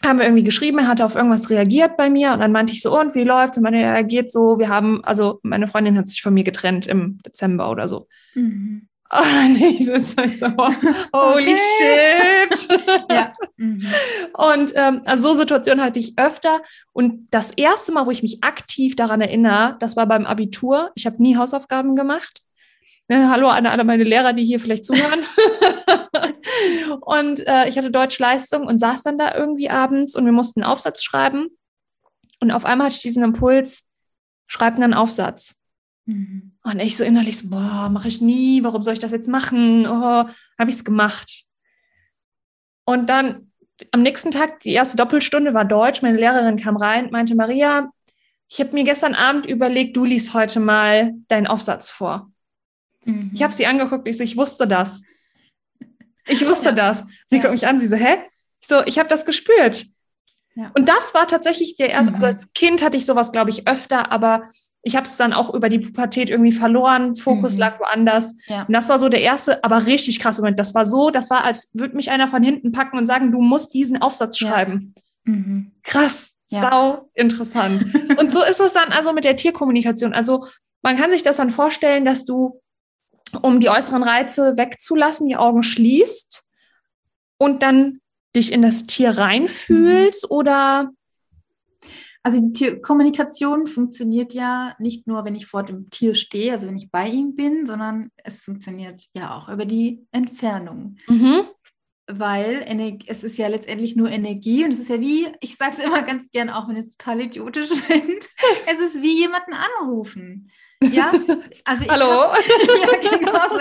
haben 0.05 0.19
wir 0.19 0.27
irgendwie 0.27 0.45
geschrieben, 0.45 0.79
er 0.79 0.87
hatte 0.87 1.05
auf 1.05 1.17
irgendwas 1.17 1.51
reagiert 1.51 1.97
bei 1.97 2.09
mir 2.09 2.33
und 2.33 2.41
dann 2.41 2.53
meinte 2.53 2.73
ich 2.73 2.83
so, 2.83 2.99
und 2.99 3.15
wie 3.15 3.25
läuft's? 3.25 3.57
Und 3.57 3.65
meine, 3.65 3.83
er 3.83 4.05
geht 4.05 4.31
so, 4.31 4.59
wir 4.59 4.69
haben, 4.69 5.03
also 5.03 5.41
meine 5.43 5.67
Freundin 5.67 5.97
hat 5.97 6.09
sich 6.09 6.23
von 6.23 6.35
mir 6.35 6.45
getrennt 6.45 6.87
im 6.87 7.19
Dezember 7.27 7.71
oder 7.71 7.89
so. 7.89 8.07
Mhm. 8.35 8.88
Oh, 9.11 9.23
nee, 9.49 9.83
so, 9.83 9.99
so, 9.99 10.47
holy 11.15 11.57
shit. 11.57 12.69
ja. 13.11 13.33
Mhm. 13.61 13.85
Und 14.35 14.73
ähm, 14.77 15.03
also 15.05 15.31
so 15.31 15.41
Situationen 15.41 15.85
hatte 15.85 15.99
ich 15.99 16.17
öfter. 16.17 16.63
Und 16.93 17.27
das 17.33 17.51
erste 17.51 17.93
Mal, 17.93 18.07
wo 18.07 18.13
ich 18.13 18.23
mich 18.23 18.45
aktiv 18.45 18.95
daran 18.95 19.21
erinnere, 19.21 19.77
das 19.81 19.97
war 19.97 20.07
beim 20.07 20.27
Abitur. 20.27 20.93
Ich 20.95 21.07
habe 21.07 21.21
nie 21.21 21.37
Hausaufgaben 21.37 21.97
gemacht. 21.97 22.41
Ne, 23.09 23.29
hallo 23.31 23.49
an 23.49 23.67
alle 23.67 23.83
meine 23.83 24.05
Lehrer, 24.05 24.33
die 24.33 24.45
hier 24.45 24.61
vielleicht 24.61 24.85
zuhören. 24.85 25.25
und 27.01 27.45
äh, 27.49 27.69
ich 27.69 27.77
hatte 27.77 27.91
Deutschleistung 27.91 28.65
und 28.65 28.79
saß 28.79 29.03
dann 29.03 29.19
da 29.19 29.35
irgendwie 29.35 29.71
abends 29.71 30.15
und 30.15 30.25
wir 30.25 30.33
mussten 30.33 30.63
einen 30.63 30.71
Aufsatz 30.71 31.03
schreiben. 31.03 31.49
Und 32.39 32.53
auf 32.53 32.65
einmal 32.65 32.87
hatte 32.87 32.97
ich 32.97 33.03
diesen 33.03 33.25
Impuls, 33.25 33.89
schreib 34.47 34.77
einen 34.77 34.95
Aufsatz. 34.95 35.57
Mhm. 36.05 36.58
Und 36.69 36.81
ich 36.81 36.99
so 36.99 37.05
innerlich 37.05 37.39
so, 37.39 37.49
boah, 37.49 37.89
mache 37.89 38.09
ich 38.09 38.21
nie, 38.21 38.63
warum 38.63 38.83
soll 38.83 38.93
ich 38.93 38.99
das 38.99 39.11
jetzt 39.11 39.29
machen? 39.29 39.87
Oh, 39.87 39.91
habe 39.91 40.69
ich 40.69 40.75
es 40.75 40.85
gemacht. 40.85 41.45
Und 42.85 43.09
dann 43.09 43.51
am 43.91 44.03
nächsten 44.03 44.31
Tag, 44.31 44.61
die 44.61 44.73
erste 44.73 44.99
Doppelstunde 44.99 45.55
war 45.55 45.65
Deutsch, 45.65 46.03
meine 46.03 46.19
Lehrerin 46.19 46.59
kam 46.59 46.77
rein, 46.77 47.09
meinte, 47.11 47.35
Maria, 47.35 47.91
ich 48.51 48.61
habe 48.61 48.73
mir 48.73 48.85
gestern 48.85 49.15
Abend 49.15 49.47
überlegt, 49.47 49.97
du 49.97 50.05
liest 50.05 50.35
heute 50.35 50.61
mal 50.61 51.15
deinen 51.29 51.47
Aufsatz 51.47 51.91
vor. 51.91 52.31
Mhm. 53.05 53.31
Ich 53.33 53.43
habe 53.43 53.53
sie 53.55 53.67
angeguckt, 53.67 54.07
ich 54.07 54.19
so, 54.19 54.23
ich 54.23 54.37
wusste 54.37 54.67
das. 54.67 55.03
Ich 56.27 56.47
wusste 56.47 56.71
ja. 56.71 56.75
das. 56.75 57.07
Sie 57.29 57.37
ja. 57.37 57.43
guckt 57.43 57.53
mich 57.53 57.67
an, 57.67 57.79
sie 57.79 57.87
so, 57.87 57.97
hä? 57.97 58.19
Ich 58.61 58.69
so, 58.69 58.85
ich 58.85 58.99
habe 58.99 59.09
das 59.09 59.25
gespürt. 59.25 59.87
Ja. 60.55 60.71
Und 60.75 60.87
das 60.87 61.15
war 61.15 61.27
tatsächlich 61.27 61.77
der 61.77 61.89
erste, 61.89 62.11
mhm. 62.11 62.17
also 62.17 62.27
als 62.27 62.53
Kind 62.53 62.83
hatte 62.83 62.99
ich 62.99 63.07
sowas, 63.07 63.33
glaube 63.33 63.49
ich, 63.49 63.67
öfter, 63.67 64.13
aber 64.13 64.43
ich 64.89 64.97
habe 64.97 65.05
es 65.05 65.19
dann 65.19 65.35
auch 65.35 65.53
über 65.53 65.69
die 65.69 65.81
Pubertät 65.81 66.31
irgendwie 66.31 66.51
verloren, 66.51 67.15
Fokus 67.15 67.55
mhm. 67.55 67.61
lag 67.61 67.79
woanders. 67.79 68.35
Ja. 68.47 68.63
Und 68.63 68.75
das 68.75 68.89
war 68.89 68.99
so 68.99 69.11
der 69.11 69.21
erste, 69.21 69.63
aber 69.63 69.85
richtig 69.85 70.19
krasse 70.19 70.41
Moment. 70.41 70.59
Das 70.59 70.75
war 70.75 70.87
so, 70.87 71.11
das 71.11 71.29
war, 71.29 71.45
als 71.45 71.71
würde 71.75 71.95
mich 71.95 72.11
einer 72.11 72.27
von 72.27 72.43
hinten 72.43 72.73
packen 72.73 72.97
und 72.97 73.05
sagen, 73.05 73.31
du 73.31 73.43
musst 73.43 73.75
diesen 73.75 74.01
Aufsatz 74.01 74.39
schreiben. 74.39 74.95
Ja. 75.27 75.33
Mhm. 75.35 75.73
Krass, 75.83 76.37
ja. 76.49 76.63
sau 76.63 77.11
interessant. 77.13 77.85
und 78.19 78.33
so 78.33 78.43
ist 78.43 78.61
es 78.61 78.73
dann 78.73 78.93
also 78.93 79.13
mit 79.13 79.25
der 79.25 79.37
Tierkommunikation. 79.37 80.15
Also 80.15 80.47
man 80.81 80.97
kann 80.97 81.11
sich 81.11 81.23
das 81.23 81.37
dann 81.37 81.51
vorstellen, 81.51 82.07
dass 82.07 82.25
du, 82.25 82.63
um 83.43 83.61
die 83.61 83.69
äußeren 83.69 84.03
Reize 84.03 84.57
wegzulassen, 84.57 85.29
die 85.29 85.37
Augen 85.37 85.63
schließt 85.63 86.45
und 87.37 87.63
dann 87.63 88.01
dich 88.35 88.53
in 88.53 88.63
das 88.63 88.87
Tier 88.87 89.19
reinfühlst 89.19 90.31
mhm. 90.31 90.35
oder 90.35 90.91
also 92.23 92.41
die 92.41 92.53
Tierkommunikation 92.53 93.67
funktioniert 93.67 94.35
ja 94.35 94.75
nicht 94.79 95.07
nur, 95.07 95.25
wenn 95.25 95.35
ich 95.35 95.47
vor 95.47 95.63
dem 95.63 95.89
Tier 95.91 96.15
stehe, 96.15 96.53
also 96.53 96.67
wenn 96.67 96.77
ich 96.77 96.91
bei 96.91 97.09
ihm 97.09 97.35
bin, 97.35 97.67
sondern 97.67 98.11
es 98.17 98.43
funktioniert 98.43 99.03
ja 99.15 99.37
auch 99.37 99.49
über 99.49 99.65
die 99.65 100.07
Entfernung. 100.11 100.97
Mhm. 101.07 101.45
Weil 102.11 102.65
es 103.07 103.23
ist 103.23 103.37
ja 103.37 103.49
letztendlich 103.49 103.95
nur 103.95 104.09
Energie 104.09 104.65
und 104.65 104.73
es 104.73 104.79
ist 104.79 104.89
ja 104.89 105.01
wie, 105.01 105.29
ich 105.41 105.57
sage 105.57 105.77
es 105.77 105.79
immer 105.85 106.03
ganz 106.03 106.31
gern, 106.31 106.51
auch 106.51 106.69
wenn 106.69 106.77
es 106.77 106.97
total 106.97 107.21
idiotisch 107.21 107.69
finde, 107.87 108.27
es 108.67 108.81
ist 108.81 109.03
wie 109.03 109.19
jemanden 109.19 109.53
anrufen. 109.53 110.51
Ja, 110.83 111.13
also 111.65 111.85
ich 111.85 111.91
Hallo? 111.91 112.33
Hab, 112.33 113.03
ja, 113.03 113.19
genau, 113.19 113.49
so 113.49 113.59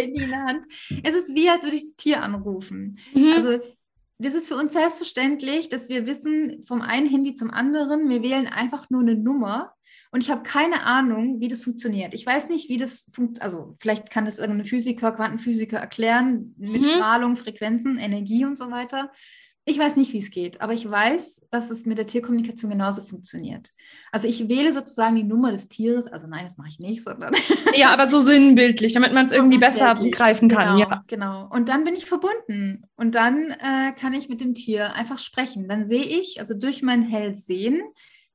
Handy 0.00 0.22
in 0.22 0.30
der 0.30 0.44
Hand. 0.44 0.64
Es 1.02 1.14
ist 1.14 1.34
wie, 1.34 1.48
als 1.48 1.64
würde 1.64 1.76
ich 1.76 1.82
das 1.82 1.96
Tier 1.96 2.22
anrufen. 2.22 2.98
Mhm. 3.12 3.32
Also 3.34 3.58
das 4.24 4.34
ist 4.34 4.48
für 4.48 4.56
uns 4.56 4.72
selbstverständlich, 4.72 5.68
dass 5.68 5.88
wir 5.88 6.06
wissen, 6.06 6.64
vom 6.66 6.82
einen 6.82 7.08
Handy 7.08 7.34
zum 7.34 7.50
anderen, 7.50 8.08
wir 8.08 8.22
wählen 8.22 8.46
einfach 8.46 8.90
nur 8.90 9.02
eine 9.02 9.14
Nummer 9.14 9.74
und 10.14 10.20
ich 10.22 10.30
habe 10.30 10.44
keine 10.44 10.84
Ahnung, 10.84 11.40
wie 11.40 11.48
das 11.48 11.64
funktioniert. 11.64 12.14
Ich 12.14 12.24
weiß 12.24 12.48
nicht, 12.48 12.68
wie 12.68 12.76
das 12.76 13.10
funktioniert. 13.12 13.42
Also 13.42 13.76
vielleicht 13.80 14.10
kann 14.10 14.26
das 14.26 14.38
irgendein 14.38 14.66
Physiker, 14.66 15.10
Quantenphysiker 15.10 15.78
erklären 15.78 16.54
mit 16.56 16.82
mhm. 16.82 16.84
Strahlung, 16.84 17.36
Frequenzen, 17.36 17.98
Energie 17.98 18.44
und 18.44 18.56
so 18.56 18.70
weiter. 18.70 19.10
Ich 19.66 19.78
weiß 19.78 19.96
nicht, 19.96 20.12
wie 20.12 20.18
es 20.18 20.30
geht, 20.30 20.60
aber 20.60 20.74
ich 20.74 20.90
weiß, 20.90 21.40
dass 21.50 21.70
es 21.70 21.86
mit 21.86 21.96
der 21.96 22.06
Tierkommunikation 22.06 22.70
genauso 22.70 23.02
funktioniert. 23.02 23.70
Also 24.12 24.28
ich 24.28 24.46
wähle 24.46 24.74
sozusagen 24.74 25.16
die 25.16 25.22
Nummer 25.22 25.52
des 25.52 25.70
Tieres, 25.70 26.06
also 26.06 26.26
nein, 26.26 26.44
das 26.44 26.58
mache 26.58 26.68
ich 26.68 26.78
nicht, 26.78 27.02
sondern. 27.02 27.32
Ja, 27.74 27.88
aber 27.88 28.06
so 28.06 28.20
sinnbildlich, 28.20 28.92
damit 28.92 29.12
man 29.12 29.24
es 29.24 29.32
irgendwie 29.32 29.58
besser 29.58 29.94
greifen 29.94 30.48
kann. 30.48 30.76
Genau, 30.76 30.90
ja. 30.90 31.04
genau. 31.06 31.48
Und 31.50 31.68
dann 31.68 31.82
bin 31.82 31.94
ich 31.94 32.04
verbunden 32.04 32.84
und 32.94 33.14
dann 33.14 33.50
äh, 33.50 33.92
kann 33.98 34.12
ich 34.12 34.28
mit 34.28 34.40
dem 34.40 34.54
Tier 34.54 34.92
einfach 34.92 35.18
sprechen. 35.18 35.66
Dann 35.66 35.84
sehe 35.84 36.04
ich, 36.04 36.38
also 36.38 36.54
durch 36.54 36.82
mein 36.82 37.02
Hellsehen, 37.02 37.82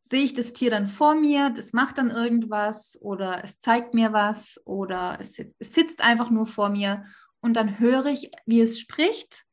sehe 0.01 0.23
ich 0.23 0.33
das 0.33 0.53
Tier 0.53 0.71
dann 0.71 0.87
vor 0.87 1.15
mir, 1.15 1.51
das 1.51 1.73
macht 1.73 1.99
dann 1.99 2.09
irgendwas 2.09 2.97
oder 3.01 3.41
es 3.43 3.59
zeigt 3.59 3.93
mir 3.93 4.11
was 4.11 4.59
oder 4.65 5.19
es, 5.21 5.39
es 5.59 5.73
sitzt 5.73 6.01
einfach 6.01 6.31
nur 6.31 6.47
vor 6.47 6.69
mir 6.69 7.03
und 7.39 7.53
dann 7.53 7.79
höre 7.79 8.07
ich, 8.07 8.31
wie 8.45 8.61
es 8.61 8.79
spricht 8.79 9.45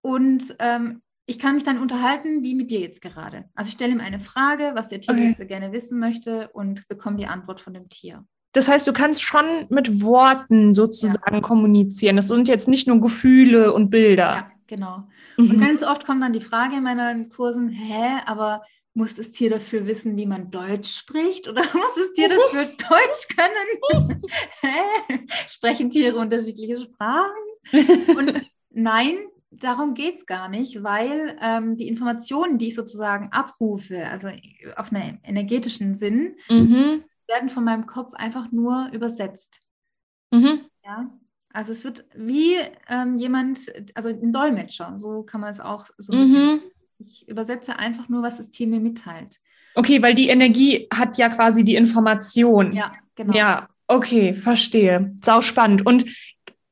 und 0.00 0.54
ähm, 0.58 1.02
ich 1.26 1.38
kann 1.38 1.54
mich 1.54 1.64
dann 1.64 1.78
unterhalten, 1.78 2.42
wie 2.42 2.54
mit 2.54 2.70
dir 2.70 2.80
jetzt 2.80 3.02
gerade. 3.02 3.44
Also 3.54 3.68
ich 3.68 3.74
stelle 3.74 3.92
ihm 3.92 4.00
eine 4.00 4.18
Frage, 4.18 4.70
was 4.74 4.88
der 4.88 5.02
Tier 5.02 5.14
okay. 5.14 5.46
gerne 5.46 5.72
wissen 5.72 5.98
möchte 5.98 6.48
und 6.48 6.88
bekomme 6.88 7.18
die 7.18 7.26
Antwort 7.26 7.60
von 7.60 7.74
dem 7.74 7.88
Tier. 7.90 8.24
Das 8.52 8.66
heißt, 8.66 8.86
du 8.86 8.94
kannst 8.94 9.22
schon 9.22 9.66
mit 9.68 10.02
Worten 10.02 10.72
sozusagen 10.72 11.36
ja. 11.36 11.40
kommunizieren. 11.40 12.16
Das 12.16 12.28
sind 12.28 12.48
jetzt 12.48 12.66
nicht 12.66 12.88
nur 12.88 13.00
Gefühle 13.00 13.74
und 13.74 13.90
Bilder. 13.90 14.24
Ja, 14.24 14.50
genau. 14.66 15.08
Mhm. 15.36 15.50
Und 15.50 15.60
ganz 15.60 15.82
oft 15.82 16.06
kommt 16.06 16.22
dann 16.22 16.32
die 16.32 16.40
Frage 16.40 16.76
in 16.76 16.82
meinen 16.82 17.28
Kursen, 17.28 17.68
hä, 17.68 18.22
aber 18.24 18.62
muss 18.94 19.16
das 19.16 19.30
Tier 19.32 19.50
dafür 19.50 19.86
wissen, 19.86 20.16
wie 20.16 20.26
man 20.26 20.50
Deutsch 20.50 20.96
spricht? 20.96 21.46
Oder 21.46 21.60
muss 21.74 21.94
das 21.94 22.12
Tier 22.14 22.30
dafür 22.30 22.64
Deutsch 22.88 23.28
können? 23.36 24.22
hä? 24.62 25.20
Sprechen 25.46 25.90
Tiere 25.90 26.16
unterschiedliche 26.16 26.80
Sprachen? 26.80 27.30
Und 28.16 28.46
nein, 28.70 29.18
darum 29.50 29.94
geht 29.94 30.18
es 30.18 30.26
gar 30.26 30.48
nicht, 30.48 30.82
weil 30.82 31.36
ähm, 31.40 31.76
die 31.76 31.88
Informationen, 31.88 32.58
die 32.58 32.68
ich 32.68 32.74
sozusagen 32.74 33.30
abrufe, 33.32 34.06
also 34.06 34.28
auf 34.76 34.92
einer 34.92 35.18
energetischen 35.24 35.94
Sinn, 35.94 36.36
mhm. 36.48 37.04
werden 37.26 37.48
von 37.48 37.64
meinem 37.64 37.86
Kopf 37.86 38.14
einfach 38.14 38.52
nur 38.52 38.90
übersetzt. 38.92 39.60
Mhm. 40.30 40.60
Ja. 40.84 41.10
Also 41.50 41.72
es 41.72 41.84
wird 41.84 42.04
wie 42.14 42.56
ähm, 42.88 43.16
jemand, 43.16 43.72
also 43.94 44.08
ein 44.08 44.32
Dolmetscher, 44.32 44.92
so 44.96 45.22
kann 45.22 45.40
man 45.40 45.50
es 45.50 45.60
auch 45.60 45.86
so 45.96 46.12
ein 46.12 46.20
bisschen. 46.20 46.46
Mhm. 46.46 46.60
Ich 46.98 47.28
übersetze 47.28 47.78
einfach 47.78 48.08
nur, 48.08 48.22
was 48.22 48.36
das 48.36 48.50
Tier 48.50 48.66
mir 48.66 48.80
mitteilt. 48.80 49.38
Okay, 49.74 50.02
weil 50.02 50.14
die 50.14 50.28
Energie 50.28 50.88
hat 50.92 51.16
ja 51.16 51.28
quasi 51.28 51.64
die 51.64 51.76
Information. 51.76 52.72
Ja, 52.72 52.92
genau. 53.14 53.34
Ja, 53.34 53.68
okay, 53.86 54.34
verstehe. 54.34 55.14
Sau 55.22 55.40
spannend. 55.40 55.86
Und 55.86 56.04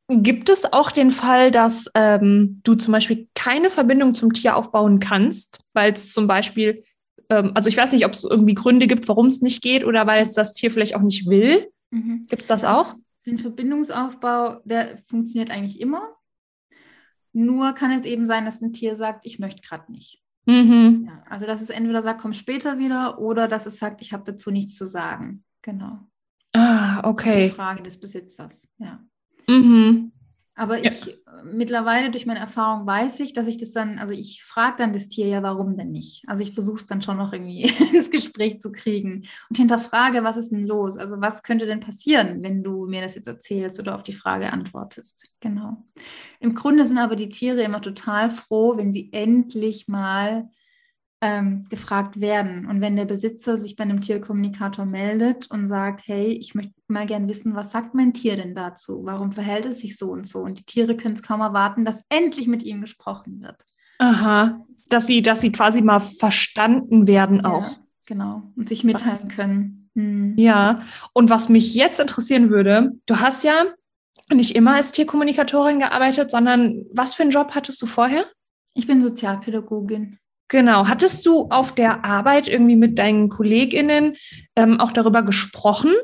Gibt 0.08 0.48
es 0.50 0.72
auch 0.72 0.92
den 0.92 1.10
Fall, 1.10 1.50
dass 1.50 1.90
ähm, 1.94 2.60
du 2.62 2.74
zum 2.74 2.92
Beispiel 2.92 3.28
keine 3.34 3.70
Verbindung 3.70 4.14
zum 4.14 4.32
Tier 4.32 4.56
aufbauen 4.56 5.00
kannst, 5.00 5.58
weil 5.72 5.92
es 5.92 6.12
zum 6.12 6.28
Beispiel, 6.28 6.84
ähm, 7.28 7.50
also 7.54 7.68
ich 7.68 7.76
weiß 7.76 7.92
nicht, 7.92 8.06
ob 8.06 8.12
es 8.12 8.22
irgendwie 8.22 8.54
Gründe 8.54 8.86
gibt, 8.86 9.08
warum 9.08 9.26
es 9.26 9.40
nicht 9.40 9.62
geht 9.62 9.84
oder 9.84 10.06
weil 10.06 10.24
es 10.24 10.34
das 10.34 10.52
Tier 10.52 10.70
vielleicht 10.70 10.94
auch 10.94 11.02
nicht 11.02 11.28
will. 11.28 11.68
Mhm. 11.90 12.26
Gibt 12.28 12.42
es 12.42 12.48
das 12.48 12.62
auch? 12.64 12.94
Den 13.26 13.40
Verbindungsaufbau, 13.40 14.60
der 14.64 14.98
funktioniert 15.08 15.50
eigentlich 15.50 15.80
immer. 15.80 16.16
Nur 17.32 17.72
kann 17.72 17.90
es 17.90 18.04
eben 18.04 18.26
sein, 18.26 18.44
dass 18.44 18.62
ein 18.62 18.72
Tier 18.72 18.94
sagt, 18.94 19.26
ich 19.26 19.40
möchte 19.40 19.60
gerade 19.60 19.90
nicht. 19.90 20.22
Mhm. 20.46 21.08
Ja, 21.08 21.24
also 21.28 21.46
dass 21.46 21.60
es 21.60 21.70
entweder 21.70 22.00
sagt, 22.00 22.20
komm 22.20 22.32
später 22.32 22.78
wieder 22.78 23.18
oder 23.18 23.48
dass 23.48 23.66
es 23.66 23.78
sagt, 23.78 24.00
ich 24.02 24.12
habe 24.12 24.22
dazu 24.24 24.52
nichts 24.52 24.76
zu 24.76 24.86
sagen. 24.86 25.44
Genau. 25.62 25.98
Ah, 26.52 27.06
okay. 27.08 27.48
Die 27.48 27.54
Frage 27.54 27.82
des 27.82 27.98
Besitzers, 27.98 28.68
ja. 28.78 29.00
Mhm. 29.48 30.12
Aber 30.58 30.82
ich 30.82 31.04
ja. 31.04 31.12
mittlerweile 31.44 32.10
durch 32.10 32.24
meine 32.24 32.40
Erfahrung 32.40 32.86
weiß 32.86 33.20
ich, 33.20 33.34
dass 33.34 33.46
ich 33.46 33.58
das 33.58 33.72
dann, 33.72 33.98
also 33.98 34.14
ich 34.14 34.42
frage 34.42 34.78
dann 34.78 34.94
das 34.94 35.08
Tier 35.08 35.26
ja, 35.26 35.42
warum 35.42 35.76
denn 35.76 35.92
nicht? 35.92 36.24
Also 36.26 36.42
ich 36.42 36.54
versuche 36.54 36.76
es 36.76 36.86
dann 36.86 37.02
schon 37.02 37.18
noch 37.18 37.34
irgendwie 37.34 37.64
ins 37.94 38.10
Gespräch 38.10 38.60
zu 38.62 38.72
kriegen 38.72 39.26
und 39.50 39.58
hinterfrage, 39.58 40.24
was 40.24 40.38
ist 40.38 40.52
denn 40.52 40.66
los? 40.66 40.96
Also 40.96 41.20
was 41.20 41.42
könnte 41.42 41.66
denn 41.66 41.80
passieren, 41.80 42.42
wenn 42.42 42.62
du 42.62 42.86
mir 42.86 43.02
das 43.02 43.14
jetzt 43.14 43.28
erzählst 43.28 43.78
oder 43.78 43.94
auf 43.94 44.02
die 44.02 44.14
Frage 44.14 44.50
antwortest? 44.50 45.28
Genau. 45.40 45.84
Im 46.40 46.54
Grunde 46.54 46.86
sind 46.86 46.98
aber 46.98 47.16
die 47.16 47.28
Tiere 47.28 47.62
immer 47.62 47.82
total 47.82 48.30
froh, 48.30 48.78
wenn 48.78 48.94
sie 48.94 49.12
endlich 49.12 49.88
mal 49.88 50.48
ähm, 51.20 51.64
gefragt 51.70 52.20
werden. 52.20 52.66
Und 52.66 52.80
wenn 52.80 52.96
der 52.96 53.06
Besitzer 53.06 53.56
sich 53.56 53.76
bei 53.76 53.84
einem 53.84 54.00
Tierkommunikator 54.00 54.84
meldet 54.84 55.50
und 55.50 55.66
sagt, 55.66 56.02
hey, 56.06 56.28
ich 56.28 56.54
möchte 56.54 56.74
mal 56.88 57.06
gern 57.06 57.28
wissen, 57.28 57.54
was 57.54 57.72
sagt 57.72 57.94
mein 57.94 58.12
Tier 58.12 58.36
denn 58.36 58.54
dazu? 58.54 59.00
Warum 59.04 59.32
verhält 59.32 59.66
es 59.66 59.80
sich 59.80 59.96
so 59.96 60.10
und 60.10 60.26
so? 60.26 60.40
Und 60.40 60.60
die 60.60 60.64
Tiere 60.64 60.96
können 60.96 61.14
es 61.14 61.22
kaum 61.22 61.40
erwarten, 61.40 61.84
dass 61.84 62.02
endlich 62.10 62.46
mit 62.48 62.62
ihm 62.62 62.82
gesprochen 62.82 63.40
wird. 63.40 63.56
Aha, 63.98 64.60
dass 64.88 65.06
sie, 65.06 65.22
dass 65.22 65.40
sie 65.40 65.52
quasi 65.52 65.80
mal 65.80 66.00
verstanden 66.00 67.06
werden 67.06 67.44
auch. 67.44 67.68
Ja, 67.68 67.76
genau, 68.04 68.42
und 68.56 68.68
sich 68.68 68.84
mitteilen 68.84 69.28
können. 69.28 69.90
Hm. 69.94 70.34
Ja, 70.36 70.80
und 71.14 71.30
was 71.30 71.48
mich 71.48 71.74
jetzt 71.74 71.98
interessieren 71.98 72.50
würde, 72.50 72.92
du 73.06 73.20
hast 73.20 73.42
ja 73.42 73.64
nicht 74.30 74.54
immer 74.54 74.74
als 74.74 74.92
Tierkommunikatorin 74.92 75.78
gearbeitet, 75.78 76.30
sondern 76.30 76.84
was 76.92 77.14
für 77.14 77.22
einen 77.22 77.30
Job 77.30 77.54
hattest 77.54 77.80
du 77.80 77.86
vorher? 77.86 78.26
Ich 78.74 78.86
bin 78.86 79.00
Sozialpädagogin. 79.00 80.18
Genau. 80.48 80.86
Hattest 80.86 81.26
du 81.26 81.48
auf 81.50 81.74
der 81.74 82.04
Arbeit 82.04 82.46
irgendwie 82.46 82.76
mit 82.76 82.98
deinen 82.98 83.28
KollegInnen 83.28 84.16
ähm, 84.54 84.80
auch 84.80 84.92
darüber 84.92 85.22
gesprochen? 85.22 85.94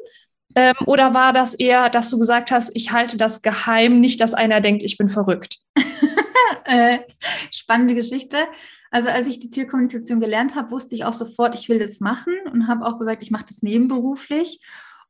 Ähm, 0.55 0.74
oder 0.86 1.14
war 1.14 1.32
das 1.32 1.55
eher, 1.55 1.88
dass 1.88 2.11
du 2.11 2.18
gesagt 2.18 2.51
hast, 2.51 2.70
ich 2.74 2.93
halte 2.93 3.16
das 3.16 3.43
geheim, 3.43 4.01
nicht, 4.01 4.20
dass 4.20 4.34
einer 4.34 4.61
denkt, 4.61 4.82
ich 4.82 4.99
bin 4.99 5.09
verrückt? 5.09 5.59
äh, 6.64 6.99
spannende 7.51 7.95
Geschichte. 7.95 8.36
Also 8.90 9.09
als 9.09 9.26
ich 9.26 9.38
die 9.38 9.51
Tierkommunikation 9.51 10.20
gelernt 10.20 10.55
habe, 10.55 10.70
wusste 10.70 10.95
ich 10.95 11.05
auch 11.05 11.14
sofort, 11.14 11.55
ich 11.55 11.68
will 11.68 11.78
das 11.78 12.01
machen 12.01 12.34
und 12.53 12.68
habe 12.68 12.84
auch 12.84 12.99
gesagt, 12.99 13.22
ich 13.22 13.30
mache 13.30 13.47
das 13.49 13.62
nebenberuflich. 13.62 14.61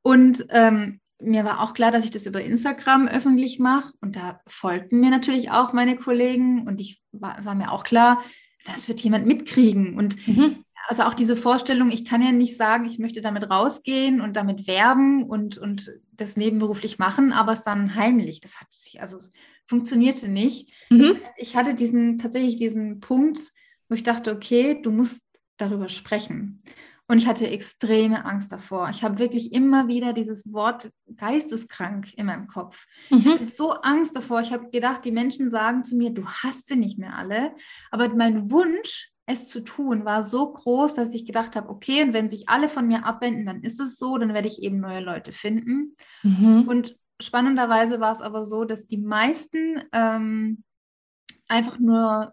Und 0.03 0.47
ähm, 0.51 1.01
mir 1.21 1.45
war 1.45 1.61
auch 1.61 1.75
klar, 1.75 1.91
dass 1.91 2.05
ich 2.05 2.11
das 2.11 2.27
über 2.27 2.41
Instagram 2.41 3.09
öffentlich 3.09 3.59
mache. 3.59 3.93
Und 4.01 4.17
da 4.17 4.41
folgten 4.47 5.01
mir 5.01 5.11
natürlich 5.11 5.51
auch 5.51 5.73
meine 5.73 5.97
Kollegen. 5.97 6.67
Und 6.67 6.81
ich 6.81 7.01
war, 7.11 7.45
war 7.45 7.55
mir 7.55 7.73
auch 7.73 7.83
klar, 7.83 8.23
das 8.65 8.89
wird 8.89 9.01
jemand 9.01 9.27
mitkriegen. 9.27 9.97
Und 9.97 10.27
mhm. 10.27 10.65
also 10.89 11.03
auch 11.03 11.15
diese 11.15 11.37
Vorstellung, 11.37 11.91
ich 11.91 12.05
kann 12.05 12.23
ja 12.23 12.33
nicht 12.33 12.57
sagen, 12.57 12.85
ich 12.85 12.99
möchte 12.99 13.21
damit 13.21 13.49
rausgehen 13.51 14.21
und 14.21 14.35
damit 14.35 14.67
werben 14.67 15.25
und, 15.25 15.59
und 15.59 15.93
das 16.13 16.37
nebenberuflich 16.37 16.99
machen, 16.99 17.33
aber 17.33 17.53
es 17.53 17.63
dann 17.63 17.95
heimlich. 17.95 18.41
Das 18.41 18.61
hat 18.61 18.73
sich, 18.73 19.01
also 19.01 19.19
funktionierte 19.67 20.29
nicht. 20.29 20.71
Mhm. 20.91 20.99
Das 20.99 21.09
heißt, 21.09 21.35
ich 21.39 21.57
hatte 21.57 21.75
diesen, 21.75 22.19
tatsächlich 22.19 22.57
diesen 22.57 23.01
Punkt, 23.01 23.41
wo 23.89 23.95
ich 23.95 24.03
dachte, 24.03 24.33
okay, 24.33 24.81
du 24.81 24.91
musst 24.91 25.23
darüber 25.57 25.89
sprechen. 25.89 26.63
Und 27.13 27.19
ich 27.19 27.27
hatte 27.27 27.47
extreme 27.47 28.25
Angst 28.25 28.53
davor. 28.53 28.89
Ich 28.89 29.05
habe 29.05 29.19
wirklich 29.19 29.53
immer 29.53 29.87
wieder 29.87 30.15
dieses 30.15 30.51
Wort 30.51 30.91
geisteskrank 31.15 32.15
in 32.15 32.25
meinem 32.25 32.47
Kopf. 32.47 32.87
Mhm. 33.11 33.19
Ich 33.19 33.27
hatte 33.27 33.45
so 33.45 33.73
Angst 33.73 34.17
davor. 34.17 34.41
Ich 34.41 34.51
habe 34.51 34.71
gedacht, 34.71 35.05
die 35.05 35.13
Menschen 35.13 35.51
sagen 35.51 35.85
zu 35.85 35.95
mir, 35.95 36.09
du 36.09 36.25
hast 36.27 36.69
sie 36.69 36.77
nicht 36.77 36.99
mehr 36.99 37.15
alle. 37.15 37.55
Aber 37.91 38.09
mein 38.15 38.51
Wunsch, 38.51 39.11
es 39.27 39.47
zu 39.51 39.61
tun, 39.61 40.07
war 40.07 40.23
so 40.23 40.55
groß, 40.55 40.95
dass 40.95 41.13
ich 41.13 41.27
gedacht 41.27 41.55
habe, 41.55 41.69
okay, 41.69 42.03
und 42.03 42.15
wenn 42.15 42.31
sich 42.31 42.49
alle 42.49 42.71
von 42.71 42.89
mir 42.89 43.05
abwenden, 43.05 43.45
dann 43.45 43.63
ist 43.63 43.79
es 43.79 43.99
so, 43.99 44.17
dann 44.17 44.33
werde 44.33 44.49
ich 44.49 44.63
eben 44.63 44.81
neue 44.81 45.01
Leute 45.01 45.33
finden. 45.33 45.95
Mhm. 46.23 46.67
Und 46.67 46.97
spannenderweise 47.21 48.01
war 48.01 48.13
es 48.13 48.23
aber 48.23 48.47
so, 48.47 48.65
dass 48.65 48.87
die 48.87 48.97
meisten 48.97 49.83
ähm, 49.93 50.65
einfach 51.47 51.79
nur, 51.79 52.33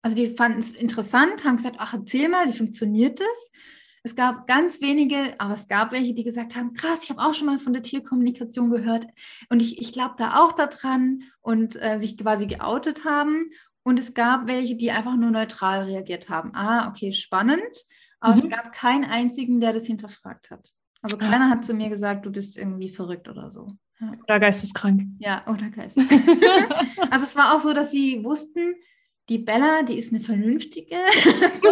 also 0.00 0.16
die 0.16 0.34
fanden 0.34 0.60
es 0.60 0.72
interessant, 0.72 1.44
haben 1.44 1.58
gesagt, 1.58 1.76
ach, 1.78 1.92
erzähl 1.92 2.30
mal, 2.30 2.48
wie 2.48 2.56
funktioniert 2.56 3.20
das? 3.20 3.50
Es 4.06 4.14
gab 4.14 4.46
ganz 4.46 4.82
wenige, 4.82 5.34
aber 5.38 5.54
es 5.54 5.66
gab 5.66 5.90
welche, 5.90 6.12
die 6.12 6.24
gesagt 6.24 6.54
haben, 6.56 6.74
krass, 6.74 7.02
ich 7.02 7.10
habe 7.10 7.22
auch 7.22 7.32
schon 7.32 7.46
mal 7.46 7.58
von 7.58 7.72
der 7.72 7.82
Tierkommunikation 7.82 8.70
gehört 8.70 9.06
und 9.48 9.60
ich, 9.60 9.80
ich 9.80 9.94
glaube 9.94 10.14
da 10.18 10.44
auch 10.44 10.52
daran 10.52 11.22
und 11.40 11.80
äh, 11.82 11.98
sich 11.98 12.18
quasi 12.18 12.46
geoutet 12.46 13.06
haben. 13.06 13.50
Und 13.82 13.98
es 13.98 14.12
gab 14.12 14.46
welche, 14.46 14.76
die 14.76 14.90
einfach 14.90 15.16
nur 15.16 15.30
neutral 15.30 15.84
reagiert 15.84 16.28
haben. 16.28 16.54
Ah, 16.54 16.88
okay, 16.88 17.12
spannend. 17.12 17.62
Aber 18.20 18.36
mhm. 18.36 18.42
es 18.42 18.48
gab 18.50 18.72
keinen 18.72 19.04
einzigen, 19.04 19.60
der 19.60 19.72
das 19.72 19.86
hinterfragt 19.86 20.50
hat. 20.50 20.68
Also 21.00 21.16
keiner 21.16 21.48
hat 21.50 21.64
zu 21.64 21.72
mir 21.72 21.88
gesagt, 21.88 22.26
du 22.26 22.30
bist 22.30 22.58
irgendwie 22.58 22.90
verrückt 22.90 23.28
oder 23.28 23.50
so. 23.50 23.68
Ja. 24.00 24.12
Oder 24.22 24.40
geisteskrank. 24.40 25.02
Ja, 25.18 25.46
oder 25.46 25.70
geisteskrank. 25.70 26.30
also 27.10 27.24
es 27.24 27.36
war 27.36 27.54
auch 27.54 27.60
so, 27.60 27.72
dass 27.72 27.90
sie 27.90 28.22
wussten, 28.22 28.74
die 29.28 29.38
Bella, 29.38 29.82
die 29.82 29.98
ist 29.98 30.12
eine 30.12 30.22
vernünftige. 30.22 30.96
so, 31.62 31.68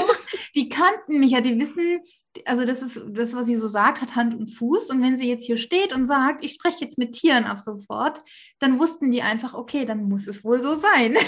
die 0.54 0.68
kannten 0.68 1.18
mich 1.18 1.32
ja, 1.32 1.40
die 1.40 1.58
wissen, 1.58 2.00
also 2.46 2.64
das 2.64 2.82
ist 2.82 3.00
das, 3.08 3.34
was 3.34 3.46
sie 3.46 3.56
so 3.56 3.68
sagt, 3.68 4.00
hat 4.00 4.16
Hand 4.16 4.34
und 4.34 4.48
Fuß. 4.48 4.90
Und 4.90 5.02
wenn 5.02 5.18
sie 5.18 5.28
jetzt 5.28 5.44
hier 5.44 5.56
steht 5.56 5.92
und 5.92 6.06
sagt, 6.06 6.44
ich 6.44 6.52
spreche 6.52 6.78
jetzt 6.80 6.98
mit 6.98 7.12
Tieren 7.12 7.44
ab 7.44 7.58
sofort, 7.60 8.22
dann 8.58 8.78
wussten 8.78 9.10
die 9.10 9.22
einfach, 9.22 9.54
okay, 9.54 9.84
dann 9.84 10.04
muss 10.04 10.26
es 10.26 10.44
wohl 10.44 10.62
so 10.62 10.74
sein. 10.74 11.16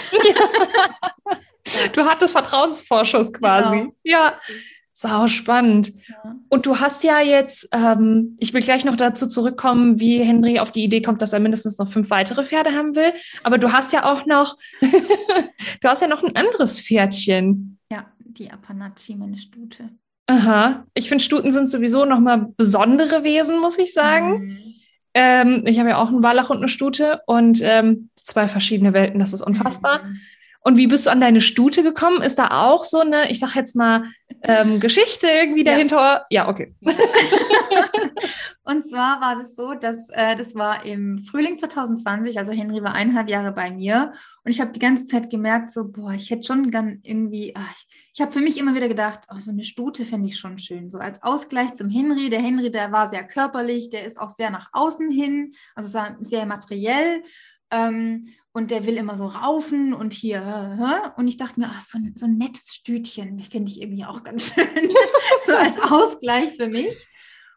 Du 1.93 2.05
hattest 2.05 2.33
Vertrauensvorschuss 2.33 3.33
quasi. 3.33 3.77
Genau. 3.79 3.95
Ja. 4.03 4.37
Sau 4.93 5.27
spannend. 5.27 5.91
Ja. 6.07 6.35
Und 6.47 6.65
du 6.65 6.79
hast 6.79 7.03
ja 7.03 7.19
jetzt, 7.19 7.67
ähm, 7.73 8.37
ich 8.39 8.53
will 8.53 8.61
gleich 8.61 8.85
noch 8.85 8.95
dazu 8.95 9.27
zurückkommen, 9.27 9.99
wie 9.99 10.19
Henry 10.19 10.59
auf 10.59 10.71
die 10.71 10.83
Idee 10.85 11.01
kommt, 11.01 11.21
dass 11.21 11.33
er 11.33 11.41
mindestens 11.41 11.77
noch 11.77 11.91
fünf 11.91 12.09
weitere 12.11 12.45
Pferde 12.45 12.71
haben 12.71 12.95
will. 12.95 13.11
Aber 13.43 13.57
du 13.57 13.73
hast 13.73 13.91
ja 13.91 14.05
auch 14.05 14.25
noch, 14.25 14.55
du 14.81 15.87
hast 15.87 16.01
ja 16.01 16.07
noch 16.07 16.23
ein 16.23 16.35
anderes 16.35 16.79
Pferdchen. 16.79 17.77
Ja, 17.91 18.05
die 18.19 18.49
Apanachi, 18.51 19.15
meine 19.15 19.37
Stute. 19.37 19.89
Aha. 20.27 20.85
Ich 20.93 21.07
finde, 21.09 21.23
Stuten 21.23 21.51
sind 21.51 21.69
sowieso 21.69 22.05
nochmal 22.05 22.47
besondere 22.57 23.23
Wesen, 23.23 23.59
muss 23.59 23.77
ich 23.77 23.93
sagen. 23.93 24.39
Mhm. 24.39 24.75
Ähm, 25.13 25.63
ich 25.65 25.79
habe 25.79 25.89
ja 25.89 25.97
auch 25.97 26.09
einen 26.09 26.23
Wallach 26.23 26.49
und 26.49 26.57
eine 26.57 26.67
Stute 26.67 27.21
und 27.25 27.59
ähm, 27.61 28.09
zwei 28.15 28.47
verschiedene 28.47 28.93
Welten, 28.93 29.19
das 29.19 29.33
ist 29.33 29.41
unfassbar. 29.41 30.03
Mhm. 30.03 30.19
Und 30.61 30.77
wie 30.77 30.87
bist 30.87 31.05
du 31.05 31.11
an 31.11 31.21
deine 31.21 31.41
Stute 31.41 31.83
gekommen? 31.83 32.23
Ist 32.23 32.39
da 32.39 32.63
auch 32.65 32.85
so 32.85 32.99
eine, 32.99 33.29
ich 33.29 33.39
sag 33.39 33.55
jetzt 33.55 33.75
mal, 33.75 34.05
ähm, 34.41 34.79
Geschichte 34.79 35.27
irgendwie 35.27 35.63
dahinter? 35.63 36.25
Ja, 36.31 36.43
ja 36.43 36.49
okay. 36.49 36.73
und 38.65 38.87
zwar 38.87 39.21
war 39.21 39.39
es 39.39 39.55
so, 39.55 39.75
dass 39.75 40.09
äh, 40.09 40.35
das 40.35 40.55
war 40.55 40.85
im 40.85 41.19
Frühling 41.19 41.55
2020, 41.55 42.39
also 42.39 42.51
Henry 42.51 42.83
war 42.83 42.93
eineinhalb 42.93 43.29
Jahre 43.29 43.51
bei 43.51 43.69
mir 43.69 44.13
und 44.43 44.51
ich 44.51 44.59
habe 44.59 44.71
die 44.71 44.79
ganze 44.79 45.05
Zeit 45.05 45.29
gemerkt, 45.29 45.71
so, 45.71 45.87
boah, 45.87 46.13
ich 46.13 46.31
hätte 46.31 46.47
schon 46.47 46.71
gern 46.71 46.99
irgendwie, 47.03 47.55
ach, 47.55 47.71
ich, 47.71 47.87
ich 48.15 48.21
habe 48.21 48.31
für 48.31 48.41
mich 48.41 48.57
immer 48.57 48.73
wieder 48.73 48.87
gedacht, 48.87 49.21
oh, 49.31 49.39
so 49.39 49.51
eine 49.51 49.63
Stute 49.63 50.03
fände 50.03 50.27
ich 50.27 50.39
schon 50.39 50.57
schön, 50.57 50.89
so 50.89 50.97
als 50.97 51.21
Ausgleich 51.21 51.75
zum 51.75 51.89
Henry. 51.89 52.31
Der 52.31 52.41
Henry, 52.41 52.71
der 52.71 52.91
war 52.91 53.07
sehr 53.07 53.23
körperlich, 53.23 53.91
der 53.91 54.05
ist 54.05 54.19
auch 54.19 54.29
sehr 54.29 54.49
nach 54.49 54.69
außen 54.73 55.11
hin, 55.11 55.53
also 55.75 55.99
sehr 56.21 56.45
materiell. 56.47 57.23
Ähm, 57.69 58.29
und 58.51 58.71
der 58.71 58.87
will 58.87 58.95
immer 58.95 59.17
so 59.17 59.27
raufen 59.27 59.93
und 59.93 60.13
hier. 60.13 61.13
Und 61.17 61.27
ich 61.27 61.35
dachte 61.35 61.59
mir, 61.59 61.69
ach, 61.69 61.81
so 61.81 61.97
ein, 61.97 62.13
so 62.15 62.25
ein 62.25 62.37
nettes 62.37 62.73
Stütchen 62.73 63.43
finde 63.43 63.69
ich 63.69 63.81
irgendwie 63.81 64.05
auch 64.05 64.23
ganz 64.23 64.45
schön. 64.53 64.89
so 65.45 65.55
als 65.55 65.77
Ausgleich 65.79 66.55
für 66.55 66.67
mich. 66.67 67.05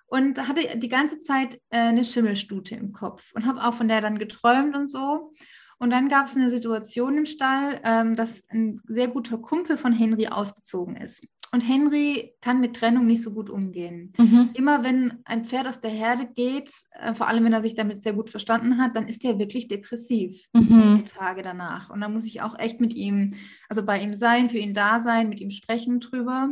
Und 0.08 0.48
hatte 0.48 0.78
die 0.78 0.88
ganze 0.88 1.20
Zeit 1.20 1.60
äh, 1.70 1.78
eine 1.78 2.04
Schimmelstute 2.04 2.74
im 2.74 2.92
Kopf 2.92 3.32
und 3.34 3.46
habe 3.46 3.62
auch 3.62 3.74
von 3.74 3.88
der 3.88 4.00
dann 4.00 4.18
geträumt 4.18 4.74
und 4.74 4.88
so. 4.88 5.34
Und 5.78 5.90
dann 5.90 6.08
gab 6.08 6.26
es 6.26 6.36
eine 6.36 6.50
Situation 6.50 7.18
im 7.18 7.26
Stall, 7.26 7.80
ähm, 7.84 8.16
dass 8.16 8.42
ein 8.48 8.80
sehr 8.86 9.08
guter 9.08 9.38
Kumpel 9.38 9.76
von 9.76 9.92
Henry 9.92 10.26
ausgezogen 10.26 10.96
ist. 10.96 11.24
Und 11.50 11.60
Henry 11.60 12.34
kann 12.42 12.60
mit 12.60 12.76
Trennung 12.76 13.06
nicht 13.06 13.22
so 13.22 13.32
gut 13.32 13.48
umgehen. 13.48 14.12
Mhm. 14.18 14.50
Immer 14.54 14.82
wenn 14.82 15.20
ein 15.24 15.44
Pferd 15.44 15.66
aus 15.66 15.80
der 15.80 15.90
Herde 15.90 16.26
geht, 16.34 16.70
äh, 17.00 17.14
vor 17.14 17.28
allem 17.28 17.44
wenn 17.44 17.52
er 17.52 17.62
sich 17.62 17.74
damit 17.74 18.02
sehr 18.02 18.12
gut 18.12 18.28
verstanden 18.28 18.78
hat, 18.78 18.96
dann 18.96 19.08
ist 19.08 19.24
er 19.24 19.38
wirklich 19.38 19.68
depressiv 19.68 20.46
mhm. 20.52 21.04
Tage 21.06 21.42
danach. 21.42 21.90
Und 21.90 22.00
da 22.00 22.08
muss 22.08 22.26
ich 22.26 22.42
auch 22.42 22.58
echt 22.58 22.80
mit 22.80 22.94
ihm, 22.94 23.34
also 23.68 23.84
bei 23.84 24.00
ihm 24.00 24.12
sein, 24.12 24.50
für 24.50 24.58
ihn 24.58 24.74
da 24.74 25.00
sein, 25.00 25.28
mit 25.28 25.40
ihm 25.40 25.50
sprechen 25.50 26.00
drüber. 26.00 26.50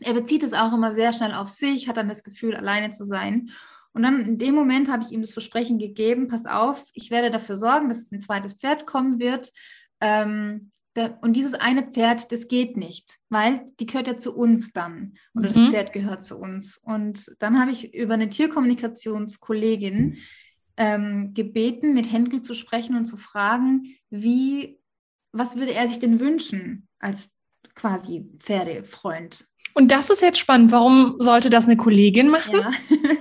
Er 0.00 0.14
bezieht 0.14 0.42
es 0.42 0.52
auch 0.52 0.72
immer 0.72 0.92
sehr 0.94 1.12
schnell 1.12 1.32
auf 1.32 1.48
sich, 1.48 1.88
hat 1.88 1.96
dann 1.96 2.08
das 2.08 2.22
Gefühl, 2.22 2.54
alleine 2.54 2.90
zu 2.90 3.04
sein. 3.04 3.50
Und 3.92 4.02
dann 4.02 4.24
in 4.24 4.38
dem 4.38 4.54
Moment 4.54 4.88
habe 4.88 5.02
ich 5.02 5.10
ihm 5.10 5.22
das 5.22 5.32
Versprechen 5.32 5.78
gegeben, 5.78 6.28
pass 6.28 6.46
auf, 6.46 6.84
ich 6.92 7.10
werde 7.10 7.30
dafür 7.30 7.56
sorgen, 7.56 7.88
dass 7.88 8.12
ein 8.12 8.20
zweites 8.20 8.54
Pferd 8.54 8.86
kommen 8.86 9.18
wird. 9.18 9.50
Ähm, 10.00 10.70
und 11.20 11.34
dieses 11.34 11.54
eine 11.54 11.84
Pferd, 11.84 12.32
das 12.32 12.48
geht 12.48 12.76
nicht, 12.76 13.18
weil 13.28 13.64
die 13.80 13.86
gehört 13.86 14.06
ja 14.06 14.18
zu 14.18 14.36
uns 14.36 14.72
dann. 14.72 15.14
Oder 15.34 15.50
mhm. 15.50 15.54
das 15.54 15.70
Pferd 15.70 15.92
gehört 15.92 16.22
zu 16.22 16.38
uns. 16.38 16.76
Und 16.78 17.34
dann 17.38 17.60
habe 17.60 17.70
ich 17.70 17.94
über 17.94 18.14
eine 18.14 18.30
Tierkommunikationskollegin 18.30 20.18
ähm, 20.76 21.34
gebeten, 21.34 21.94
mit 21.94 22.10
Henry 22.10 22.42
zu 22.42 22.54
sprechen 22.54 22.96
und 22.96 23.06
zu 23.06 23.16
fragen, 23.16 23.96
wie, 24.10 24.78
was 25.32 25.56
würde 25.56 25.74
er 25.74 25.88
sich 25.88 25.98
denn 25.98 26.20
wünschen 26.20 26.88
als 26.98 27.30
quasi 27.74 28.28
Pferdefreund? 28.38 29.47
Und 29.74 29.92
das 29.92 30.10
ist 30.10 30.22
jetzt 30.22 30.38
spannend. 30.38 30.72
Warum 30.72 31.16
sollte 31.18 31.50
das 31.50 31.66
eine 31.66 31.76
Kollegin 31.76 32.28
machen? 32.28 32.60
Ja. 32.60 32.70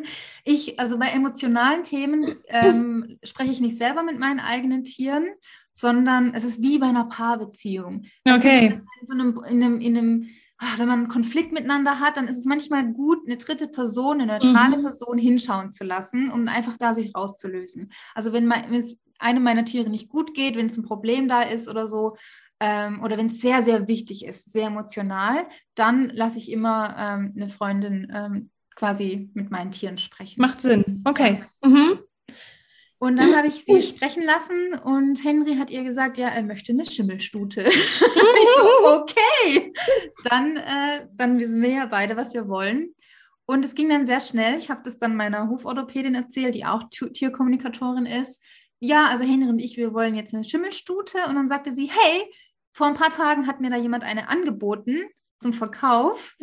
Ich, 0.50 0.80
also 0.80 0.98
bei 0.98 1.08
emotionalen 1.08 1.84
Themen 1.84 2.38
ähm, 2.48 3.20
spreche 3.22 3.52
ich 3.52 3.60
nicht 3.60 3.76
selber 3.76 4.02
mit 4.02 4.18
meinen 4.18 4.40
eigenen 4.40 4.86
Tieren, 4.86 5.28
sondern 5.74 6.34
es 6.34 6.46
ist 6.46 6.62
wie 6.62 6.80
bei 6.80 6.88
einer 6.88 7.04
Paarbeziehung. 7.04 8.06
Okay. 8.26 8.80
in, 9.02 9.08
so 9.08 9.14
einem, 9.14 9.44
in 9.46 9.62
einem, 9.62 9.82
in 9.82 9.98
einem 9.98 10.30
ach, 10.58 10.80
wenn 10.80 10.88
man 10.88 11.00
einen 11.00 11.08
Konflikt 11.10 11.52
miteinander 11.52 12.00
hat, 12.00 12.16
dann 12.16 12.30
ist 12.30 12.38
es 12.38 12.46
manchmal 12.46 12.92
gut, 12.94 13.20
eine 13.26 13.36
dritte 13.36 13.68
Person, 13.68 14.22
eine 14.22 14.40
neutrale 14.40 14.78
mhm. 14.78 14.84
Person 14.84 15.18
hinschauen 15.18 15.74
zu 15.74 15.84
lassen, 15.84 16.32
um 16.32 16.48
einfach 16.48 16.78
da 16.78 16.94
sich 16.94 17.14
rauszulösen. 17.14 17.92
Also 18.16 18.34
wenn, 18.34 18.48
mein, 18.48 18.72
wenn 18.72 18.80
es 18.80 18.98
einem 19.20 19.44
meiner 19.44 19.66
Tiere 19.66 19.90
nicht 19.90 20.10
gut 20.10 20.34
geht, 20.34 20.56
wenn 20.56 20.68
es 20.68 20.78
ein 20.78 20.84
Problem 20.84 21.28
da 21.28 21.42
ist 21.42 21.68
oder 21.68 21.88
so, 21.88 22.16
ähm, 22.60 23.04
oder 23.04 23.18
wenn 23.18 23.28
es 23.28 23.42
sehr, 23.42 23.64
sehr 23.64 23.88
wichtig 23.88 24.26
ist, 24.26 24.52
sehr 24.52 24.68
emotional, 24.68 25.48
dann 25.76 26.10
lasse 26.10 26.38
ich 26.38 26.52
immer 26.52 26.96
ähm, 26.98 27.34
eine 27.36 27.50
Freundin 27.50 28.12
ähm, 28.14 28.50
quasi 28.76 29.30
mit 29.34 29.52
meinen 29.52 29.72
Tieren 29.72 29.98
sprechen. 29.98 30.42
Macht 30.42 30.62
Sinn, 30.62 31.04
okay. 31.06 31.44
Mhm. 31.64 32.00
Und 33.00 33.18
dann 33.18 33.36
habe 33.36 33.48
ich 33.48 33.64
sie 33.64 33.82
sprechen 33.84 34.24
lassen 34.24 34.74
und 34.84 35.24
Henry 35.24 35.56
hat 35.58 35.70
ihr 35.70 35.84
gesagt, 35.84 36.18
ja, 36.18 36.30
er 36.30 36.42
möchte 36.42 36.72
eine 36.72 36.86
Schimmelstute. 36.86 37.62
ich 37.68 37.76
so, 37.76 38.88
okay, 38.88 39.72
dann, 40.24 40.58
äh, 40.58 41.08
dann 41.14 41.38
wissen 41.38 41.62
wir 41.62 41.70
ja 41.70 41.86
beide, 41.86 42.18
was 42.18 42.34
wir 42.34 42.48
wollen. 42.48 42.96
Und 43.46 43.64
es 43.64 43.76
ging 43.76 43.90
dann 43.90 44.08
sehr 44.08 44.20
schnell. 44.20 44.58
Ich 44.58 44.70
habe 44.70 44.82
das 44.84 44.98
dann 44.98 45.16
meiner 45.16 45.48
Hoforthopädin 45.48 46.16
erzählt, 46.16 46.56
die 46.56 46.66
auch 46.66 46.84
Tierkommunikatorin 46.90 48.08
ist. 48.08 48.44
Ja, 48.80 49.06
also 49.06 49.24
Henry 49.24 49.48
und 49.48 49.60
ich, 49.60 49.78
wir 49.78 49.94
wollen 49.94 50.16
jetzt 50.16 50.34
eine 50.34 50.44
Schimmelstute. 50.44 51.20
Und 51.30 51.36
dann 51.36 51.50
sagte 51.50 51.72
sie, 51.72 51.90
hey, 51.90 52.26
vor 52.78 52.88
ein 52.88 52.94
paar 52.94 53.10
Tagen 53.10 53.48
hat 53.48 53.60
mir 53.60 53.70
da 53.70 53.78
jemand 53.78 54.04
eine 54.04 54.30
angeboten 54.30 55.04
zum 55.40 55.54
Verkauf 55.54 56.36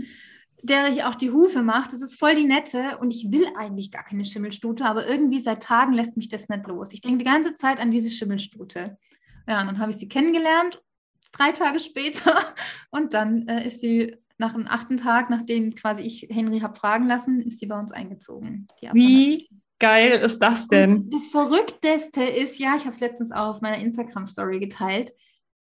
der 0.64 0.88
ich 0.88 1.04
auch 1.04 1.14
die 1.14 1.30
Hufe 1.30 1.62
macht. 1.62 1.92
Das 1.92 2.00
ist 2.00 2.18
voll 2.18 2.34
die 2.34 2.46
nette 2.46 2.96
und 2.98 3.10
ich 3.10 3.30
will 3.30 3.46
eigentlich 3.56 3.90
gar 3.90 4.02
keine 4.02 4.24
Schimmelstute, 4.24 4.86
aber 4.86 5.06
irgendwie 5.06 5.40
seit 5.40 5.62
Tagen 5.62 5.92
lässt 5.92 6.16
mich 6.16 6.30
das 6.30 6.48
nicht 6.48 6.66
los. 6.66 6.88
Ich 6.92 7.02
denke 7.02 7.18
die 7.18 7.30
ganze 7.30 7.54
Zeit 7.56 7.78
an 7.78 7.90
diese 7.90 8.10
Schimmelstute. 8.10 8.96
Ja, 9.46 9.60
und 9.60 9.66
dann 9.66 9.78
habe 9.78 9.90
ich 9.90 9.98
sie 9.98 10.08
kennengelernt, 10.08 10.82
drei 11.32 11.52
Tage 11.52 11.80
später 11.80 12.34
und 12.90 13.12
dann 13.12 13.46
äh, 13.46 13.66
ist 13.66 13.80
sie 13.80 14.16
nach 14.38 14.54
dem 14.54 14.66
achten 14.66 14.96
Tag, 14.96 15.28
nachdem 15.28 15.74
quasi 15.74 16.00
ich 16.02 16.28
Henry 16.30 16.60
habe 16.60 16.78
fragen 16.78 17.06
lassen, 17.06 17.42
ist 17.42 17.58
sie 17.58 17.66
bei 17.66 17.78
uns 17.78 17.92
eingezogen. 17.92 18.66
Wie 18.94 19.50
geil 19.78 20.12
ist 20.12 20.38
das 20.38 20.66
denn? 20.66 20.96
Und 20.96 21.14
das 21.14 21.28
Verrückteste 21.28 22.24
ist, 22.24 22.58
ja, 22.58 22.74
ich 22.74 22.84
habe 22.84 22.92
es 22.92 23.00
letztens 23.00 23.32
auch 23.32 23.56
auf 23.56 23.60
meiner 23.60 23.78
Instagram-Story 23.78 24.60
geteilt, 24.60 25.12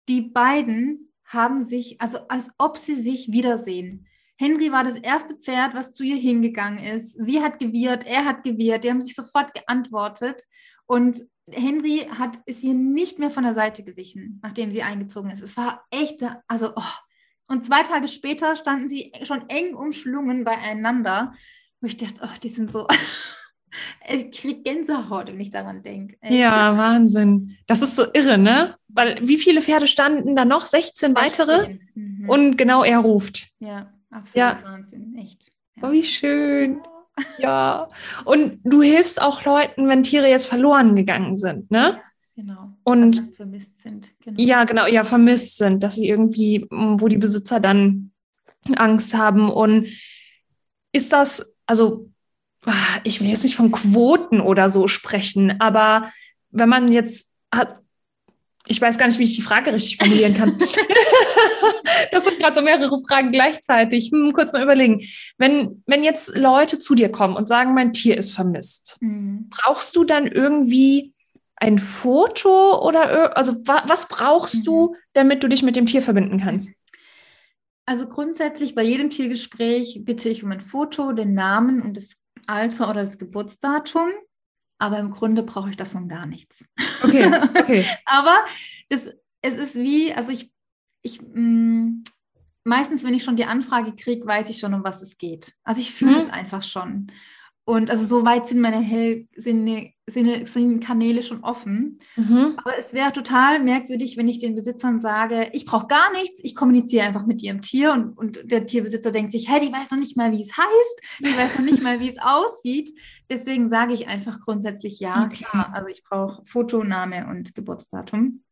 die 0.09 0.23
beiden 0.23 1.13
haben 1.25 1.65
sich, 1.65 2.01
also 2.01 2.19
als 2.29 2.51
ob 2.59 2.77
sie 2.77 3.01
sich 3.01 3.31
wiedersehen. 3.31 4.07
Henry 4.37 4.73
war 4.73 4.85
das 4.85 4.97
erste 4.97 5.37
Pferd, 5.37 5.75
was 5.75 5.93
zu 5.93 6.03
ihr 6.03 6.17
hingegangen 6.17 6.83
ist. 6.83 7.13
Sie 7.13 7.43
hat 7.43 7.59
gewirrt, 7.59 8.07
er 8.07 8.25
hat 8.25 8.43
gewirrt, 8.43 8.85
die 8.85 8.91
haben 8.91 9.01
sich 9.01 9.15
sofort 9.15 9.53
geantwortet. 9.55 10.43
Und 10.87 11.23
Henry 11.51 12.09
hat, 12.11 12.39
ist 12.47 12.63
ihr 12.63 12.75
nicht 12.75 13.19
mehr 13.19 13.31
von 13.31 13.45
der 13.45 13.55
Seite 13.55 13.85
gewichen, 13.85 14.41
nachdem 14.43 14.71
sie 14.71 14.83
eingezogen 14.83 15.31
ist. 15.31 15.43
Es 15.43 15.57
war 15.57 15.85
echt, 15.91 16.25
also, 16.49 16.73
oh. 16.75 16.83
Und 17.49 17.65
zwei 17.65 17.83
Tage 17.83 18.09
später 18.09 18.57
standen 18.57 18.89
sie 18.89 19.13
schon 19.25 19.49
eng 19.49 19.75
umschlungen 19.75 20.45
beieinander. 20.45 21.35
Wo 21.81 21.87
ich 21.87 21.97
dachte, 21.97 22.21
oh, 22.23 22.39
die 22.43 22.49
sind 22.49 22.71
so. 22.71 22.87
ich 24.09 24.31
kriege 24.33 24.63
Gänsehaut, 24.63 25.29
wenn 25.29 25.41
ich 25.41 25.51
daran 25.51 25.83
denke. 25.83 26.17
Ja, 26.29 26.77
Wahnsinn. 26.77 27.57
Das 27.67 27.83
ist 27.83 27.97
so 27.97 28.05
irre, 28.13 28.39
ne? 28.39 28.77
Weil 28.89 29.19
wie 29.23 29.39
viele 29.39 29.63
Pferde 29.63 29.87
standen 29.87 30.37
da 30.37 30.45
noch? 30.45 30.65
16, 30.65 31.15
16. 31.15 31.17
weitere? 31.17 31.79
Mhm. 31.95 32.29
Und 32.29 32.57
genau 32.57 32.83
er 32.85 32.99
ruft. 32.99 33.49
Ja. 33.61 33.93
Absolut 34.11 34.37
ja. 34.37 34.59
Wahnsinn, 34.65 35.17
echt. 35.19 35.53
Ja. 35.77 35.89
Oh, 35.89 35.93
wie 35.93 36.05
schön. 36.05 36.81
Ja. 37.39 37.89
Und 38.25 38.61
du 38.65 38.81
hilfst 38.81 39.21
auch 39.21 39.45
Leuten, 39.45 39.89
wenn 39.89 40.05
Tiere 40.05 40.31
jetzt 40.31 40.47
verloren 40.47 40.97
gegangen 40.97 41.37
sind, 41.37 41.71
ne? 41.71 42.01
Genau. 42.35 42.71
Und 42.83 43.19
also 43.19 43.33
vermisst 43.37 43.79
sind. 43.83 44.11
Genau. 44.25 44.41
Ja, 44.41 44.65
genau, 44.65 44.87
ja, 44.87 45.05
vermisst 45.05 45.59
sind, 45.59 45.83
dass 45.83 45.97
sie 45.97 46.09
irgendwie, 46.09 46.67
wo 46.71 47.09
die 47.09 47.19
Besitzer 47.19 47.61
dann 47.61 48.13
Angst 48.77 49.13
haben. 49.13 49.51
Und 49.51 49.89
ist 50.93 51.13
das, 51.13 51.55
also, 51.67 52.10
ich 53.05 53.21
will 53.21 53.29
jetzt 53.29 53.43
nicht 53.43 53.57
von 53.57 53.73
Quoten 53.73 54.41
oder 54.41 54.71
so 54.71 54.89
sprechen, 54.89 55.61
aber 55.61 56.11
wenn 56.51 56.69
man 56.69 56.93
jetzt 56.93 57.29
hat, 57.53 57.81
ich 58.67 58.81
weiß 58.81 58.99
gar 58.99 59.07
nicht, 59.07 59.19
wie 59.19 59.25
ich 59.25 59.35
die 59.35 59.43
Frage 59.43 59.73
richtig 59.73 59.97
formulieren 59.97 60.35
kann. 60.35 60.57
das 62.13 62.25
sind 62.25 62.39
gerade 62.39 62.55
so 62.55 62.63
mehrere 62.63 63.01
Fragen 63.09 63.33
gleichzeitig. 63.33 64.11
Hm, 64.13 64.33
kurz 64.33 64.53
mal 64.53 64.63
überlegen. 64.63 65.01
Wenn, 65.39 65.83
wenn 65.87 66.05
jetzt 66.05 66.37
Leute 66.37 66.79
zu 66.79 66.95
dir 66.95 67.11
kommen 67.11 67.37
und 67.37 67.49
sagen, 67.49 67.75
mein 67.75 67.93
Tier 67.93 68.17
ist 68.17 68.33
vermisst, 68.33 68.99
mhm. 69.01 69.49
brauchst 69.51 69.97
du 69.97 70.05
dann 70.05 70.27
irgendwie 70.27 71.15
ein 71.57 71.79
Foto 71.79 72.87
oder 72.87 73.37
also 73.37 73.55
wa 73.67 73.83
was 73.87 74.09
brauchst 74.09 74.61
mhm. 74.61 74.65
du, 74.65 74.97
damit 75.13 75.43
du 75.43 75.49
dich 75.49 75.63
mit 75.63 75.77
dem 75.77 75.87
Tier 75.87 76.03
verbinden 76.03 76.39
kannst? 76.39 76.71
Also 77.87 78.07
grundsätzlich 78.07 78.75
bei 78.75 78.83
jedem 78.83 79.11
Tiergespräch 79.11 80.03
bitte 80.05 80.29
ich 80.29 80.45
um 80.45 80.53
ein 80.53 80.61
Foto, 80.61 81.13
den 81.13 81.35
Namen 81.35 81.83
und 81.83 81.97
das 81.97 82.20
Alter 82.47 82.91
oder 82.91 83.03
das 83.05 83.19
Geburtsdatum 83.19 84.11
aber 84.81 84.99
im 84.99 85.11
Grunde 85.11 85.43
brauche 85.43 85.71
ich 85.71 85.77
davon 85.77 86.09
gar 86.09 86.27
nichts. 86.27 86.65
Okay, 87.05 87.31
okay. 87.59 87.85
aber 88.07 88.39
das, 88.89 89.11
es 89.43 89.59
ist 89.59 89.77
wie, 89.77 90.13
also 90.13 90.33
ich, 90.33 90.51
ich 91.03 91.21
mh, 91.21 91.35
mm, 91.35 92.05
meistens, 92.65 93.05
wenn 93.05 93.15
ich 93.15 93.23
schon 93.23 93.37
die 93.37 93.45
Anfrage 93.45 93.95
kriege, 93.95 94.27
weiß 94.27 94.49
ich 94.49 94.59
schon, 94.59 94.73
um 94.73 94.83
was 94.83 95.03
es 95.03 95.19
geht. 95.19 95.55
Also 95.65 95.83
ich 95.83 95.93
fühle 95.93 96.13
mhm. 96.13 96.19
es 96.19 96.29
einfach 96.31 96.63
schon. 96.63 97.13
Und 97.65 97.91
also 97.91 98.05
so 98.05 98.25
weit 98.25 98.49
sind 98.49 98.61
meine 98.61 98.81
Hell 98.81 99.29
sind, 99.37 99.93
sind, 100.07 100.49
sind 100.49 100.81
Kanäle 100.81 101.23
schon 101.23 101.45
offen. 101.45 102.01
Mhm. 102.17 102.55
Aber 102.57 102.77
es 102.79 102.95
wäre 102.95 103.13
total 103.13 103.63
merkwürdig, 103.63 104.17
wenn 104.17 104.29
ich 104.29 104.39
den 104.39 104.55
Besitzern 104.55 105.01
sage, 105.01 105.51
ich 105.53 105.67
brauche 105.67 105.87
gar 105.87 106.11
nichts, 106.13 106.41
ich 106.43 106.57
kommuniziere 106.57 107.07
einfach 107.07 107.27
mit 107.27 107.43
ihrem 107.43 107.63
Tier 107.63 107.93
und, 107.93 108.17
und 108.19 108.41
der 108.51 108.67
Tierbesitzer 108.67 109.11
denkt 109.11 109.33
sich, 109.33 109.49
hey, 109.49 109.61
die 109.61 109.73
weiß 109.73 109.91
noch 109.91 109.99
nicht 109.99 110.17
mal, 110.17 110.33
wie 110.33 110.43
es 110.43 110.57
heißt, 110.57 111.21
die 111.21 111.37
weiß 111.37 111.59
noch 111.59 111.65
nicht 111.65 111.83
mal, 111.83 112.01
wie 112.01 112.09
es 112.09 112.19
aussieht. 112.21 112.93
Deswegen 113.29 113.71
sage 113.71 113.93
ich 113.93 114.09
einfach 114.09 114.41
grundsätzlich 114.41 114.99
ja, 114.99 115.27
okay. 115.27 115.45
klar. 115.45 115.71
Also 115.73 115.89
ich 115.89 116.03
brauche 116.03 116.45
Fotoname 116.45 117.29
und 117.29 117.55
Geburtsdatum. 117.55 118.43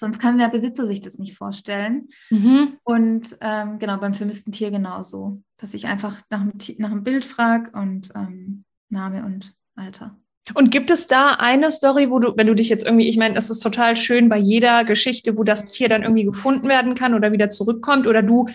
Sonst 0.00 0.18
kann 0.18 0.38
der 0.38 0.48
Besitzer 0.48 0.86
sich 0.86 1.02
das 1.02 1.18
nicht 1.18 1.36
vorstellen. 1.36 2.08
Mhm. 2.30 2.78
Und 2.82 3.36
ähm, 3.40 3.78
genau, 3.78 3.98
beim 3.98 4.14
vermissten 4.14 4.50
Tier 4.50 4.70
genauso, 4.70 5.42
dass 5.58 5.74
ich 5.74 5.86
einfach 5.86 6.20
nach 6.30 6.40
einem, 6.40 6.54
nach 6.78 6.90
einem 6.90 7.04
Bild 7.04 7.26
frage 7.26 7.70
und 7.72 8.08
ähm, 8.16 8.64
Name 8.88 9.24
und 9.24 9.54
Alter. 9.76 10.16
Und 10.54 10.70
gibt 10.70 10.90
es 10.90 11.06
da 11.06 11.34
eine 11.38 11.70
Story, 11.70 12.10
wo 12.10 12.18
du, 12.18 12.34
wenn 12.34 12.46
du 12.46 12.54
dich 12.54 12.70
jetzt 12.70 12.84
irgendwie, 12.84 13.08
ich 13.08 13.18
meine, 13.18 13.36
es 13.36 13.50
ist 13.50 13.60
total 13.60 13.94
schön 13.94 14.30
bei 14.30 14.38
jeder 14.38 14.84
Geschichte, 14.84 15.36
wo 15.36 15.44
das 15.44 15.66
Tier 15.66 15.90
dann 15.90 16.02
irgendwie 16.02 16.24
gefunden 16.24 16.66
werden 16.66 16.94
kann 16.94 17.12
oder 17.12 17.30
wieder 17.30 17.50
zurückkommt 17.50 18.06
oder 18.06 18.22
du 18.22 18.48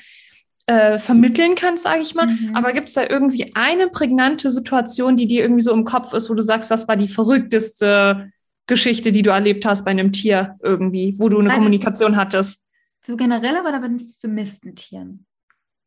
äh, 0.66 0.98
vermitteln 0.98 1.54
kannst, 1.54 1.84
sage 1.84 2.02
ich 2.02 2.16
mal. 2.16 2.26
Mhm. 2.26 2.56
Aber 2.56 2.74
gibt 2.74 2.90
es 2.90 2.96
da 2.96 3.08
irgendwie 3.08 3.52
eine 3.54 3.88
prägnante 3.88 4.50
Situation, 4.50 5.16
die 5.16 5.28
dir 5.28 5.44
irgendwie 5.44 5.64
so 5.64 5.72
im 5.72 5.86
Kopf 5.86 6.12
ist, 6.14 6.28
wo 6.30 6.34
du 6.34 6.42
sagst, 6.42 6.72
das 6.72 6.88
war 6.88 6.98
die 6.98 7.08
verrückteste 7.08 8.32
Geschichte, 8.68 9.12
die 9.12 9.22
du 9.22 9.30
erlebt 9.30 9.66
hast 9.66 9.86
bei 9.86 9.92
einem 9.92 10.12
Tier 10.12 10.58
irgendwie, 10.62 11.16
wo 11.18 11.30
du 11.30 11.40
eine 11.40 11.50
bei 11.50 11.56
Kommunikation 11.56 12.14
den, 12.14 12.18
hattest? 12.18 12.66
So 13.06 13.16
generell, 13.16 13.56
aber 13.58 13.80
bei 13.80 13.88
den 13.88 14.14
vermissten 14.20 14.76
Tieren? 14.76 15.26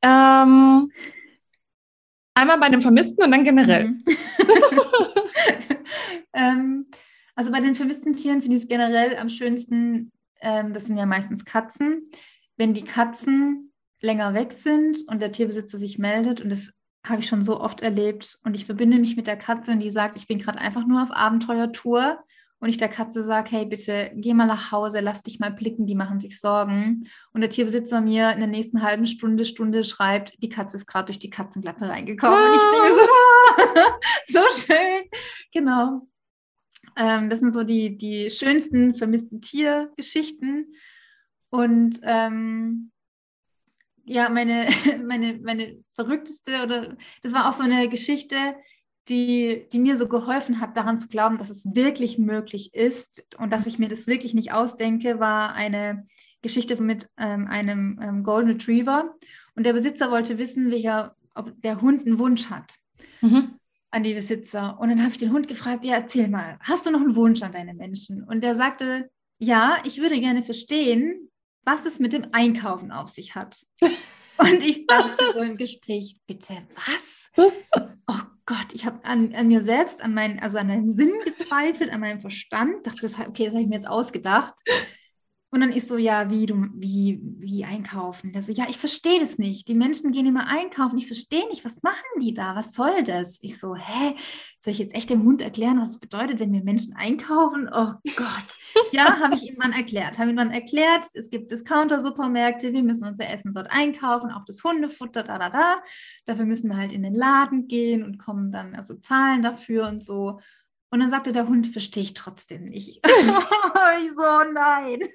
Ähm, 0.02 0.92
einmal 2.34 2.58
bei 2.60 2.68
den 2.68 2.80
vermissten 2.80 3.24
und 3.24 3.32
dann 3.32 3.44
generell. 3.44 3.88
Mhm. 3.88 4.04
ähm, 6.32 6.86
also 7.34 7.50
bei 7.50 7.60
den 7.60 7.74
vermissten 7.74 8.14
Tieren 8.14 8.42
finde 8.42 8.56
ich 8.56 8.62
es 8.62 8.68
generell 8.68 9.16
am 9.16 9.28
schönsten, 9.28 10.12
ähm, 10.40 10.72
das 10.72 10.86
sind 10.86 10.98
ja 10.98 11.06
meistens 11.06 11.44
Katzen, 11.44 12.10
wenn 12.56 12.74
die 12.74 12.84
Katzen 12.84 13.72
länger 14.00 14.34
weg 14.34 14.52
sind 14.52 14.98
und 15.08 15.20
der 15.20 15.32
Tierbesitzer 15.32 15.78
sich 15.78 15.98
meldet 15.98 16.40
und 16.40 16.50
das 16.50 16.72
habe 17.04 17.20
ich 17.20 17.28
schon 17.28 17.42
so 17.42 17.60
oft 17.60 17.80
erlebt 17.80 18.38
und 18.44 18.54
ich 18.54 18.66
verbinde 18.66 18.98
mich 18.98 19.16
mit 19.16 19.26
der 19.26 19.36
Katze 19.36 19.72
und 19.72 19.80
die 19.80 19.90
sagt, 19.90 20.16
ich 20.16 20.26
bin 20.26 20.38
gerade 20.38 20.58
einfach 20.58 20.86
nur 20.86 21.02
auf 21.02 21.10
Abenteuertour 21.10 22.22
und 22.61 22.68
ich 22.68 22.76
der 22.76 22.88
Katze 22.88 23.22
sage, 23.22 23.50
hey, 23.52 23.66
bitte 23.66 24.11
geh 24.14 24.34
mal 24.34 24.46
nach 24.46 24.72
Hause, 24.72 25.00
lass 25.00 25.22
dich 25.22 25.38
mal 25.38 25.52
blicken, 25.52 25.86
die 25.86 25.94
machen 25.94 26.18
sich 26.18 26.40
Sorgen. 26.40 27.09
Und 27.32 27.40
der 27.40 27.50
Tierbesitzer 27.50 28.00
mir 28.00 28.32
in 28.32 28.38
der 28.38 28.48
nächsten 28.48 28.82
halben 28.82 29.06
Stunde, 29.06 29.44
Stunde 29.44 29.84
schreibt, 29.84 30.42
die 30.42 30.48
Katze 30.48 30.76
ist 30.76 30.86
gerade 30.86 31.06
durch 31.06 31.20
die 31.20 31.30
Katzenklappe 31.30 31.88
reingekommen. 31.88 32.36
Ah. 32.36 32.50
Und 32.50 32.56
ich 32.56 32.62
denke 32.72 32.88
so, 32.94 33.80
ah, 33.80 33.98
so 34.26 34.72
schön. 34.72 35.09
Genau. 35.52 36.09
Ähm, 36.96 37.30
das 37.30 37.38
sind 37.40 37.52
so 37.52 37.62
die, 37.62 37.96
die 37.96 38.28
schönsten 38.28 38.94
vermissten 38.94 39.40
Tiergeschichten. 39.40 40.74
Und 41.50 42.00
ähm, 42.02 42.90
ja, 44.04 44.28
meine, 44.28 44.68
meine, 45.06 45.38
meine 45.38 45.78
verrückteste 45.94 46.62
oder 46.64 46.96
das 47.22 47.32
war 47.32 47.48
auch 47.48 47.52
so 47.52 47.62
eine 47.62 47.88
Geschichte, 47.88 48.56
die, 49.09 49.66
die 49.72 49.78
mir 49.78 49.96
so 49.96 50.09
geholfen 50.09 50.61
hat, 50.61 50.76
daran 50.76 51.00
zu 51.00 51.09
glauben, 51.09 51.38
dass 51.38 51.50
es 51.50 51.64
wirklich 51.74 52.18
möglich 52.18 52.74
ist 52.74 53.26
und 53.38 53.52
dass 53.52 53.66
ich 53.66 53.78
mir 53.78 53.88
das 53.88 54.06
wirklich 54.06 54.34
nicht 54.34 54.52
ausdenke, 54.52 55.18
war 55.20 55.54
eine 55.54 56.06
Geschichte 56.42 56.80
mit 56.80 57.09
ähm, 57.18 57.46
einem 57.48 57.98
ähm, 58.02 58.22
Golden 58.22 58.50
Retriever. 58.52 59.14
Und 59.54 59.64
der 59.64 59.72
Besitzer 59.72 60.11
wollte 60.11 60.38
wissen, 60.38 60.70
welcher, 60.70 61.16
ob 61.34 61.61
der 61.62 61.80
Hund 61.80 62.06
einen 62.06 62.18
Wunsch 62.18 62.50
hat 62.50 62.76
mhm. 63.20 63.59
an 63.90 64.02
die 64.02 64.14
Besitzer. 64.14 64.78
Und 64.78 64.90
dann 64.90 65.02
habe 65.02 65.12
ich 65.12 65.18
den 65.18 65.32
Hund 65.32 65.48
gefragt, 65.48 65.84
ja, 65.84 65.94
erzähl 65.94 66.28
mal, 66.28 66.59
hast 66.61 66.86
du 66.86 66.90
noch 66.90 67.00
einen 67.00 67.16
Wunsch 67.16 67.42
an 67.42 67.52
deine 67.52 67.74
Menschen? 67.74 68.22
Und 68.22 68.42
der 68.42 68.54
sagte, 68.56 69.11
ja, 69.38 69.78
ich 69.84 70.00
würde 70.00 70.20
gerne 70.20 70.42
verstehen, 70.42 71.30
was 71.64 71.86
es 71.86 71.98
mit 71.98 72.12
dem 72.12 72.28
Einkaufen 72.32 72.92
auf 72.92 73.09
sich 73.09 73.34
hat. 73.34 73.64
Und 74.38 74.62
ich 74.62 74.86
dachte 74.86 75.32
so 75.34 75.40
im 75.40 75.56
Gespräch, 75.56 76.16
bitte, 76.26 76.59
was? 76.74 77.30
Gott, 78.68 78.74
ich 78.74 78.84
habe 78.84 79.02
an, 79.04 79.34
an, 79.34 79.48
mir 79.48 79.62
selbst, 79.62 80.02
an 80.02 80.12
meinen, 80.12 80.38
also 80.40 80.58
an 80.58 80.66
meinem 80.66 80.90
Sinn 80.90 81.12
gezweifelt, 81.24 81.90
an 81.90 82.00
meinem 82.00 82.20
Verstand. 82.20 82.86
Dachte, 82.86 83.00
das, 83.02 83.18
okay, 83.18 83.46
das 83.46 83.54
habe 83.54 83.62
ich 83.62 83.68
mir 83.68 83.76
jetzt 83.76 83.88
ausgedacht. 83.88 84.54
Und 85.51 85.61
dann 85.61 85.72
ist 85.72 85.88
so, 85.88 85.96
ja, 85.96 86.28
wie 86.28 86.44
du, 86.44 86.68
wie, 86.74 87.20
wie 87.22 87.64
einkaufen? 87.64 88.32
Der 88.32 88.42
ja, 88.42 88.66
ich 88.68 88.76
verstehe 88.76 89.18
das 89.18 89.38
nicht. 89.38 89.66
Die 89.66 89.74
Menschen 89.74 90.12
gehen 90.12 90.26
immer 90.26 90.46
einkaufen. 90.46 90.99
Ich 90.99 91.07
verstehe 91.07 91.49
nicht, 91.49 91.64
was 91.64 91.82
machen 91.82 92.05
die 92.20 92.34
da? 92.34 92.55
Was 92.55 92.74
soll 92.74 93.03
das? 93.03 93.38
Ich 93.40 93.59
so, 93.59 93.74
hä? 93.74 94.14
Soll 94.59 94.72
ich 94.72 94.78
jetzt 94.78 94.94
echt 94.94 95.09
dem 95.09 95.24
Hund 95.24 95.40
erklären, 95.40 95.80
was 95.80 95.92
es 95.92 96.01
bedeutet, 96.01 96.38
wenn 96.38 96.53
wir 96.53 96.62
Menschen 96.62 96.94
einkaufen? 96.94 97.66
Oh 97.72 97.94
Gott. 98.16 98.92
Ja, 98.92 99.20
habe 99.20 99.36
ich 99.36 99.49
ihm 99.49 99.57
dann 99.59 99.72
erklärt. 99.72 100.18
Habe 100.18 100.30
ihm 100.30 100.36
dann 100.36 100.51
erklärt, 100.51 101.05
es 101.14 101.30
gibt 101.30 101.51
Discounter-Supermärkte, 101.51 102.74
wir 102.74 102.82
müssen 102.82 103.09
unser 103.09 103.30
Essen 103.30 103.55
dort 103.55 103.70
einkaufen, 103.70 104.30
auch 104.30 104.44
das 104.44 104.62
Hundefutter, 104.62 105.22
da, 105.22 105.38
da, 105.38 105.49
da. 105.49 105.82
Dafür 106.26 106.44
müssen 106.44 106.68
wir 106.70 106.76
halt 106.76 106.92
in 106.92 107.03
den 107.03 107.14
Laden 107.14 107.68
gehen 107.68 108.05
und 108.05 108.18
kommen 108.18 108.53
dann, 108.53 108.74
also 108.74 108.96
zahlen 108.96 109.42
dafür 109.42 109.88
und 109.88 110.05
so. 110.05 110.40
Und 110.90 111.01
dann 111.01 111.11
sagte 111.11 111.32
der 111.32 111.49
Hund, 111.49 111.68
verstehe 111.68 112.03
ich 112.03 112.14
trotzdem 112.14 112.66
nicht. 112.66 113.01
ich 113.07 114.11
so, 114.14 114.53
nein. 114.53 115.09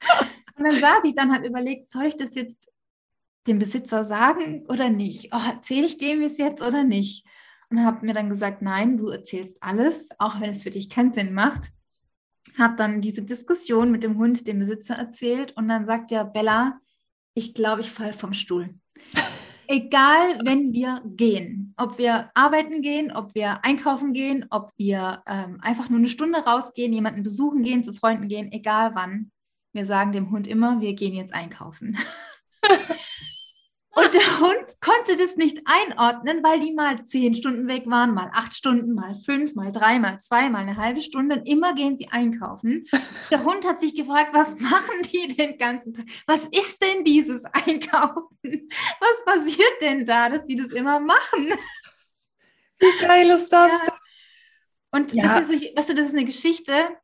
Und 0.56 0.64
dann 0.64 0.78
saß 0.78 1.04
ich 1.04 1.14
dann, 1.14 1.34
habe 1.34 1.46
überlegt, 1.46 1.90
soll 1.90 2.06
ich 2.06 2.16
das 2.16 2.34
jetzt 2.34 2.70
dem 3.46 3.58
Besitzer 3.58 4.04
sagen 4.04 4.66
oder 4.68 4.90
nicht? 4.90 5.30
Oh, 5.32 5.40
erzähle 5.48 5.86
ich 5.86 5.96
dem 5.96 6.22
es 6.22 6.38
jetzt 6.38 6.62
oder 6.62 6.84
nicht? 6.84 7.26
Und 7.70 7.84
habe 7.84 8.04
mir 8.04 8.14
dann 8.14 8.28
gesagt, 8.28 8.62
nein, 8.62 8.98
du 8.98 9.08
erzählst 9.08 9.62
alles, 9.62 10.08
auch 10.18 10.40
wenn 10.40 10.50
es 10.50 10.62
für 10.62 10.70
dich 10.70 10.90
keinen 10.90 11.12
Sinn 11.12 11.32
macht. 11.32 11.70
Habe 12.58 12.76
dann 12.76 13.00
diese 13.00 13.22
Diskussion 13.22 13.90
mit 13.90 14.02
dem 14.02 14.18
Hund 14.18 14.46
dem 14.46 14.58
Besitzer 14.58 14.94
erzählt 14.94 15.56
und 15.56 15.68
dann 15.68 15.86
sagt 15.86 16.10
er, 16.12 16.24
Bella, 16.24 16.80
ich 17.34 17.54
glaube, 17.54 17.80
ich 17.80 17.90
falle 17.90 18.12
vom 18.12 18.32
Stuhl. 18.32 18.74
Egal, 19.68 20.40
wenn 20.44 20.72
wir 20.72 21.00
gehen, 21.04 21.74
ob 21.76 21.96
wir 21.96 22.32
arbeiten 22.34 22.82
gehen, 22.82 23.12
ob 23.12 23.36
wir 23.36 23.64
einkaufen 23.64 24.12
gehen, 24.12 24.46
ob 24.50 24.72
wir 24.76 25.22
ähm, 25.28 25.58
einfach 25.60 25.88
nur 25.88 26.00
eine 26.00 26.08
Stunde 26.08 26.40
rausgehen, 26.40 26.92
jemanden 26.92 27.22
besuchen 27.22 27.62
gehen, 27.62 27.84
zu 27.84 27.92
Freunden 27.92 28.26
gehen, 28.26 28.50
egal 28.50 28.96
wann, 28.96 29.30
wir 29.72 29.86
sagen 29.86 30.12
dem 30.12 30.30
Hund 30.30 30.46
immer, 30.46 30.80
wir 30.80 30.94
gehen 30.94 31.14
jetzt 31.14 31.34
einkaufen. 31.34 31.98
Und 33.92 34.14
der 34.14 34.40
Hund 34.40 34.80
konnte 34.80 35.16
das 35.16 35.36
nicht 35.36 35.62
einordnen, 35.64 36.44
weil 36.44 36.60
die 36.60 36.72
mal 36.72 37.04
zehn 37.04 37.34
Stunden 37.34 37.66
weg 37.66 37.84
waren, 37.86 38.14
mal 38.14 38.30
acht 38.32 38.54
Stunden, 38.54 38.94
mal 38.94 39.14
fünf, 39.14 39.56
mal 39.56 39.72
drei, 39.72 39.98
mal 39.98 40.20
zwei, 40.20 40.48
mal 40.48 40.60
eine 40.60 40.76
halbe 40.76 41.00
Stunde. 41.00 41.36
Und 41.36 41.46
immer 41.46 41.74
gehen 41.74 41.96
sie 41.96 42.08
einkaufen. 42.08 42.86
Der 43.30 43.42
Hund 43.42 43.66
hat 43.66 43.80
sich 43.80 43.96
gefragt, 43.96 44.30
was 44.32 44.56
machen 44.60 45.02
die 45.12 45.34
den 45.34 45.58
ganzen 45.58 45.92
Tag? 45.92 46.06
Was 46.26 46.44
ist 46.52 46.80
denn 46.80 47.04
dieses 47.04 47.44
Einkaufen? 47.44 48.70
Was 49.00 49.24
passiert 49.24 49.82
denn 49.82 50.06
da, 50.06 50.28
dass 50.28 50.46
die 50.46 50.56
das 50.56 50.72
immer 50.72 51.00
machen? 51.00 51.52
Wie 52.78 53.06
geil 53.06 53.28
ist 53.28 53.48
das? 53.48 53.72
Ja. 53.72 53.98
Und 54.92 55.12
ja. 55.12 55.38
ist, 55.38 55.50
weißt 55.50 55.90
du, 55.90 55.94
das 55.94 56.06
ist 56.06 56.14
eine 56.14 56.24
Geschichte, 56.24 56.96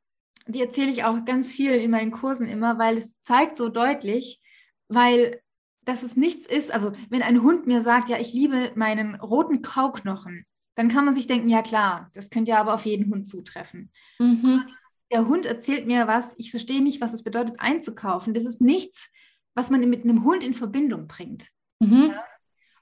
die 0.46 0.60
erzähle 0.60 0.90
ich 0.90 1.04
auch 1.04 1.24
ganz 1.24 1.50
viel 1.52 1.72
in 1.72 1.90
meinen 1.90 2.12
Kursen 2.12 2.48
immer, 2.48 2.78
weil 2.78 2.96
es 2.96 3.14
zeigt 3.24 3.56
so 3.56 3.68
deutlich, 3.68 4.40
weil 4.88 5.40
dass 5.86 6.02
es 6.02 6.16
nichts 6.16 6.44
ist. 6.44 6.72
Also 6.72 6.92
wenn 7.08 7.22
ein 7.22 7.42
Hund 7.42 7.66
mir 7.66 7.80
sagt, 7.80 8.08
ja, 8.08 8.18
ich 8.18 8.32
liebe 8.32 8.72
meinen 8.74 9.14
roten 9.14 9.62
Kauknochen, 9.62 10.44
dann 10.74 10.88
kann 10.88 11.04
man 11.04 11.14
sich 11.14 11.26
denken, 11.26 11.48
ja 11.48 11.62
klar, 11.62 12.10
das 12.12 12.28
könnte 12.28 12.50
ja 12.50 12.60
aber 12.60 12.74
auf 12.74 12.84
jeden 12.84 13.10
Hund 13.10 13.26
zutreffen. 13.28 13.90
Mhm. 14.18 14.64
Der 15.12 15.26
Hund 15.26 15.46
erzählt 15.46 15.86
mir 15.86 16.08
was, 16.08 16.34
ich 16.38 16.50
verstehe 16.50 16.82
nicht, 16.82 17.00
was 17.00 17.14
es 17.14 17.22
bedeutet, 17.22 17.60
einzukaufen. 17.60 18.34
Das 18.34 18.44
ist 18.44 18.60
nichts, 18.60 19.10
was 19.54 19.70
man 19.70 19.88
mit 19.88 20.02
einem 20.02 20.24
Hund 20.24 20.42
in 20.44 20.52
Verbindung 20.52 21.06
bringt. 21.06 21.48
Mhm. 21.78 22.10
Ja? 22.10 22.24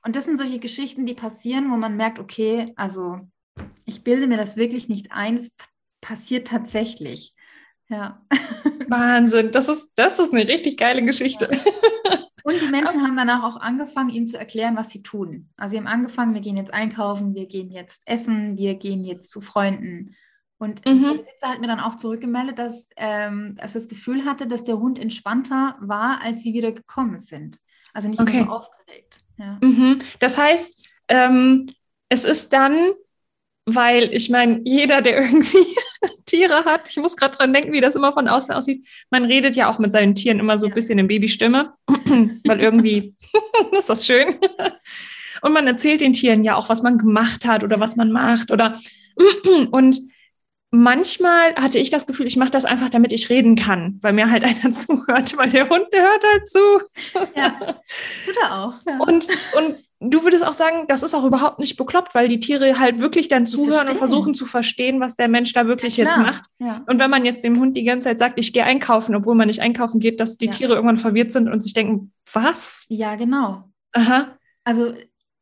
Und 0.03 0.17
das 0.17 0.25
sind 0.25 0.39
solche 0.39 0.59
Geschichten, 0.59 1.07
die 1.07 1.15
passieren, 1.15 1.71
wo 1.71 1.77
man 1.77 1.97
merkt, 1.97 2.19
okay, 2.19 2.73
also 2.77 3.21
ich 3.85 4.03
bilde 4.03 4.27
mir 4.27 4.39
das 4.39 4.57
wirklich 4.57 4.89
nicht 4.89 5.13
ein, 5.13 5.35
es 5.35 5.57
passiert 6.01 6.49
tatsächlich. 6.49 7.35
Ja. 7.89 8.23
Wahnsinn, 8.89 9.51
das 9.51 9.69
ist, 9.69 9.89
das 9.95 10.19
ist 10.19 10.33
eine 10.33 10.49
richtig 10.49 10.77
geile 10.77 11.03
Geschichte. 11.05 11.51
Ja. 11.53 12.19
Und 12.45 12.61
die 12.61 12.69
Menschen 12.69 13.03
haben 13.03 13.17
danach 13.17 13.43
auch 13.43 13.61
angefangen, 13.61 14.11
ihm 14.11 14.29
zu 14.29 14.39
erklären, 14.39 14.77
was 14.77 14.91
sie 14.91 15.03
tun. 15.03 15.49
Also 15.57 15.73
sie 15.73 15.79
haben 15.79 15.87
angefangen, 15.87 16.35
wir 16.35 16.41
gehen 16.41 16.57
jetzt 16.57 16.73
einkaufen, 16.73 17.35
wir 17.35 17.47
gehen 17.47 17.71
jetzt 17.71 18.03
essen, 18.07 18.57
wir 18.57 18.75
gehen 18.75 19.05
jetzt 19.05 19.31
zu 19.31 19.41
Freunden. 19.41 20.15
Und 20.59 20.85
mhm. 20.87 21.03
der 21.03 21.11
Besitzer 21.11 21.49
hat 21.49 21.61
mir 21.61 21.67
dann 21.67 21.81
auch 21.81 21.97
zurückgemeldet, 21.97 22.59
dass, 22.59 22.87
ähm, 22.97 23.57
dass 23.57 23.73
er 23.73 23.81
das 23.81 23.89
Gefühl 23.89 24.25
hatte, 24.25 24.47
dass 24.47 24.65
der 24.65 24.79
Hund 24.79 24.99
entspannter 24.99 25.77
war, 25.81 26.21
als 26.23 26.43
sie 26.43 26.55
wieder 26.55 26.73
gekommen 26.73 27.19
sind. 27.19 27.59
Also 27.93 28.09
nicht 28.09 28.21
okay. 28.21 28.37
mehr 28.37 28.45
so 28.45 28.51
aufgeregt. 28.51 29.21
Ja. 29.37 29.59
Mhm. 29.61 29.99
Das 30.21 30.39
heißt, 30.39 30.89
ähm, 31.09 31.71
es 32.09 32.25
ist 32.25 32.53
dann, 32.53 32.93
weil 33.67 34.13
ich 34.15 34.31
meine, 34.31 34.61
jeder, 34.65 35.03
der 35.03 35.19
irgendwie 35.19 35.67
Tiere 36.27 36.65
hat. 36.65 36.89
Ich 36.89 36.97
muss 36.97 37.17
gerade 37.17 37.37
dran 37.37 37.53
denken, 37.53 37.73
wie 37.73 37.81
das 37.81 37.95
immer 37.95 38.13
von 38.13 38.29
außen 38.29 38.55
aussieht. 38.55 38.87
Man 39.11 39.25
redet 39.25 39.57
ja 39.57 39.71
auch 39.71 39.79
mit 39.79 39.93
seinen 39.93 40.15
Tieren 40.15 40.39
immer 40.39 40.59
so 40.59 40.67
ein 40.67 40.75
bisschen 40.75 40.99
in 40.99 41.09
Babystimme, 41.09 41.75
weil 41.87 42.61
irgendwie 42.61 43.15
ist 43.79 43.89
das 43.89 44.07
schön. 44.07 44.37
Und 45.43 45.53
man 45.53 45.67
erzählt 45.67 46.01
den 46.01 46.13
Tieren 46.13 46.45
ja 46.45 46.57
auch, 46.57 46.69
was 46.69 46.83
man 46.83 46.99
gemacht 46.99 47.45
hat 47.45 47.65
oder 47.65 47.81
was 47.81 47.97
man 47.97 48.13
macht 48.13 48.51
oder 48.51 48.79
und 49.71 50.01
manchmal 50.75 51.55
hatte 51.55 51.79
ich 51.79 51.91
das 51.91 52.07
Gefühl, 52.07 52.27
ich 52.27 52.37
mache 52.37 52.51
das 52.51 52.65
einfach, 52.65 52.91
damit 52.91 53.13
ich 53.13 53.31
reden 53.31 53.57
kann, 53.57 53.99
weil 54.03 54.13
mir 54.13 54.31
halt 54.31 54.45
einer 54.45 54.73
zuhört, 54.73 55.37
weil 55.37 55.51
der 55.51 55.69
Hund, 55.69 55.87
der 55.93 56.03
hört 56.03 56.25
halt 56.25 56.49
zu. 56.49 56.81
Ja, 57.37 57.51
tut 58.25 58.37
er 58.43 58.53
auch. 58.53 58.75
Ja. 58.87 58.99
Und, 58.99 59.29
und 59.57 59.77
du 60.11 60.25
würdest 60.25 60.45
auch 60.45 60.53
sagen, 60.53 60.87
das 60.89 61.03
ist 61.03 61.15
auch 61.15 61.25
überhaupt 61.25 61.59
nicht 61.59 61.77
bekloppt, 61.77 62.15
weil 62.15 62.29
die 62.29 62.41
Tiere 62.41 62.79
halt 62.79 63.01
wirklich 63.01 63.29
dann 63.29 63.47
zuhören 63.47 63.89
und 63.89 63.97
versuchen 63.97 64.35
zu 64.35 64.45
verstehen, 64.47 65.01
was 65.01 65.17
der 65.17 65.29
Mensch 65.29 65.53
da 65.53 65.67
wirklich 65.67 65.97
ja, 65.97 66.05
jetzt 66.05 66.19
macht. 66.19 66.45
Ja. 66.59 66.83
Und 66.87 66.99
wenn 66.99 67.11
man 67.11 67.25
jetzt 67.25 67.45
dem 67.45 67.59
Hund 67.59 67.77
die 67.77 67.85
ganze 67.85 68.09
Zeit 68.09 68.19
sagt, 68.19 68.39
ich 68.39 68.53
gehe 68.53 68.65
einkaufen, 68.65 69.15
obwohl 69.15 69.35
man 69.35 69.49
nicht 69.49 69.61
einkaufen 69.61 70.01
geht, 70.01 70.21
dass 70.21 70.37
die 70.37 70.47
ja. 70.47 70.53
Tiere 70.53 70.75
irgendwann 70.75 70.97
verwirrt 70.97 71.31
sind 71.31 71.49
und 71.49 71.63
sich 71.63 71.73
denken, 71.73 72.13
was? 72.33 72.85
Ja, 72.89 73.17
genau. 73.17 73.71
Aha. 73.93 74.37
Also 74.65 74.95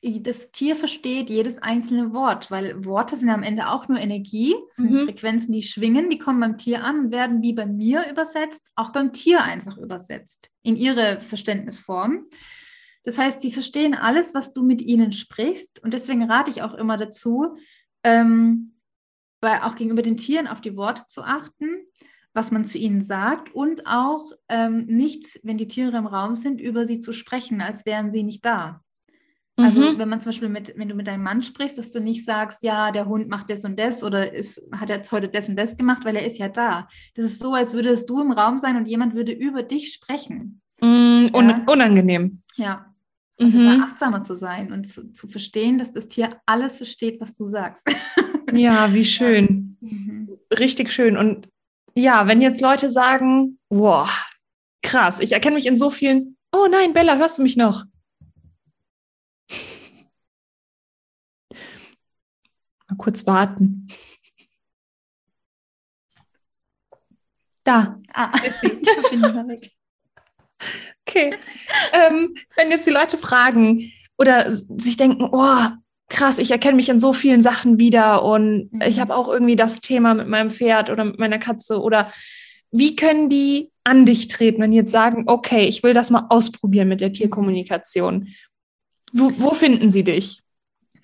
das 0.02 0.50
Tier 0.50 0.74
versteht 0.74 1.30
jedes 1.30 1.62
einzelne 1.62 2.12
Wort, 2.12 2.50
weil 2.50 2.84
Worte 2.84 3.14
sind 3.16 3.30
am 3.30 3.44
Ende 3.44 3.68
auch 3.68 3.86
nur 3.86 3.98
Energie, 3.98 4.56
sind 4.72 4.90
mhm. 4.90 5.04
Frequenzen, 5.04 5.52
die 5.52 5.62
schwingen, 5.62 6.10
die 6.10 6.18
kommen 6.18 6.40
beim 6.40 6.58
Tier 6.58 6.82
an 6.82 7.04
und 7.04 7.12
werden 7.12 7.40
wie 7.40 7.52
bei 7.52 7.66
mir 7.66 8.10
übersetzt, 8.10 8.66
auch 8.74 8.90
beim 8.90 9.12
Tier 9.12 9.44
einfach 9.44 9.78
übersetzt, 9.78 10.50
in 10.62 10.76
ihre 10.76 11.20
Verständnisform. 11.20 12.26
Das 13.04 13.18
heißt, 13.18 13.40
sie 13.40 13.52
verstehen 13.52 13.94
alles, 13.94 14.34
was 14.34 14.52
du 14.52 14.62
mit 14.62 14.80
ihnen 14.80 15.12
sprichst 15.12 15.82
und 15.82 15.92
deswegen 15.92 16.30
rate 16.30 16.50
ich 16.50 16.62
auch 16.62 16.74
immer 16.74 16.96
dazu, 16.96 17.56
ähm, 18.04 18.74
bei, 19.40 19.62
auch 19.62 19.74
gegenüber 19.74 20.02
den 20.02 20.16
Tieren 20.16 20.46
auf 20.46 20.60
die 20.60 20.76
Worte 20.76 21.02
zu 21.08 21.22
achten, 21.22 21.84
was 22.32 22.50
man 22.50 22.66
zu 22.66 22.78
ihnen 22.78 23.02
sagt 23.02 23.54
und 23.54 23.86
auch 23.86 24.30
ähm, 24.48 24.86
nicht, 24.86 25.40
wenn 25.42 25.58
die 25.58 25.68
Tiere 25.68 25.96
im 25.96 26.06
Raum 26.06 26.36
sind, 26.36 26.60
über 26.60 26.86
sie 26.86 27.00
zu 27.00 27.12
sprechen, 27.12 27.60
als 27.60 27.84
wären 27.84 28.12
sie 28.12 28.22
nicht 28.22 28.44
da. 28.44 28.82
Also 29.56 29.80
mhm. 29.80 29.98
wenn 29.98 30.08
man 30.08 30.20
zum 30.20 30.30
Beispiel 30.30 30.48
mit, 30.48 30.72
wenn 30.78 30.88
du 30.88 30.94
mit 30.94 31.06
deinem 31.06 31.24
Mann 31.24 31.42
sprichst, 31.42 31.76
dass 31.76 31.90
du 31.90 32.00
nicht 32.00 32.24
sagst, 32.24 32.62
ja, 32.62 32.90
der 32.90 33.06
Hund 33.06 33.28
macht 33.28 33.50
das 33.50 33.64
und 33.64 33.78
das 33.78 34.02
oder 34.02 34.32
ist, 34.32 34.66
hat 34.72 34.88
jetzt 34.88 35.12
heute 35.12 35.28
das 35.28 35.48
und 35.48 35.56
das 35.56 35.76
gemacht, 35.76 36.06
weil 36.06 36.16
er 36.16 36.24
ist 36.24 36.38
ja 36.38 36.48
da. 36.48 36.88
Das 37.14 37.26
ist 37.26 37.38
so, 37.38 37.52
als 37.52 37.74
würdest 37.74 38.08
du 38.08 38.20
im 38.20 38.32
Raum 38.32 38.58
sein 38.58 38.76
und 38.76 38.86
jemand 38.86 39.14
würde 39.14 39.32
über 39.32 39.62
dich 39.62 39.92
sprechen. 39.92 40.62
Mm, 40.80 41.26
un 41.34 41.50
ja? 41.50 41.64
Unangenehm. 41.66 42.42
Ja. 42.56 42.91
Also 43.38 43.58
mhm. 43.58 43.62
da 43.62 43.84
achtsamer 43.84 44.22
zu 44.22 44.36
sein 44.36 44.72
und 44.72 44.86
zu, 44.86 45.12
zu, 45.12 45.26
verstehen, 45.28 45.78
dass 45.78 45.92
das 45.92 46.08
Tier 46.08 46.40
alles 46.46 46.76
versteht, 46.76 47.20
was 47.20 47.34
du 47.34 47.44
sagst. 47.44 47.86
Ja, 48.54 48.92
wie 48.92 49.06
schön. 49.06 49.78
Ja. 49.80 49.88
Mhm. 49.88 50.28
Richtig 50.58 50.92
schön. 50.92 51.16
Und 51.16 51.48
ja, 51.94 52.26
wenn 52.26 52.42
jetzt 52.42 52.60
Leute 52.60 52.90
sagen, 52.90 53.58
wow, 53.70 54.10
krass, 54.82 55.20
ich 55.20 55.32
erkenne 55.32 55.54
mich 55.54 55.64
in 55.64 55.78
so 55.78 55.88
vielen, 55.88 56.36
oh 56.54 56.66
nein, 56.70 56.92
Bella, 56.92 57.16
hörst 57.16 57.38
du 57.38 57.42
mich 57.42 57.56
noch? 57.56 57.86
Mal 62.88 62.96
kurz 62.98 63.26
warten. 63.26 63.86
Da. 67.64 67.98
Ah, 68.12 68.32
ich 68.44 68.60
bin 69.10 69.22
weg. 69.48 69.72
Okay. 71.12 71.34
ähm, 71.92 72.34
wenn 72.56 72.70
jetzt 72.70 72.86
die 72.86 72.90
Leute 72.90 73.18
fragen 73.18 73.92
oder 74.16 74.50
sich 74.50 74.96
denken, 74.96 75.28
oh, 75.30 75.66
krass, 76.08 76.38
ich 76.38 76.50
erkenne 76.50 76.76
mich 76.76 76.88
in 76.88 77.00
so 77.00 77.12
vielen 77.12 77.42
Sachen 77.42 77.78
wieder 77.78 78.24
und 78.24 78.72
mhm. 78.72 78.82
ich 78.82 78.98
habe 78.98 79.14
auch 79.14 79.28
irgendwie 79.28 79.56
das 79.56 79.80
Thema 79.80 80.14
mit 80.14 80.28
meinem 80.28 80.50
Pferd 80.50 80.90
oder 80.90 81.04
mit 81.04 81.18
meiner 81.18 81.38
Katze 81.38 81.80
oder 81.80 82.10
wie 82.70 82.96
können 82.96 83.28
die 83.28 83.70
an 83.84 84.06
dich 84.06 84.28
treten, 84.28 84.62
wenn 84.62 84.70
die 84.70 84.78
jetzt 84.78 84.92
sagen, 84.92 85.24
okay, 85.26 85.66
ich 85.66 85.82
will 85.82 85.92
das 85.92 86.10
mal 86.10 86.26
ausprobieren 86.30 86.88
mit 86.88 87.02
der 87.02 87.12
Tierkommunikation? 87.12 88.28
Wo, 89.12 89.30
wo 89.36 89.52
finden 89.52 89.90
sie 89.90 90.04
dich? 90.04 90.40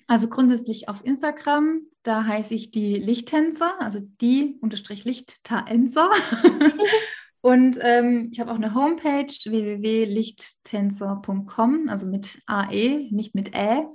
Also 0.07 0.27
grundsätzlich 0.27 0.89
auf 0.89 1.05
Instagram, 1.05 1.81
da 2.01 2.25
heiße 2.25 2.55
ich 2.55 2.71
die 2.71 2.95
Lichttänzer, 2.95 3.79
also 3.79 3.99
die 4.21 4.57
unterstrich 4.61 5.05
Lichttänzer. 5.05 6.09
Und 7.41 7.79
ähm, 7.81 8.29
ich 8.31 8.39
habe 8.39 8.51
auch 8.51 8.55
eine 8.55 8.75
Homepage 8.75 9.27
www.lichttänzer.com, 9.27 11.87
also 11.87 12.07
mit 12.07 12.39
AE, 12.45 13.07
nicht 13.11 13.35
mit 13.35 13.55
Ä. 13.55 13.85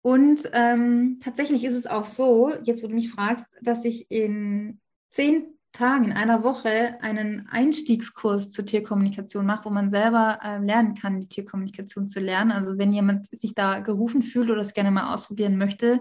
Und 0.00 0.48
ähm, 0.52 1.18
tatsächlich 1.22 1.64
ist 1.64 1.74
es 1.74 1.86
auch 1.86 2.06
so, 2.06 2.54
jetzt 2.62 2.82
wo 2.82 2.88
du 2.88 2.94
mich 2.94 3.10
fragst, 3.10 3.44
dass 3.62 3.84
ich 3.84 4.10
in 4.10 4.80
zehn 5.10 5.46
Tagen, 5.72 6.04
in 6.04 6.12
einer 6.12 6.44
Woche 6.44 6.98
einen 7.00 7.48
Einstiegskurs 7.48 8.50
zur 8.50 8.64
Tierkommunikation 8.64 9.44
mache, 9.44 9.64
wo 9.64 9.70
man 9.70 9.90
selber 9.90 10.38
äh, 10.42 10.58
lernen 10.58 10.94
kann, 10.94 11.20
die 11.20 11.28
Tierkommunikation 11.28 12.06
zu 12.06 12.20
lernen. 12.20 12.52
Also 12.52 12.78
wenn 12.78 12.92
jemand 12.92 13.26
sich 13.36 13.54
da 13.54 13.80
gerufen 13.80 14.22
fühlt 14.22 14.50
oder 14.50 14.60
es 14.60 14.72
gerne 14.72 14.92
mal 14.92 15.12
ausprobieren 15.12 15.58
möchte, 15.58 16.00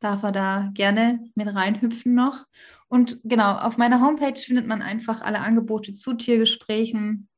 darf 0.00 0.22
er 0.22 0.32
da 0.32 0.70
gerne 0.74 1.20
mit 1.34 1.48
reinhüpfen 1.48 2.14
noch. 2.14 2.46
Und 2.88 3.20
genau, 3.24 3.56
auf 3.56 3.76
meiner 3.76 4.00
Homepage 4.00 4.38
findet 4.38 4.66
man 4.66 4.82
einfach 4.82 5.20
alle 5.20 5.40
Angebote 5.40 5.94
zu 5.94 6.14
Tiergesprächen, 6.14 7.28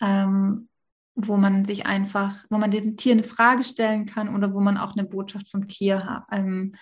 ähm, 0.00 0.68
wo 1.14 1.36
man 1.36 1.64
sich 1.64 1.86
einfach, 1.86 2.44
wo 2.50 2.58
man 2.58 2.70
dem 2.70 2.96
Tier 2.96 3.12
eine 3.12 3.22
Frage 3.22 3.64
stellen 3.64 4.06
kann 4.06 4.34
oder 4.34 4.52
wo 4.52 4.60
man 4.60 4.76
auch 4.76 4.94
eine 4.96 5.08
Botschaft 5.08 5.50
vom 5.50 5.66
Tier 5.66 6.24
ähm, 6.30 6.76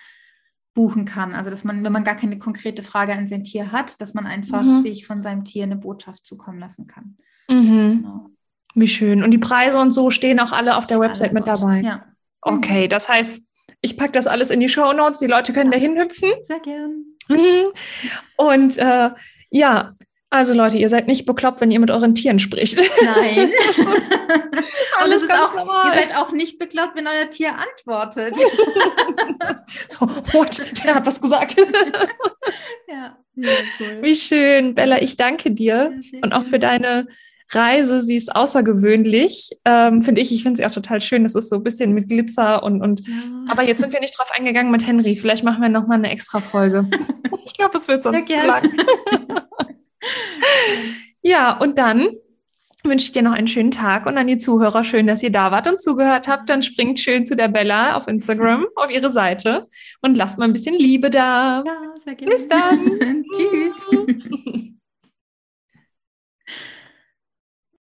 buchen 0.74 1.04
kann. 1.04 1.34
Also 1.34 1.50
dass 1.50 1.62
man, 1.62 1.84
wenn 1.84 1.92
man 1.92 2.04
gar 2.04 2.16
keine 2.16 2.36
konkrete 2.36 2.82
Frage 2.82 3.14
an 3.14 3.28
sein 3.28 3.44
Tier 3.44 3.70
hat, 3.70 4.00
dass 4.00 4.12
man 4.12 4.26
einfach 4.26 4.62
mhm. 4.62 4.82
sich 4.82 5.06
von 5.06 5.22
seinem 5.22 5.44
Tier 5.44 5.62
eine 5.62 5.76
Botschaft 5.76 6.26
zukommen 6.26 6.58
lassen 6.58 6.88
kann. 6.88 7.16
Mhm. 7.48 8.02
Genau. 8.02 8.30
Wie 8.74 8.88
schön. 8.88 9.22
Und 9.22 9.30
die 9.30 9.38
Preise 9.38 9.78
und 9.78 9.92
so 9.92 10.10
stehen 10.10 10.40
auch 10.40 10.50
alle 10.50 10.76
auf 10.76 10.88
der 10.88 10.98
Website 10.98 11.32
mit 11.32 11.46
dabei. 11.46 11.80
Ja. 11.80 12.04
Okay, 12.40 12.88
das 12.88 13.08
heißt, 13.08 13.53
ich 13.80 13.96
packe 13.96 14.12
das 14.12 14.26
alles 14.26 14.50
in 14.50 14.60
die 14.60 14.68
Show 14.68 14.92
Notes. 14.92 15.18
Die 15.18 15.26
Leute 15.26 15.52
können 15.52 15.72
ja. 15.72 15.78
da 15.78 15.82
hinhüpfen. 15.82 16.32
Sehr 16.48 16.60
gern. 16.60 17.04
Und 18.36 18.78
äh, 18.78 19.10
ja, 19.50 19.94
also 20.34 20.52
Leute, 20.52 20.78
ihr 20.78 20.88
seid 20.88 21.06
nicht 21.06 21.26
bekloppt, 21.26 21.60
wenn 21.60 21.70
ihr 21.70 21.78
mit 21.78 21.92
euren 21.92 22.14
Tieren 22.14 22.40
spricht. 22.40 22.76
Nein. 22.76 23.52
alles 24.98 25.28
ganz 25.28 25.48
auch, 25.48 25.54
normal. 25.54 25.94
Ihr 25.94 26.02
seid 26.02 26.16
auch 26.16 26.32
nicht 26.32 26.58
bekloppt, 26.58 26.96
wenn 26.96 27.06
euer 27.06 27.30
Tier 27.30 27.52
antwortet. 27.56 28.36
so, 29.88 30.08
what? 30.32 30.60
Der 30.84 30.96
hat 30.96 31.06
was 31.06 31.20
gesagt. 31.20 31.56
ja, 32.88 33.16
cool. 33.36 33.98
Wie 34.00 34.16
schön. 34.16 34.74
Bella, 34.74 35.00
ich 35.00 35.16
danke 35.16 35.52
dir 35.52 35.92
ja, 36.10 36.18
und 36.22 36.32
auch 36.32 36.42
für 36.44 36.58
deine 36.58 37.06
Reise. 37.54 38.02
Sie 38.02 38.16
ist 38.16 38.34
außergewöhnlich, 38.34 39.50
ähm, 39.64 40.02
finde 40.02 40.20
ich. 40.20 40.32
Ich 40.32 40.42
finde 40.42 40.58
sie 40.58 40.66
auch 40.66 40.70
total 40.70 41.00
schön. 41.00 41.22
Das 41.22 41.34
ist 41.34 41.48
so 41.48 41.56
ein 41.56 41.62
bisschen 41.62 41.92
mit 41.92 42.08
Glitzer 42.08 42.62
und, 42.62 42.80
und 42.82 43.00
ja. 43.00 43.14
aber 43.48 43.62
jetzt 43.62 43.80
sind 43.80 43.92
wir 43.92 44.00
nicht 44.00 44.18
drauf 44.18 44.30
eingegangen 44.36 44.70
mit 44.70 44.86
Henry. 44.86 45.16
Vielleicht 45.16 45.44
machen 45.44 45.62
wir 45.62 45.68
nochmal 45.68 45.98
eine 45.98 46.10
extra 46.10 46.40
Folge. 46.40 46.88
ich 47.46 47.54
glaube, 47.54 47.76
es 47.76 47.88
wird 47.88 48.02
sonst 48.02 48.28
zu 48.28 48.34
lang. 48.34 48.70
ja, 51.22 51.56
und 51.58 51.78
dann 51.78 52.08
wünsche 52.84 53.06
ich 53.06 53.12
dir 53.12 53.22
noch 53.22 53.32
einen 53.32 53.48
schönen 53.48 53.70
Tag 53.70 54.06
und 54.06 54.18
an 54.18 54.26
die 54.26 54.36
Zuhörer 54.36 54.84
schön, 54.84 55.06
dass 55.06 55.22
ihr 55.22 55.32
da 55.32 55.50
wart 55.50 55.66
und 55.66 55.80
zugehört 55.80 56.28
habt. 56.28 56.50
Dann 56.50 56.62
springt 56.62 57.00
schön 57.00 57.24
zu 57.26 57.34
der 57.34 57.48
Bella 57.48 57.96
auf 57.96 58.06
Instagram, 58.08 58.66
auf 58.76 58.90
ihre 58.90 59.10
Seite 59.10 59.68
und 60.02 60.16
lasst 60.16 60.38
mal 60.38 60.44
ein 60.44 60.52
bisschen 60.52 60.74
Liebe 60.74 61.10
da. 61.10 61.64
Ja. 61.64 62.14
Bis 62.26 62.46
dann. 62.46 63.24
Tschüss. 63.36 64.74